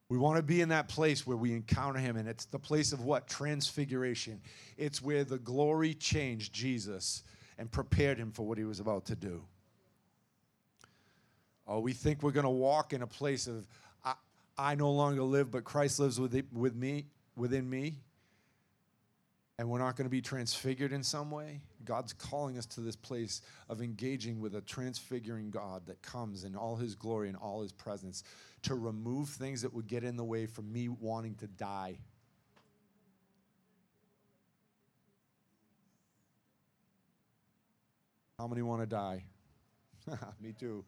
we 0.10 0.18
want 0.18 0.38
to 0.38 0.44
be 0.44 0.62
in 0.62 0.70
that 0.70 0.90
place 0.90 1.26
where 1.26 1.38
we 1.38 1.54
encounter 1.54 2.00
him, 2.00 2.18
and 2.18 2.28
it's 2.28 2.46
the 2.46 2.60
place 2.60 2.92
of 2.92 3.02
what? 3.02 3.28
Transfiguration. 3.28 4.42
It's 4.76 5.02
where 5.02 5.24
the 5.24 5.38
glory 5.38 5.94
changed 5.94 6.52
Jesus 6.52 7.24
and 7.60 7.72
prepared 7.72 8.18
him 8.18 8.32
for 8.32 8.46
what 8.46 8.58
he 8.58 8.64
was 8.64 8.80
about 8.80 9.06
to 9.06 9.16
do. 9.16 9.44
Oh, 11.68 11.80
we 11.80 11.94
think 11.94 12.24
we're 12.24 12.32
going 12.32 12.46
to 12.46 12.50
walk 12.50 12.94
in 12.94 13.04
a 13.04 13.08
place 13.08 13.46
of, 13.46 13.68
I, 14.04 14.16
I 14.58 14.76
no 14.76 14.92
longer 14.92 15.22
live, 15.22 15.52
but 15.52 15.64
Christ 15.64 16.00
lives 16.00 16.20
with, 16.20 16.44
with 16.52 16.76
me, 16.76 17.06
within 17.36 17.70
me 17.70 17.98
and 19.60 19.70
we're 19.70 19.78
not 19.78 19.98
going 19.98 20.06
to 20.06 20.10
be 20.10 20.22
transfigured 20.22 20.94
in 20.94 21.04
some 21.04 21.30
way. 21.30 21.60
God's 21.84 22.14
calling 22.14 22.58
us 22.58 22.66
to 22.68 22.80
this 22.80 22.96
place 22.96 23.42
of 23.68 23.82
engaging 23.82 24.40
with 24.40 24.56
a 24.56 24.62
transfiguring 24.62 25.50
God 25.50 25.86
that 25.88 26.02
comes 26.02 26.46
in 26.46 26.56
all 26.56 26.78
his 26.78 26.96
glory 26.96 27.28
and 27.28 27.36
all 27.36 27.62
his 27.62 27.74
presence 27.74 28.24
to 28.62 28.76
remove 28.76 29.28
things 29.28 29.62
that 29.64 29.74
would 29.74 29.86
get 29.86 30.06
in 30.06 30.16
the 30.16 30.24
way 30.24 30.46
from 30.46 30.72
me 30.72 30.88
wanting 30.88 31.36
to 31.36 31.48
die. 31.48 31.98
How 38.38 38.48
many 38.48 38.62
want 38.62 38.82
to 38.82 38.88
die? 38.88 39.26
me 40.42 40.54
too. 40.58 40.86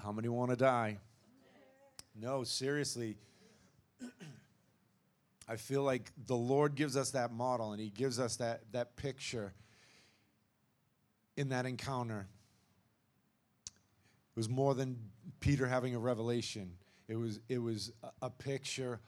How 0.00 0.10
many 0.10 0.30
want 0.30 0.52
to 0.52 0.56
die? 0.56 0.96
No, 2.18 2.44
seriously. 2.44 3.18
I 5.48 5.56
feel 5.56 5.82
like 5.82 6.12
the 6.26 6.36
Lord 6.36 6.74
gives 6.74 6.96
us 6.96 7.12
that 7.12 7.32
model 7.32 7.72
and 7.72 7.80
He 7.80 7.88
gives 7.88 8.20
us 8.20 8.36
that, 8.36 8.60
that 8.72 8.96
picture 8.96 9.54
in 11.36 11.48
that 11.48 11.64
encounter. 11.64 12.26
It 13.66 14.36
was 14.36 14.48
more 14.48 14.74
than 14.74 14.98
Peter 15.40 15.66
having 15.66 15.94
a 15.94 15.98
revelation, 15.98 16.72
it 17.08 17.16
was, 17.16 17.40
it 17.48 17.58
was 17.58 17.92
a, 18.20 18.28
picture 18.28 19.00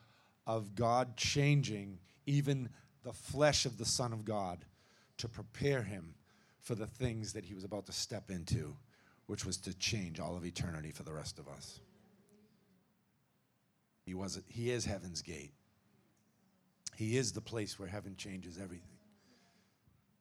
of 0.46 0.74
God 0.74 1.16
changing 1.16 1.98
even 2.24 2.70
the 3.02 3.12
flesh 3.12 3.66
of 3.66 3.76
the 3.76 3.84
Son 3.84 4.12
of 4.12 4.24
God 4.24 4.64
to 5.18 5.28
prepare 5.28 5.82
him 5.82 6.14
for 6.60 6.74
the 6.74 6.86
things 6.86 7.34
that 7.34 7.44
he 7.44 7.54
was 7.54 7.64
about 7.64 7.86
to 7.86 7.92
step 7.92 8.30
into, 8.30 8.76
which 9.26 9.44
was 9.44 9.58
to 9.58 9.76
change 9.76 10.18
all 10.18 10.36
of 10.36 10.46
eternity 10.46 10.90
for 10.90 11.02
the 11.02 11.12
rest 11.12 11.38
of 11.38 11.46
us. 11.48 11.80
He, 14.06 14.14
was, 14.14 14.40
he 14.48 14.70
is 14.70 14.84
heaven's 14.86 15.20
gate. 15.20 15.52
He 17.00 17.16
is 17.16 17.32
the 17.32 17.40
place 17.40 17.78
where 17.78 17.88
heaven 17.88 18.14
changes 18.14 18.58
everything. 18.62 18.98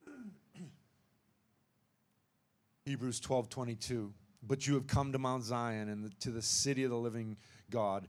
Hebrews 2.85 3.19
12 3.19 3.49
22. 3.49 4.13
But 4.41 4.65
you 4.65 4.75
have 4.75 4.87
come 4.87 5.11
to 5.11 5.19
Mount 5.19 5.43
Zion 5.43 5.89
and 5.89 6.17
to 6.21 6.31
the 6.31 6.41
city 6.41 6.85
of 6.85 6.91
the 6.91 6.95
living 6.95 7.35
God, 7.69 8.07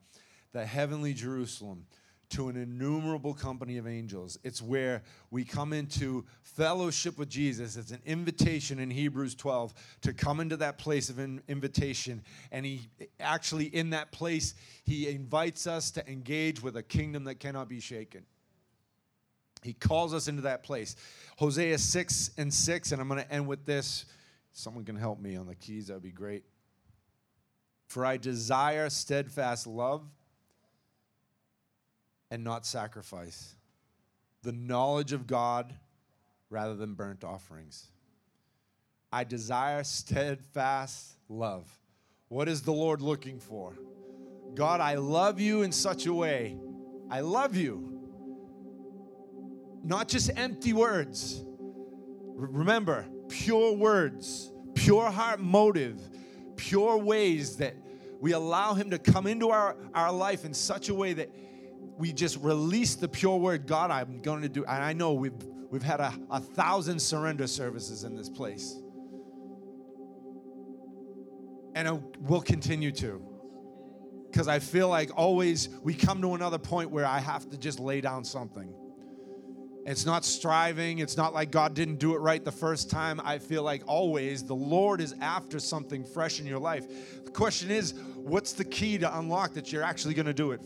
the 0.52 0.64
heavenly 0.64 1.14
Jerusalem, 1.14 1.86
to 2.28 2.48
an 2.48 2.56
innumerable 2.56 3.34
company 3.34 3.76
of 3.76 3.88
angels. 3.88 4.38
It's 4.44 4.62
where 4.62 5.02
we 5.32 5.44
come 5.44 5.72
into 5.72 6.24
fellowship 6.42 7.18
with 7.18 7.28
Jesus. 7.28 7.76
It's 7.76 7.90
an 7.90 8.02
invitation 8.06 8.78
in 8.78 8.88
Hebrews 8.88 9.34
12 9.34 9.74
to 10.02 10.12
come 10.12 10.38
into 10.38 10.56
that 10.58 10.78
place 10.78 11.10
of 11.10 11.18
in, 11.18 11.42
invitation. 11.48 12.22
And 12.52 12.64
he 12.64 12.88
actually, 13.18 13.64
in 13.64 13.90
that 13.90 14.12
place, 14.12 14.54
he 14.84 15.08
invites 15.08 15.66
us 15.66 15.90
to 15.90 16.08
engage 16.08 16.62
with 16.62 16.76
a 16.76 16.84
kingdom 16.84 17.24
that 17.24 17.40
cannot 17.40 17.68
be 17.68 17.80
shaken. 17.80 18.26
He 19.62 19.72
calls 19.72 20.14
us 20.14 20.28
into 20.28 20.42
that 20.42 20.62
place. 20.62 20.96
Hosea 21.36 21.78
6 21.78 22.30
and 22.38 22.52
6, 22.52 22.92
and 22.92 23.00
I'm 23.00 23.08
going 23.08 23.22
to 23.22 23.32
end 23.32 23.46
with 23.46 23.64
this. 23.66 24.06
Someone 24.52 24.84
can 24.84 24.96
help 24.96 25.20
me 25.20 25.36
on 25.36 25.46
the 25.46 25.54
keys, 25.54 25.86
that 25.86 25.94
would 25.94 26.02
be 26.02 26.10
great. 26.10 26.44
For 27.86 28.04
I 28.04 28.16
desire 28.16 28.88
steadfast 28.88 29.66
love 29.66 30.02
and 32.30 32.44
not 32.44 32.64
sacrifice, 32.64 33.54
the 34.42 34.52
knowledge 34.52 35.12
of 35.12 35.26
God 35.26 35.74
rather 36.48 36.74
than 36.74 36.94
burnt 36.94 37.24
offerings. 37.24 37.88
I 39.12 39.24
desire 39.24 39.82
steadfast 39.82 41.16
love. 41.28 41.68
What 42.28 42.48
is 42.48 42.62
the 42.62 42.72
Lord 42.72 43.02
looking 43.02 43.40
for? 43.40 43.74
God, 44.54 44.80
I 44.80 44.94
love 44.94 45.40
you 45.40 45.62
in 45.62 45.72
such 45.72 46.06
a 46.06 46.14
way. 46.14 46.56
I 47.10 47.20
love 47.20 47.56
you 47.56 47.99
not 49.82 50.08
just 50.08 50.30
empty 50.36 50.72
words. 50.72 51.44
Remember, 52.34 53.06
pure 53.28 53.72
words, 53.72 54.50
pure 54.74 55.10
heart 55.10 55.40
motive, 55.40 56.00
pure 56.56 56.98
ways 56.98 57.56
that 57.56 57.74
we 58.20 58.32
allow 58.32 58.74
Him 58.74 58.90
to 58.90 58.98
come 58.98 59.26
into 59.26 59.50
our, 59.50 59.76
our 59.94 60.12
life 60.12 60.44
in 60.44 60.52
such 60.52 60.88
a 60.88 60.94
way 60.94 61.12
that 61.14 61.30
we 61.96 62.12
just 62.12 62.38
release 62.38 62.94
the 62.94 63.08
pure 63.08 63.36
word 63.36 63.66
God, 63.66 63.90
I'm 63.90 64.20
going 64.22 64.42
to 64.42 64.48
do. 64.48 64.64
And 64.64 64.82
I 64.82 64.92
know 64.92 65.12
we've, 65.12 65.32
we've 65.70 65.82
had 65.82 66.00
a, 66.00 66.12
a 66.30 66.40
thousand 66.40 66.98
surrender 67.00 67.46
services 67.46 68.04
in 68.04 68.16
this 68.16 68.28
place. 68.28 68.80
And 71.74 72.02
we'll 72.20 72.40
continue 72.40 72.90
to. 72.92 73.22
Because 74.30 74.48
I 74.48 74.60
feel 74.60 74.88
like 74.88 75.10
always 75.16 75.68
we 75.82 75.94
come 75.94 76.22
to 76.22 76.34
another 76.34 76.58
point 76.58 76.90
where 76.90 77.06
I 77.06 77.18
have 77.18 77.48
to 77.50 77.58
just 77.58 77.80
lay 77.80 78.00
down 78.00 78.24
something. 78.24 78.72
It's 79.86 80.04
not 80.04 80.24
striving. 80.24 80.98
It's 80.98 81.16
not 81.16 81.32
like 81.32 81.50
God 81.50 81.74
didn't 81.74 81.96
do 81.96 82.14
it 82.14 82.18
right 82.18 82.44
the 82.44 82.52
first 82.52 82.90
time. 82.90 83.20
I 83.24 83.38
feel 83.38 83.62
like 83.62 83.82
always 83.86 84.44
the 84.44 84.54
Lord 84.54 85.00
is 85.00 85.14
after 85.20 85.58
something 85.58 86.04
fresh 86.04 86.38
in 86.38 86.46
your 86.46 86.58
life. 86.58 87.24
The 87.24 87.30
question 87.30 87.70
is, 87.70 87.94
what's 88.16 88.52
the 88.52 88.64
key 88.64 88.98
to 88.98 89.18
unlock 89.18 89.54
that 89.54 89.72
you're 89.72 89.82
actually 89.82 90.14
going 90.14 90.26
to 90.26 90.34
do 90.34 90.52
it? 90.52 90.60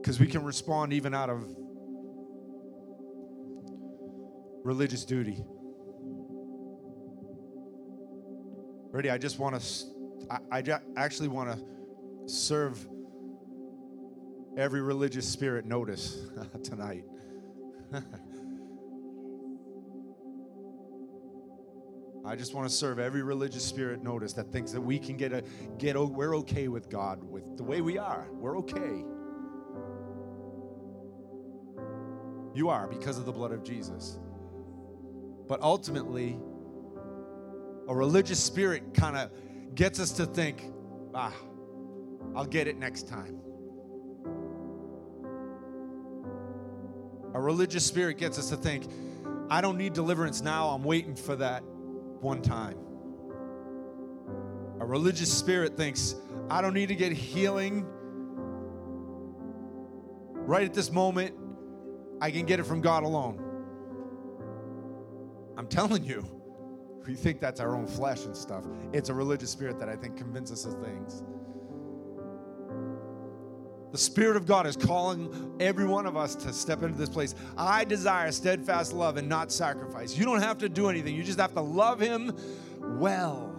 Because 0.00 0.18
we 0.18 0.26
can 0.26 0.42
respond 0.42 0.92
even 0.92 1.14
out 1.14 1.30
of 1.30 1.44
religious 4.64 5.04
duty. 5.04 5.44
Ready? 8.90 9.10
I 9.10 9.18
just 9.18 9.38
want 9.38 9.60
to, 9.60 9.86
I, 10.50 10.58
I 10.58 10.80
actually 10.96 11.28
want 11.28 11.50
to 11.52 11.64
serve 12.26 12.86
every 14.56 14.80
religious 14.80 15.28
spirit 15.28 15.64
notice 15.66 16.18
tonight. 16.62 17.04
I 22.24 22.36
just 22.36 22.54
want 22.54 22.68
to 22.68 22.74
serve 22.74 23.00
every 23.00 23.22
religious 23.22 23.64
spirit 23.64 24.02
notice 24.02 24.32
that 24.34 24.52
thinks 24.52 24.70
that 24.72 24.80
we 24.80 24.98
can 24.98 25.16
get 25.16 25.32
a 25.32 25.42
get 25.78 25.96
a, 25.96 26.04
we're 26.04 26.36
okay 26.38 26.68
with 26.68 26.88
God 26.88 27.22
with 27.24 27.56
the 27.56 27.64
way 27.64 27.80
we 27.80 27.98
are. 27.98 28.28
We're 28.30 28.58
okay. 28.58 29.04
You 32.54 32.68
are 32.68 32.86
because 32.86 33.18
of 33.18 33.24
the 33.24 33.32
blood 33.32 33.50
of 33.50 33.64
Jesus. 33.64 34.18
But 35.48 35.60
ultimately, 35.62 36.38
a 37.88 37.94
religious 37.94 38.38
spirit 38.38 38.94
kind 38.94 39.16
of 39.16 39.30
gets 39.74 39.98
us 39.98 40.12
to 40.12 40.26
think, 40.26 40.70
ah, 41.14 41.34
I'll 42.36 42.46
get 42.46 42.68
it 42.68 42.76
next 42.76 43.08
time. 43.08 43.40
A 47.34 47.40
religious 47.40 47.84
spirit 47.84 48.18
gets 48.18 48.38
us 48.38 48.50
to 48.50 48.56
think, 48.56 48.86
I 49.50 49.60
don't 49.60 49.78
need 49.78 49.92
deliverance 49.92 50.40
now, 50.40 50.68
I'm 50.68 50.84
waiting 50.84 51.14
for 51.14 51.36
that 51.36 51.62
one 52.20 52.42
time. 52.42 52.78
A 54.80 54.84
religious 54.84 55.32
spirit 55.32 55.76
thinks, 55.76 56.14
I 56.50 56.60
don't 56.60 56.74
need 56.74 56.88
to 56.88 56.94
get 56.94 57.12
healing 57.12 57.86
right 60.34 60.64
at 60.64 60.74
this 60.74 60.90
moment. 60.90 61.34
I 62.20 62.30
can 62.30 62.46
get 62.46 62.60
it 62.60 62.64
from 62.64 62.80
God 62.80 63.04
alone. 63.04 63.42
I'm 65.56 65.66
telling 65.66 66.04
you, 66.04 66.24
we 67.06 67.14
think 67.14 67.40
that's 67.40 67.60
our 67.60 67.74
own 67.74 67.86
flesh 67.86 68.24
and 68.24 68.36
stuff. 68.36 68.64
It's 68.92 69.08
a 69.08 69.14
religious 69.14 69.50
spirit 69.50 69.78
that 69.78 69.88
I 69.88 69.96
think 69.96 70.16
convinces 70.16 70.66
us 70.66 70.74
of 70.74 70.82
things. 70.82 71.24
The 73.92 73.98
Spirit 73.98 74.36
of 74.36 74.46
God 74.46 74.66
is 74.66 74.76
calling 74.76 75.54
every 75.60 75.84
one 75.84 76.06
of 76.06 76.16
us 76.16 76.34
to 76.36 76.52
step 76.52 76.82
into 76.82 76.96
this 76.96 77.10
place. 77.10 77.34
I 77.56 77.84
desire 77.84 78.32
steadfast 78.32 78.94
love 78.94 79.18
and 79.18 79.28
not 79.28 79.52
sacrifice. 79.52 80.16
You 80.16 80.24
don't 80.24 80.40
have 80.40 80.58
to 80.58 80.68
do 80.68 80.88
anything, 80.88 81.14
you 81.14 81.22
just 81.22 81.38
have 81.38 81.54
to 81.54 81.60
love 81.60 82.00
Him 82.00 82.32
well. 82.80 83.50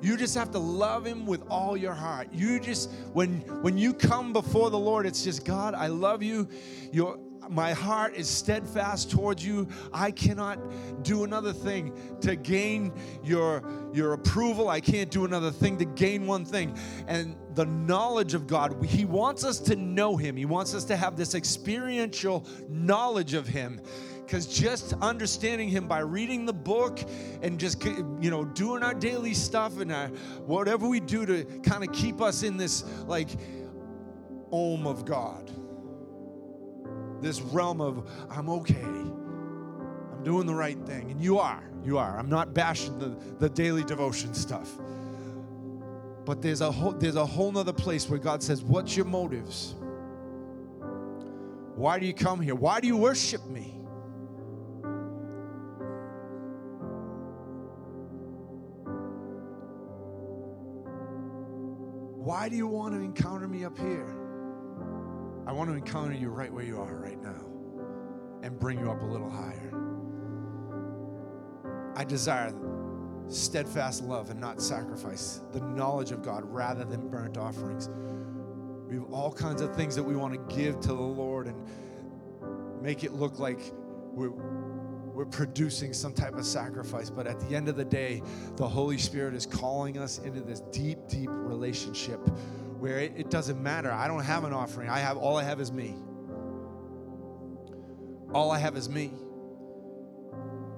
You 0.00 0.16
just 0.16 0.36
have 0.36 0.52
to 0.52 0.60
love 0.60 1.04
him 1.04 1.26
with 1.26 1.42
all 1.50 1.76
your 1.76 1.92
heart. 1.92 2.28
You 2.32 2.60
just 2.60 2.88
when 3.14 3.40
when 3.62 3.76
you 3.76 3.92
come 3.92 4.32
before 4.32 4.70
the 4.70 4.78
Lord, 4.78 5.06
it's 5.06 5.24
just 5.24 5.44
God, 5.44 5.74
I 5.74 5.88
love 5.88 6.22
you. 6.22 6.48
Your 6.92 7.18
my 7.48 7.72
heart 7.72 8.14
is 8.14 8.28
steadfast 8.28 9.10
towards 9.10 9.44
you. 9.44 9.68
I 9.92 10.10
cannot 10.10 10.58
do 11.02 11.24
another 11.24 11.52
thing 11.52 11.98
to 12.20 12.36
gain 12.36 12.92
your, 13.24 13.62
your 13.92 14.12
approval. 14.12 14.68
I 14.68 14.80
can't 14.80 15.10
do 15.10 15.24
another 15.24 15.50
thing 15.50 15.78
to 15.78 15.84
gain 15.84 16.26
one 16.26 16.44
thing. 16.44 16.76
And 17.06 17.36
the 17.58 17.66
knowledge 17.66 18.34
of 18.34 18.46
God, 18.46 18.84
He 18.84 19.04
wants 19.04 19.44
us 19.44 19.58
to 19.60 19.74
know 19.74 20.16
Him. 20.16 20.36
He 20.36 20.44
wants 20.44 20.74
us 20.74 20.84
to 20.84 20.96
have 20.96 21.16
this 21.16 21.34
experiential 21.34 22.46
knowledge 22.68 23.34
of 23.34 23.48
Him 23.48 23.80
because 24.24 24.46
just 24.46 24.92
understanding 25.00 25.70
him 25.70 25.88
by 25.88 26.00
reading 26.00 26.44
the 26.44 26.52
book 26.52 27.00
and 27.40 27.58
just 27.58 27.82
you 27.82 28.30
know 28.30 28.44
doing 28.44 28.82
our 28.82 28.92
daily 28.92 29.32
stuff 29.32 29.80
and 29.80 29.90
our, 29.90 30.08
whatever 30.44 30.86
we 30.86 31.00
do 31.00 31.24
to 31.24 31.44
kind 31.60 31.82
of 31.82 31.90
keep 31.94 32.20
us 32.20 32.42
in 32.42 32.58
this 32.58 32.84
like 33.06 33.30
om 34.52 34.86
of 34.86 35.06
god 35.06 35.50
this 37.20 37.40
realm 37.40 37.80
of 37.80 38.10
I'm 38.30 38.48
okay. 38.48 38.82
I'm 38.82 40.22
doing 40.22 40.46
the 40.46 40.54
right 40.54 40.78
thing. 40.86 41.10
And 41.10 41.20
you 41.20 41.38
are. 41.38 41.62
You 41.84 41.98
are. 41.98 42.18
I'm 42.18 42.28
not 42.28 42.54
bashing 42.54 42.98
the, 42.98 43.16
the 43.38 43.48
daily 43.48 43.84
devotion 43.84 44.34
stuff. 44.34 44.70
But 46.28 46.42
there's 46.42 46.60
a 46.60 46.70
whole 46.70 46.92
there's 46.92 47.16
a 47.16 47.24
whole 47.24 47.50
nother 47.50 47.72
place 47.72 48.06
where 48.06 48.18
God 48.18 48.42
says, 48.42 48.62
What's 48.62 48.94
your 48.94 49.06
motives? 49.06 49.74
Why 51.74 51.98
do 51.98 52.04
you 52.04 52.12
come 52.12 52.38
here? 52.38 52.54
Why 52.54 52.80
do 52.80 52.86
you 52.86 52.98
worship 52.98 53.46
me? 53.46 53.80
Why 62.18 62.50
do 62.50 62.56
you 62.56 62.66
want 62.66 62.92
to 62.92 63.00
encounter 63.00 63.48
me 63.48 63.64
up 63.64 63.78
here? 63.78 64.14
I 65.46 65.52
want 65.52 65.70
to 65.70 65.76
encounter 65.76 66.12
you 66.12 66.28
right 66.28 66.52
where 66.52 66.62
you 66.64 66.78
are 66.78 66.94
right 66.94 67.22
now 67.22 67.42
and 68.42 68.60
bring 68.60 68.78
you 68.78 68.90
up 68.90 69.00
a 69.00 69.06
little 69.06 69.30
higher. 69.30 69.72
I 71.96 72.04
desire 72.04 72.52
steadfast 73.28 74.02
love 74.04 74.30
and 74.30 74.40
not 74.40 74.60
sacrifice, 74.60 75.40
the 75.52 75.60
knowledge 75.60 76.12
of 76.12 76.22
God 76.22 76.44
rather 76.44 76.84
than 76.84 77.08
burnt 77.08 77.36
offerings. 77.36 77.88
We 78.88 78.96
have 78.96 79.12
all 79.12 79.32
kinds 79.32 79.60
of 79.60 79.76
things 79.76 79.94
that 79.96 80.02
we 80.02 80.16
want 80.16 80.34
to 80.34 80.56
give 80.56 80.80
to 80.80 80.88
the 80.88 80.94
Lord 80.94 81.46
and 81.46 82.82
make 82.82 83.04
it 83.04 83.12
look 83.12 83.38
like 83.38 83.60
we're, 84.12 84.30
we're 84.30 85.26
producing 85.26 85.92
some 85.92 86.14
type 86.14 86.36
of 86.36 86.46
sacrifice. 86.46 87.10
But 87.10 87.26
at 87.26 87.38
the 87.40 87.54
end 87.54 87.68
of 87.68 87.76
the 87.76 87.84
day, 87.84 88.22
the 88.56 88.66
Holy 88.66 88.96
Spirit 88.96 89.34
is 89.34 89.44
calling 89.44 89.98
us 89.98 90.18
into 90.18 90.40
this 90.40 90.60
deep, 90.72 90.98
deep 91.08 91.28
relationship 91.30 92.20
where 92.78 92.98
it, 92.98 93.12
it 93.16 93.30
doesn't 93.30 93.62
matter. 93.62 93.92
I 93.92 94.08
don't 94.08 94.24
have 94.24 94.44
an 94.44 94.54
offering. 94.54 94.88
I 94.88 95.00
have 95.00 95.18
all 95.18 95.36
I 95.36 95.42
have 95.42 95.60
is 95.60 95.70
me. 95.70 95.94
All 98.32 98.50
I 98.50 98.58
have 98.58 98.76
is 98.76 98.88
me. 98.88 99.12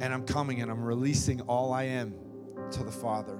And 0.00 0.14
I'm 0.14 0.24
coming 0.24 0.62
and 0.62 0.70
I'm 0.70 0.82
releasing 0.82 1.42
all 1.42 1.72
I 1.72 1.84
am 1.84 2.14
to 2.72 2.84
the 2.84 2.92
Father. 2.92 3.38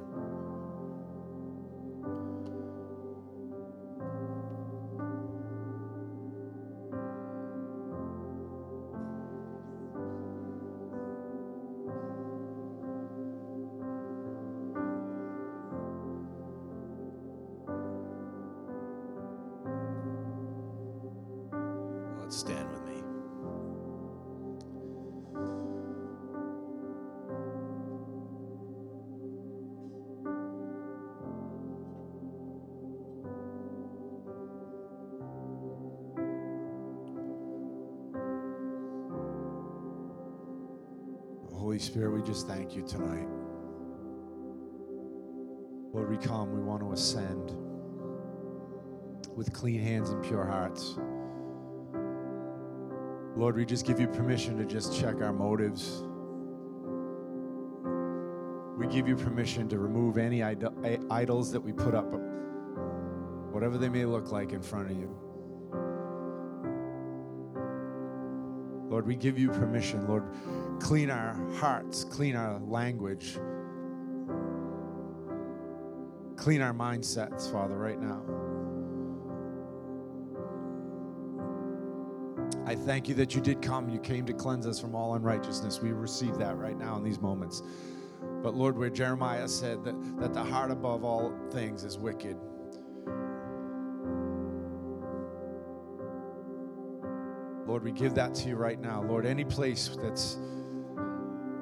Just 42.31 42.47
thank 42.47 42.77
you 42.77 42.83
tonight. 42.83 43.27
Lord, 45.93 46.09
we 46.09 46.17
come, 46.17 46.53
we 46.53 46.61
want 46.61 46.81
to 46.81 46.93
ascend 46.93 47.57
with 49.35 49.53
clean 49.53 49.81
hands 49.81 50.11
and 50.11 50.23
pure 50.23 50.45
hearts. 50.45 50.97
Lord, 53.35 53.57
we 53.57 53.65
just 53.65 53.85
give 53.85 53.99
you 53.99 54.07
permission 54.07 54.57
to 54.59 54.65
just 54.65 54.97
check 54.97 55.21
our 55.21 55.33
motives. 55.33 56.05
We 58.79 58.87
give 58.87 59.09
you 59.09 59.17
permission 59.17 59.69
to 59.69 59.81
remove 59.81 60.17
any 60.17 60.41
idols 60.45 61.51
that 61.51 61.61
we 61.61 61.73
put 61.73 61.97
up, 61.97 62.13
whatever 63.51 63.77
they 63.77 63.89
may 63.89 64.05
look 64.05 64.31
like 64.31 64.53
in 64.53 64.63
front 64.63 64.89
of 64.89 64.97
you. 64.97 65.13
Lord, 68.89 69.05
we 69.05 69.17
give 69.17 69.37
you 69.37 69.49
permission. 69.49 70.07
Lord, 70.07 70.25
clean 70.81 71.11
our 71.11 71.35
hearts, 71.57 72.05
clean 72.05 72.35
our 72.35 72.59
language, 72.59 73.39
clean 76.37 76.61
our 76.63 76.73
mindsets, 76.73 77.53
Father, 77.53 77.77
right 77.77 78.01
now. 78.01 78.23
I 82.67 82.75
thank 82.75 83.09
you 83.09 83.15
that 83.17 83.35
you 83.35 83.41
did 83.41 83.63
come. 83.63 83.89
You 83.89 83.99
came 83.99 84.25
to 84.27 84.33
cleanse 84.33 84.67
us 84.67 84.81
from 84.81 84.95
all 84.95 85.15
unrighteousness. 85.15 85.81
We 85.81 85.93
receive 85.93 86.39
that 86.39 86.57
right 86.57 86.79
now 86.79 86.97
in 86.97 87.03
these 87.03 87.21
moments. 87.21 87.63
But 88.43 88.55
Lord, 88.55 88.79
where 88.79 88.91
Jeremiah 88.91 89.49
said 89.49 89.85
that, 89.85 90.21
that 90.21 90.33
the 90.33 90.43
heart 90.43 90.71
above 90.71 91.05
all 91.05 91.35
things 91.51 91.85
is 91.85 91.99
wicked, 91.99 92.37
Lord, 97.67 97.85
we 97.85 97.93
give 97.93 98.15
that 98.15 98.35
to 98.37 98.49
you 98.49 98.57
right 98.57 98.81
now. 98.81 99.03
Lord, 99.03 99.27
any 99.27 99.45
place 99.45 99.97
that's 100.03 100.39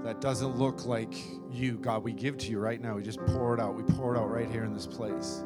that 0.09 0.23
doesn't 0.23 0.57
look 0.57 0.87
like 0.87 1.13
you, 1.53 1.77
God, 1.77 2.03
we 2.03 2.15
give 2.15 2.39
to 2.39 2.51
you 2.51 2.59
right 2.59 2.81
now. 2.81 2.95
We 2.95 3.03
just 3.03 3.21
pour 3.27 3.53
it 3.53 3.61
out. 3.61 3.75
We 3.75 3.83
pour 3.83 4.17
it 4.17 4.19
out 4.19 4.31
right 4.31 4.51
here 4.51 4.65
in 4.65 4.73
this 4.73 4.87
place. 4.87 5.45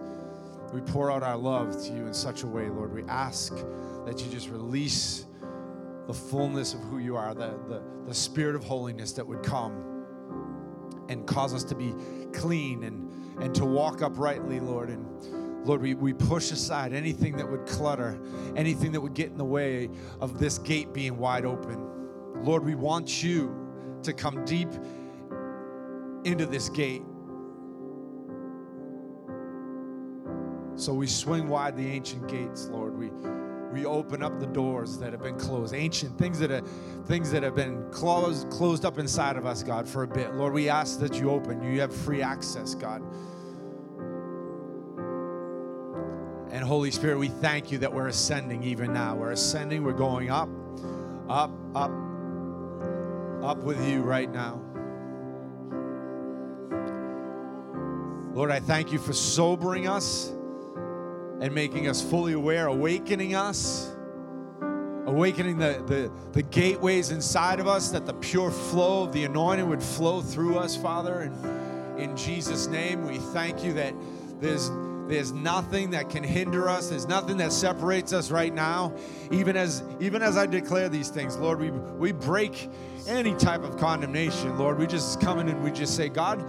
We 0.73 0.81
pour 0.81 1.11
out 1.11 1.25
our 1.25 1.37
love 1.37 1.73
to 1.85 1.93
you 1.93 2.07
in 2.07 2.15
such 2.15 2.45
a 2.45 2.47
way, 2.47 2.69
Lord. 2.69 2.95
We 2.95 3.03
ask 3.09 3.57
that 4.07 4.25
you 4.25 4.31
just 4.31 4.51
release 4.51 5.27
the 6.07 6.15
fullness 6.15 6.75
of 6.75 6.81
who 6.85 6.99
you 6.99 7.17
are, 7.17 7.35
the, 7.35 7.59
the, 7.69 7.83
the 8.07 8.15
spirit 8.15 8.55
of 8.55 8.63
holiness 8.63 9.11
that 9.15 9.27
would 9.27 9.43
come 9.43 10.05
and 11.09 11.27
cause 11.27 11.53
us 11.55 11.65
to 11.65 11.75
be 11.75 11.93
clean 12.33 12.85
and, 12.85 13.43
and 13.43 13.53
to 13.57 13.65
walk 13.65 14.01
uprightly, 14.01 14.61
Lord. 14.61 14.91
And 14.91 15.67
Lord, 15.67 15.83
we, 15.83 15.95
we 15.95 16.13
push 16.13 16.53
aside 16.53 16.93
anything 16.93 17.37
that 17.39 17.51
would 17.51 17.67
clutter, 17.67 18.17
anything 18.55 18.93
that 18.93 19.01
would 19.01 19.15
get 19.15 19.27
in 19.27 19.39
the 19.39 19.45
way 19.45 19.91
of 20.21 20.39
this 20.39 20.59
gate 20.59 20.95
being 20.95 21.19
wide 21.19 21.45
open. 21.45 21.85
Lord, 22.45 22.65
we 22.65 22.77
want 22.77 23.25
you 23.25 23.62
to 24.05 24.13
come 24.13 24.45
deep 24.45 24.69
into 26.25 26.47
this 26.47 26.69
gate. 26.69 27.03
So 30.75 30.95
we 30.95 31.07
swing 31.07 31.49
wide 31.49 31.77
the 31.77 31.87
ancient 31.87 32.29
gates, 32.29 32.69
Lord. 32.69 32.97
We 32.97 33.11
we 33.73 33.87
open 33.87 34.23
up 34.23 34.39
the 34.39 34.47
doors 34.47 34.99
that 34.99 35.13
have 35.13 35.23
been 35.23 35.39
closed, 35.39 35.75
ancient 35.75 36.19
things 36.19 36.39
that 36.41 36.51
are 36.51 36.63
things 37.07 37.31
that 37.31 37.43
have 37.43 37.55
been 37.55 37.91
closed 37.91 38.51
closed 38.51 38.85
up 38.85 38.99
inside 38.99 39.37
of 39.37 39.47
us, 39.47 39.63
God, 39.63 39.89
for 39.89 40.03
a 40.03 40.09
bit. 40.09 40.35
Lord, 40.35 40.53
we 40.53 40.69
ask 40.69 40.99
that 41.01 41.19
you 41.19 41.31
open. 41.31 41.63
You 41.63 41.81
have 41.81 41.95
free 41.95 42.23
access, 42.23 42.75
God. 42.75 43.03
And 46.51 46.63
Holy 46.63 46.91
Spirit, 46.91 47.19
we 47.19 47.29
thank 47.29 47.73
you 47.73 47.79
that 47.79 47.93
we're 47.93 48.09
ascending 48.09 48.63
even 48.63 48.93
now. 48.93 49.17
We're 49.17 49.33
ascending, 49.33 49.83
we're 49.83 49.93
going 49.95 50.31
up, 50.31 50.51
up, 51.29 51.51
up, 51.75 51.91
up 53.43 53.59
with 53.59 53.87
you 53.89 54.03
right 54.03 54.31
now. 54.33 54.61
Lord, 58.33 58.51
I 58.51 58.61
thank 58.61 58.93
you 58.93 58.99
for 58.99 59.13
sobering 59.13 59.87
us 59.87 60.33
and 61.41 61.53
making 61.55 61.89
us 61.89 62.01
fully 62.01 62.33
aware, 62.33 62.67
awakening 62.67 63.35
us, 63.35 63.95
awakening 65.07 65.59
the, 65.59 65.83
the, 65.87 66.13
the 66.33 66.43
gateways 66.43 67.11
inside 67.11 67.61
of 67.61 67.67
us, 67.67 67.91
that 67.91 68.07
the 68.07 68.15
pure 68.15 68.51
flow 68.51 69.05
of 69.05 69.13
the 69.13 69.25
anointing 69.25 69.69
would 69.69 69.83
flow 69.83 70.23
through 70.23 70.57
us, 70.57 70.77
Father. 70.77 71.21
And 71.21 72.01
in 72.01 72.17
Jesus' 72.17 72.69
name, 72.69 73.07
we 73.07 73.19
thank 73.19 73.65
you 73.65 73.73
that 73.75 73.95
there's 74.41 74.71
There's 75.09 75.33
nothing 75.33 75.91
that 75.91 76.09
can 76.09 76.25
hinder 76.25 76.69
us. 76.71 76.89
There's 76.89 77.09
nothing 77.09 77.37
that 77.39 77.53
separates 77.53 78.13
us 78.13 78.31
right 78.31 78.55
now. 78.55 78.95
Even 79.31 79.57
as 79.57 79.83
even 80.01 80.23
as 80.23 80.37
I 80.37 80.47
declare 80.47 80.89
these 80.89 81.11
things, 81.11 81.37
Lord, 81.37 81.59
we 81.61 81.71
we 81.71 82.13
break 82.13 82.71
any 83.09 83.35
type 83.35 83.63
of 83.63 83.77
condemnation. 83.77 84.59
Lord, 84.59 84.79
we 84.79 84.87
just 84.87 85.21
come 85.21 85.39
in 85.39 85.49
and 85.49 85.63
we 85.63 85.71
just 85.71 85.97
say, 85.97 86.09
God, 86.09 86.41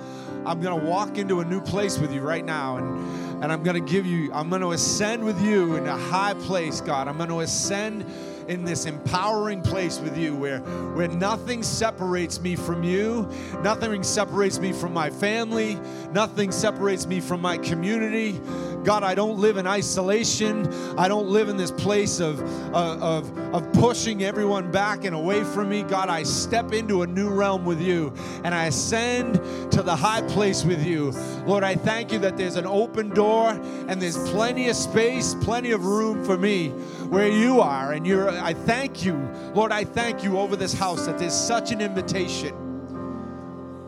I'm 0.45 0.61
going 0.61 0.79
to 0.79 0.85
walk 0.85 1.17
into 1.17 1.39
a 1.39 1.45
new 1.45 1.61
place 1.61 1.97
with 1.97 2.13
you 2.13 2.21
right 2.21 2.43
now 2.43 2.77
and 2.77 3.23
and 3.43 3.51
I'm 3.51 3.61
going 3.61 3.83
to 3.83 3.91
give 3.91 4.05
you 4.05 4.31
I'm 4.31 4.49
going 4.49 4.61
to 4.61 4.71
ascend 4.71 5.25
with 5.25 5.41
you 5.41 5.75
in 5.75 5.85
a 5.85 5.97
high 5.97 6.33
place, 6.33 6.79
God. 6.79 7.09
I'm 7.09 7.17
going 7.17 7.29
to 7.29 7.41
ascend 7.41 8.05
in 8.47 8.63
this 8.63 8.85
empowering 8.85 9.61
place 9.61 9.99
with 9.99 10.17
you 10.17 10.35
where, 10.35 10.59
where 10.59 11.07
nothing 11.07 11.63
separates 11.63 12.41
me 12.41 12.55
from 12.55 12.83
you, 12.83 13.29
nothing 13.61 14.03
separates 14.03 14.59
me 14.59 14.71
from 14.71 14.93
my 14.93 15.09
family, 15.09 15.75
nothing 16.11 16.51
separates 16.51 17.05
me 17.05 17.19
from 17.19 17.41
my 17.41 17.57
community. 17.57 18.39
God, 18.83 19.03
I 19.03 19.15
don't 19.15 19.39
live 19.39 19.57
in 19.57 19.65
isolation. 19.65 20.67
I 20.97 21.07
don't 21.07 21.27
live 21.27 21.49
in 21.49 21.57
this 21.57 21.71
place 21.71 22.19
of, 22.19 22.41
uh, 22.73 22.97
of, 22.99 23.37
of 23.53 23.71
pushing 23.73 24.23
everyone 24.23 24.71
back 24.71 25.05
and 25.05 25.15
away 25.15 25.43
from 25.43 25.69
me. 25.69 25.83
God, 25.83 26.09
I 26.09 26.23
step 26.23 26.73
into 26.73 27.01
a 27.01 27.07
new 27.07 27.29
realm 27.29 27.65
with 27.65 27.81
you 27.81 28.13
and 28.43 28.53
I 28.53 28.65
ascend 28.65 29.35
to 29.71 29.81
the 29.81 29.95
high 29.95 30.21
place 30.21 30.63
with 30.63 30.85
you. 30.85 31.11
Lord, 31.45 31.63
I 31.63 31.75
thank 31.75 32.11
you 32.11 32.19
that 32.19 32.37
there's 32.37 32.55
an 32.55 32.65
open 32.65 33.09
door 33.09 33.51
and 33.51 34.01
there's 34.01 34.17
plenty 34.29 34.69
of 34.69 34.75
space, 34.75 35.35
plenty 35.35 35.71
of 35.71 35.85
room 35.85 36.23
for 36.25 36.37
me 36.37 36.69
where 37.09 37.29
you 37.29 37.61
are. 37.61 37.93
And 37.93 38.05
you're, 38.05 38.29
I 38.29 38.53
thank 38.53 39.05
you, 39.05 39.15
Lord, 39.53 39.71
I 39.71 39.83
thank 39.83 40.23
you 40.23 40.37
over 40.37 40.55
this 40.55 40.73
house 40.73 41.05
that 41.05 41.17
there's 41.17 41.33
such 41.33 41.71
an 41.71 41.81
invitation, 41.81 42.53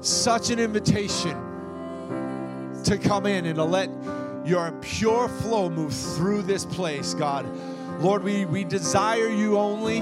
such 0.01 0.49
an 0.49 0.59
invitation 0.59 1.41
to 2.83 2.97
come 2.97 3.25
in 3.25 3.45
and 3.47 3.55
to 3.55 3.63
let 3.63 3.89
your 4.45 4.71
pure 4.81 5.27
flow 5.27 5.69
move 5.69 5.93
through 5.93 6.43
this 6.43 6.65
place, 6.65 7.13
God. 7.13 7.45
Lord, 7.99 8.23
we, 8.23 8.45
we 8.45 8.63
desire 8.63 9.27
you 9.27 9.57
only. 9.57 10.01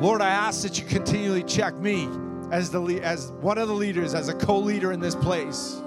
Lord, 0.00 0.20
I 0.20 0.28
ask 0.28 0.62
that 0.62 0.78
you 0.78 0.84
continually 0.84 1.42
check 1.42 1.74
me 1.76 2.08
as, 2.50 2.70
the, 2.70 3.00
as 3.02 3.32
one 3.40 3.58
of 3.58 3.68
the 3.68 3.74
leaders, 3.74 4.14
as 4.14 4.28
a 4.28 4.34
co 4.34 4.58
leader 4.58 4.92
in 4.92 5.00
this 5.00 5.14
place. 5.14 5.80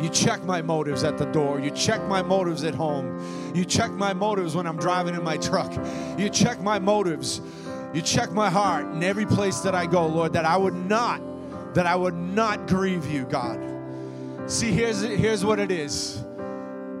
You 0.00 0.08
check 0.08 0.42
my 0.44 0.62
motives 0.62 1.04
at 1.04 1.16
the 1.16 1.26
door. 1.26 1.60
You 1.60 1.70
check 1.70 2.02
my 2.06 2.22
motives 2.22 2.64
at 2.64 2.74
home. 2.74 3.54
You 3.54 3.64
check 3.64 3.90
my 3.92 4.12
motives 4.12 4.54
when 4.54 4.66
I'm 4.66 4.76
driving 4.76 5.14
in 5.14 5.22
my 5.22 5.36
truck. 5.36 5.72
You 6.18 6.28
check 6.28 6.60
my 6.60 6.78
motives. 6.78 7.40
You 7.94 8.02
check 8.02 8.32
my 8.32 8.50
heart 8.50 8.84
in 8.86 9.02
every 9.02 9.26
place 9.26 9.60
that 9.60 9.74
I 9.74 9.86
go, 9.86 10.06
Lord, 10.06 10.32
that 10.32 10.44
I 10.44 10.56
would 10.56 10.74
not, 10.74 11.20
that 11.74 11.86
I 11.86 11.94
would 11.94 12.16
not 12.16 12.66
grieve 12.66 13.10
you, 13.10 13.24
God. 13.24 13.71
See, 14.46 14.72
here's, 14.72 15.02
here's 15.02 15.44
what 15.44 15.60
it 15.60 15.70
is. 15.70 16.22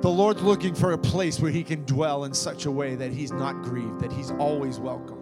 The 0.00 0.08
Lord's 0.08 0.42
looking 0.42 0.74
for 0.74 0.92
a 0.92 0.98
place 0.98 1.40
where 1.40 1.50
He 1.50 1.62
can 1.62 1.84
dwell 1.84 2.24
in 2.24 2.34
such 2.34 2.66
a 2.66 2.70
way 2.70 2.94
that 2.94 3.12
He's 3.12 3.32
not 3.32 3.62
grieved, 3.62 4.00
that 4.00 4.12
He's 4.12 4.30
always 4.32 4.78
welcome. 4.78 5.18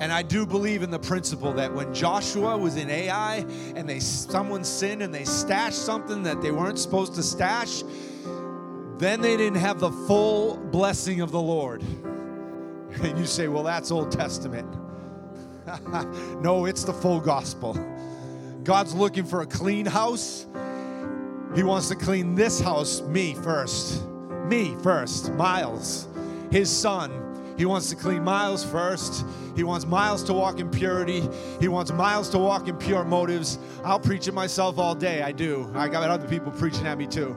And 0.00 0.12
I 0.12 0.22
do 0.22 0.44
believe 0.44 0.82
in 0.82 0.90
the 0.90 0.98
principle 0.98 1.52
that 1.54 1.72
when 1.72 1.92
Joshua 1.94 2.56
was 2.56 2.76
in 2.76 2.90
Ai 2.90 3.46
and 3.74 3.88
they 3.88 3.98
someone 3.98 4.62
sinned 4.62 5.02
and 5.02 5.14
they 5.14 5.24
stashed 5.24 5.78
something 5.78 6.22
that 6.24 6.42
they 6.42 6.50
weren't 6.50 6.78
supposed 6.78 7.14
to 7.14 7.22
stash, 7.22 7.82
then 8.98 9.20
they 9.20 9.36
didn't 9.36 9.58
have 9.58 9.80
the 9.80 9.90
full 9.90 10.56
blessing 10.56 11.20
of 11.20 11.30
the 11.30 11.40
Lord. 11.40 11.82
And 13.02 13.18
you 13.18 13.26
say, 13.26 13.46
well, 13.46 13.62
that's 13.62 13.90
Old 13.90 14.10
Testament. 14.10 14.85
no, 16.40 16.66
it's 16.66 16.84
the 16.84 16.92
full 16.92 17.20
gospel. 17.20 17.74
God's 18.62 18.94
looking 18.94 19.24
for 19.24 19.42
a 19.42 19.46
clean 19.46 19.86
house. 19.86 20.46
He 21.54 21.62
wants 21.62 21.88
to 21.88 21.94
clean 21.94 22.34
this 22.34 22.60
house, 22.60 23.00
me 23.02 23.34
first. 23.34 24.02
Me 24.46 24.76
first, 24.82 25.32
Miles, 25.32 26.08
his 26.50 26.70
son. 26.70 27.22
He 27.56 27.64
wants 27.64 27.88
to 27.90 27.96
clean 27.96 28.22
Miles 28.22 28.64
first. 28.64 29.24
He 29.56 29.64
wants 29.64 29.86
Miles 29.86 30.22
to 30.24 30.32
walk 30.32 30.60
in 30.60 30.70
purity. 30.70 31.26
He 31.58 31.68
wants 31.68 31.90
Miles 31.90 32.28
to 32.30 32.38
walk 32.38 32.68
in 32.68 32.76
pure 32.76 33.04
motives. 33.04 33.58
I'll 33.82 33.98
preach 33.98 34.28
it 34.28 34.32
myself 34.32 34.78
all 34.78 34.94
day. 34.94 35.22
I 35.22 35.32
do. 35.32 35.70
I 35.74 35.88
got 35.88 36.08
other 36.10 36.28
people 36.28 36.52
preaching 36.52 36.86
at 36.86 36.98
me 36.98 37.06
too. 37.06 37.34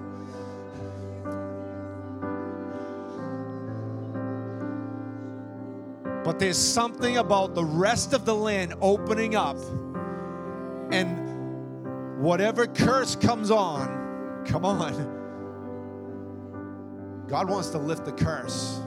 But 6.30 6.38
there's 6.38 6.60
something 6.60 7.18
about 7.18 7.56
the 7.56 7.66
rest 7.66 8.14
of 8.14 8.24
the 8.24 8.36
land 8.36 8.76
opening 8.82 9.36
up, 9.36 9.58
and 10.92 12.22
whatever 12.22 12.68
curse 12.68 13.16
comes 13.16 13.50
on, 13.50 14.46
come 14.46 14.64
on. 14.64 14.94
God 17.28 17.50
wants 17.50 17.70
to 17.70 17.80
lift 17.80 18.06
the 18.06 18.12
curse. 18.12 18.80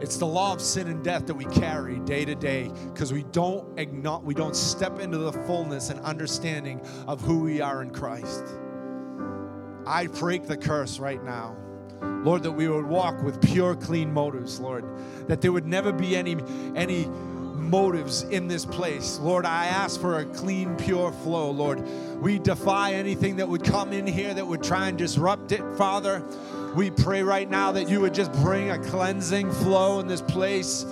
It's 0.00 0.16
the 0.16 0.26
law 0.26 0.52
of 0.52 0.60
sin 0.60 0.86
and 0.86 1.02
death 1.02 1.26
that 1.26 1.34
we 1.34 1.46
carry 1.46 1.98
day 1.98 2.24
to 2.24 2.36
day 2.36 2.70
because 2.92 3.12
we 3.12 3.24
don't 3.24 3.64
we 4.24 4.34
don't 4.34 4.54
step 4.54 5.00
into 5.00 5.18
the 5.18 5.32
fullness 5.32 5.90
and 5.90 5.98
understanding 6.02 6.80
of 7.08 7.20
who 7.20 7.40
we 7.40 7.60
are 7.60 7.82
in 7.82 7.90
Christ. 7.90 8.44
I 9.88 10.06
break 10.06 10.46
the 10.46 10.56
curse 10.56 11.00
right 11.00 11.24
now. 11.24 11.56
Lord, 12.02 12.42
that 12.42 12.52
we 12.52 12.68
would 12.68 12.86
walk 12.86 13.22
with 13.22 13.40
pure, 13.40 13.74
clean 13.74 14.12
motives, 14.12 14.60
Lord. 14.60 14.84
That 15.28 15.40
there 15.40 15.52
would 15.52 15.66
never 15.66 15.92
be 15.92 16.16
any, 16.16 16.36
any 16.76 17.06
motives 17.72 18.22
in 18.24 18.48
this 18.48 18.64
place. 18.64 19.18
Lord, 19.18 19.46
I 19.46 19.66
ask 19.66 20.00
for 20.00 20.18
a 20.18 20.24
clean, 20.26 20.76
pure 20.76 21.12
flow, 21.12 21.50
Lord. 21.50 21.82
We 22.20 22.38
defy 22.38 22.94
anything 22.94 23.36
that 23.36 23.48
would 23.48 23.64
come 23.64 23.92
in 23.92 24.06
here 24.06 24.34
that 24.34 24.46
would 24.46 24.62
try 24.62 24.88
and 24.88 24.98
disrupt 24.98 25.52
it, 25.52 25.62
Father. 25.76 26.22
We 26.76 26.90
pray 26.90 27.22
right 27.22 27.48
now 27.48 27.72
that 27.72 27.88
you 27.88 28.00
would 28.00 28.14
just 28.14 28.32
bring 28.32 28.70
a 28.70 28.78
cleansing 28.78 29.50
flow 29.52 30.00
in 30.00 30.06
this 30.06 30.22
place. 30.22 30.86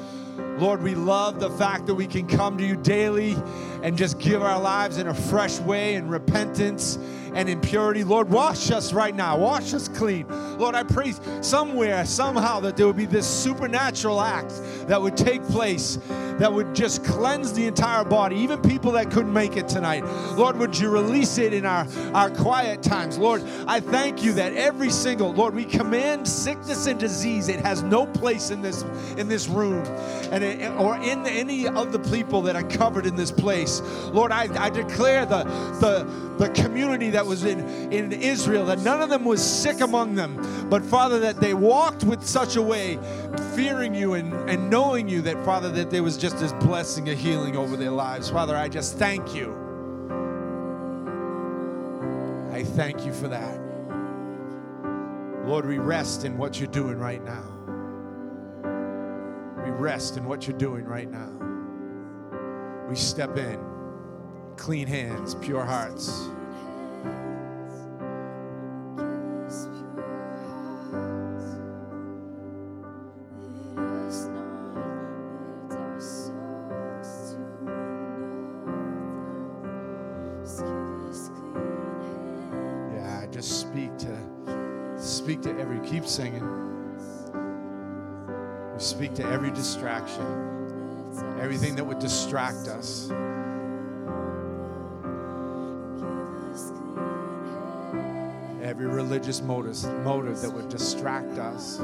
Lord, 0.59 0.83
we 0.83 0.95
love 0.95 1.41
the 1.41 1.51
fact 1.51 1.87
that 1.87 1.95
we 1.95 2.07
can 2.07 2.27
come 2.27 2.59
to 2.59 2.65
you 2.65 2.77
daily 2.77 3.37
and 3.83 3.97
just 3.97 4.19
give 4.19 4.43
our 4.43 4.61
lives 4.61 4.99
in 4.99 5.07
a 5.07 5.15
fresh 5.15 5.59
way 5.61 5.95
in 5.95 6.09
repentance 6.09 6.99
and 7.35 7.49
impurity. 7.49 8.05
Lord, 8.05 8.31
wash 8.31 8.71
us 8.71 8.93
right 8.93 9.15
now. 9.15 9.39
Wash 9.39 9.75
us 9.75 9.89
clean. 9.89 10.27
Lord, 10.59 10.75
I 10.75 10.83
pray 10.83 11.15
somewhere, 11.41 12.05
somehow, 12.05 12.61
that 12.61 12.77
there 12.77 12.87
would 12.87 12.97
be 12.97 13.07
this 13.07 13.27
supernatural 13.27 14.21
act 14.21 14.51
that 14.87 15.01
would 15.01 15.17
take 15.17 15.43
place 15.45 15.99
that 16.41 16.51
would 16.53 16.75
just 16.75 17.05
cleanse 17.05 17.53
the 17.53 17.67
entire 17.67 18.03
body, 18.03 18.37
even 18.37 18.61
people 18.63 18.93
that 18.93 19.11
couldn't 19.11 19.33
make 19.33 19.57
it 19.57 19.69
tonight. 19.69 20.03
Lord, 20.37 20.57
would 20.57 20.79
you 20.79 20.89
release 20.89 21.37
it 21.37 21.53
in 21.53 21.67
our, 21.67 21.87
our 22.15 22.31
quiet 22.31 22.83
times? 22.83 23.19
Lord, 23.19 23.43
I 23.67 23.81
thank 23.81 24.23
you 24.23 24.33
that 24.35 24.55
every 24.55 24.91
single, 24.91 25.33
Lord, 25.35 25.55
we 25.55 25.67
command 25.67 26.27
sickness 26.27 26.87
and 26.87 26.99
disease. 26.99 27.49
It 27.49 27.61
has 27.61 27.83
no 27.83 28.07
place 28.07 28.51
in 28.51 28.63
this 28.63 28.83
in 29.17 29.29
this 29.29 29.49
room 29.49 29.85
and 30.31 30.45
it, 30.45 30.71
or 30.79 30.97
in 30.97 31.27
any 31.27 31.67
of 31.67 31.93
the 31.93 31.99
people 31.99 32.43
that 32.43 32.57
are 32.57 32.63
covered 32.63 33.07
in 33.07 33.17
this 33.17 33.31
place. 33.31 33.81
Lord, 34.13 34.33
I, 34.33 34.49
I 34.63 34.71
declare 34.71 35.27
the, 35.27 35.45
the, 35.81 36.05
the 36.39 36.49
community 36.51 37.11
that 37.11 37.20
was 37.27 37.45
in, 37.45 37.61
in 37.93 38.13
Israel, 38.13 38.67
that 38.67 38.81
none 38.81 39.01
of 39.03 39.11
them 39.11 39.25
was 39.25 39.43
sick 39.43 39.81
among 39.81 40.15
them, 40.15 40.69
but 40.69 40.85
Father, 40.85 41.19
that 41.21 41.41
they 41.41 41.55
walked 41.55 42.05
with 42.05 42.25
such 42.25 42.57
a 42.57 42.63
way, 42.63 42.99
fearing 43.55 43.95
you 43.95 44.15
and, 44.15 44.33
and 44.49 44.71
knowing 44.71 45.09
you 45.09 45.23
that, 45.23 45.45
Father, 45.45 45.71
that 45.71 45.91
there 45.91 46.03
was 46.03 46.17
just 46.17 46.39
this 46.39 46.53
blessing 46.55 47.09
of 47.09 47.19
healing 47.19 47.57
over 47.57 47.77
their 47.77 47.91
lives. 47.91 48.31
Father, 48.31 48.57
I 48.57 48.69
just 48.69 48.97
thank 48.97 49.35
you. 49.35 49.57
I 52.53 52.65
thank 52.65 53.07
you 53.07 53.13
for 53.13 53.29
that. 53.29 53.59
Lord, 55.47 55.67
we 55.67 55.79
rest 55.79 56.25
in 56.25 56.37
what 56.37 56.61
you're 56.61 56.69
doing 56.69 56.99
right 56.99 57.25
now. 57.25 57.45
We 59.65 59.71
rest 59.71 60.17
in 60.17 60.25
what 60.25 60.47
you're 60.47 60.59
doing 60.59 60.85
right 60.85 61.11
now. 61.11 61.31
We 62.89 62.97
step 62.97 63.37
in 63.37 63.59
clean 64.57 64.87
hands, 64.87 65.35
pure 65.37 65.65
hearts. 65.65 66.29
Distraction, 89.61 90.25
everything 91.39 91.77
that 91.77 91.85
would 91.85 91.99
distract 91.99 92.67
us. 92.69 93.11
every 98.63 98.87
religious 98.87 99.43
motive, 99.43 99.83
motive 100.05 100.41
that 100.41 100.51
would 100.51 100.69
distract 100.71 101.39
us. 101.39 101.79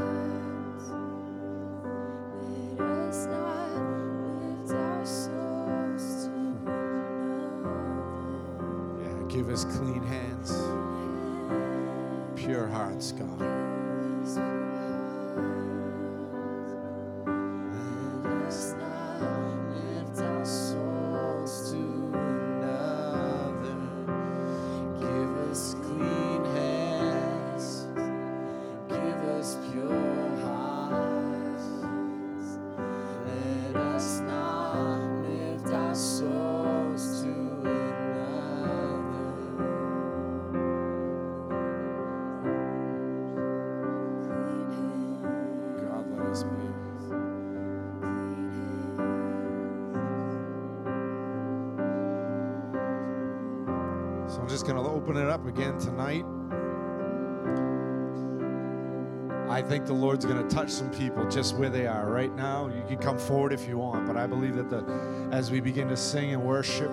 Touch 60.57 60.71
some 60.71 60.91
people 60.93 61.29
just 61.29 61.55
where 61.57 61.69
they 61.69 61.87
are 61.87 62.09
right 62.09 62.35
now. 62.35 62.69
You 62.69 62.83
can 62.89 62.97
come 62.97 63.19
forward 63.19 63.53
if 63.53 63.69
you 63.69 63.77
want, 63.77 64.07
but 64.07 64.17
I 64.17 64.27
believe 64.27 64.57
that 64.57 64.71
the 64.71 64.83
as 65.31 65.51
we 65.51 65.61
begin 65.61 65.87
to 65.89 65.97
sing 65.99 66.33
and 66.33 66.43
worship, 66.43 66.91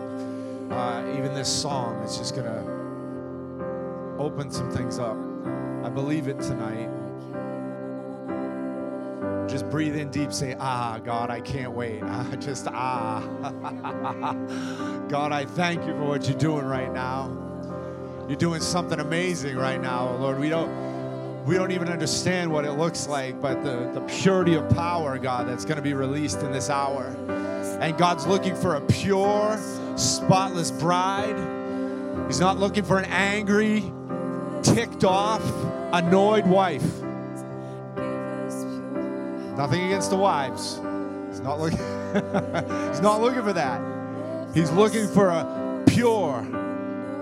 uh, 0.70 1.02
even 1.18 1.34
this 1.34 1.48
song, 1.48 2.04
it's 2.04 2.18
just 2.18 2.36
going 2.36 2.46
to 2.46 4.22
open 4.22 4.52
some 4.52 4.70
things 4.70 5.00
up. 5.00 5.16
I 5.82 5.90
believe 5.90 6.28
it 6.28 6.42
tonight. 6.42 6.90
Just 9.48 9.70
breathe 9.70 9.96
in 9.96 10.10
deep. 10.12 10.34
Say, 10.34 10.58
Ah, 10.60 11.00
God, 11.02 11.30
I 11.30 11.40
can't 11.40 11.72
wait. 11.72 12.02
Just 12.40 12.68
ah. 12.68 13.22
God, 15.08 15.32
I 15.32 15.46
thank 15.46 15.86
you 15.86 15.94
for 15.94 16.04
what 16.04 16.28
you're 16.28 16.38
doing 16.38 16.66
right 16.66 16.92
now. 16.92 17.32
You're 18.28 18.36
doing 18.36 18.60
something 18.60 19.00
amazing 19.00 19.56
right 19.56 19.82
now, 19.82 20.12
Lord. 20.18 20.38
We 20.38 20.50
don't 20.50 20.93
we 21.46 21.56
don't 21.56 21.72
even 21.72 21.90
understand 21.90 22.52
what 22.52 22.64
it 22.64 22.74
looks 22.74 23.08
like, 23.08 23.42
but 23.42 23.64
the, 23.64 23.92
the 23.94 24.02
purity 24.02 24.56
of 24.56 24.70
power, 24.70 25.18
God, 25.18 25.48
that's 25.48 25.66
going 25.66 25.76
to 25.76 25.82
be 25.82 25.94
released 25.94 26.42
in 26.42 26.52
this 26.52 26.70
hour. 26.70 27.08
And 27.82 27.98
God's 27.98 28.26
looking 28.26 28.56
for 28.56 28.76
a 28.76 28.82
pure, 28.82 29.60
spotless 29.98 30.72
bride. 30.72 31.36
He's 32.28 32.40
not 32.40 32.60
looking 32.60 32.86
for 32.86 32.98
an 32.98 33.06
angry, 33.06 33.92
ticked 34.62 35.04
off, 35.04 35.44
annoyed 35.92 36.48
wife. 36.48 37.02
Nothing 39.58 39.84
against 39.84 40.12
the 40.12 40.18
wives. 40.18 40.80
He's 41.28 41.42
not 41.42 41.60
looking. 41.60 41.80
he's 42.90 43.02
not 43.02 43.22
looking 43.22 43.44
for 43.44 43.54
that. 43.54 43.82
He's 44.54 44.72
looking 44.72 45.08
for 45.10 45.30
a 45.30 45.84
pure, 45.88 46.48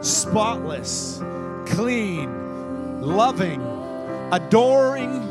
spotless, 0.01 1.19
clean, 1.65 3.01
loving, 3.01 3.80
adoring, 4.31 5.27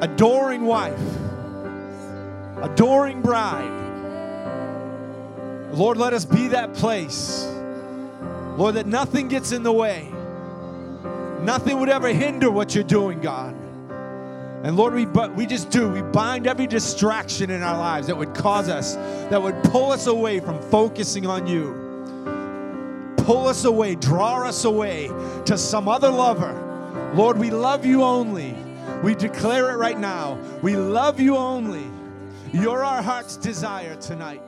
adoring 0.00 0.64
wife, 0.64 0.98
adoring 2.62 3.22
bride. 3.22 3.70
Lord, 5.72 5.96
let 5.96 6.12
us 6.12 6.24
be 6.24 6.48
that 6.48 6.74
place. 6.74 7.44
Lord, 8.56 8.76
that 8.76 8.86
nothing 8.86 9.28
gets 9.28 9.52
in 9.52 9.62
the 9.62 9.72
way. 9.72 10.10
Nothing 11.40 11.78
would 11.80 11.88
ever 11.88 12.08
hinder 12.08 12.50
what 12.50 12.74
you're 12.74 12.84
doing, 12.84 13.20
God. 13.20 13.54
And 14.64 14.76
Lord, 14.76 14.94
we 14.94 15.04
but 15.04 15.34
we 15.34 15.44
just 15.44 15.70
do. 15.70 15.90
We 15.90 16.00
bind 16.00 16.46
every 16.46 16.66
distraction 16.66 17.50
in 17.50 17.62
our 17.62 17.76
lives 17.76 18.06
that 18.06 18.16
would 18.16 18.34
cause 18.34 18.68
us, 18.68 18.94
that 19.28 19.42
would 19.42 19.62
pull 19.64 19.92
us 19.92 20.06
away 20.06 20.40
from 20.40 20.60
focusing 20.70 21.26
on 21.26 21.46
you. 21.46 21.82
Pull 23.18 23.46
us 23.46 23.64
away, 23.64 23.94
draw 23.94 24.42
us 24.44 24.64
away 24.64 25.08
to 25.44 25.58
some 25.58 25.86
other 25.86 26.10
lover. 26.10 26.63
Lord, 27.14 27.38
we 27.38 27.50
love 27.50 27.86
you 27.86 28.02
only. 28.02 28.56
We 29.04 29.14
declare 29.14 29.70
it 29.70 29.76
right 29.76 29.98
now. 29.98 30.36
We 30.62 30.74
love 30.74 31.20
you 31.20 31.36
only. 31.36 31.86
You're 32.52 32.84
our 32.84 33.02
heart's 33.02 33.36
desire 33.36 33.94
tonight. 33.94 34.42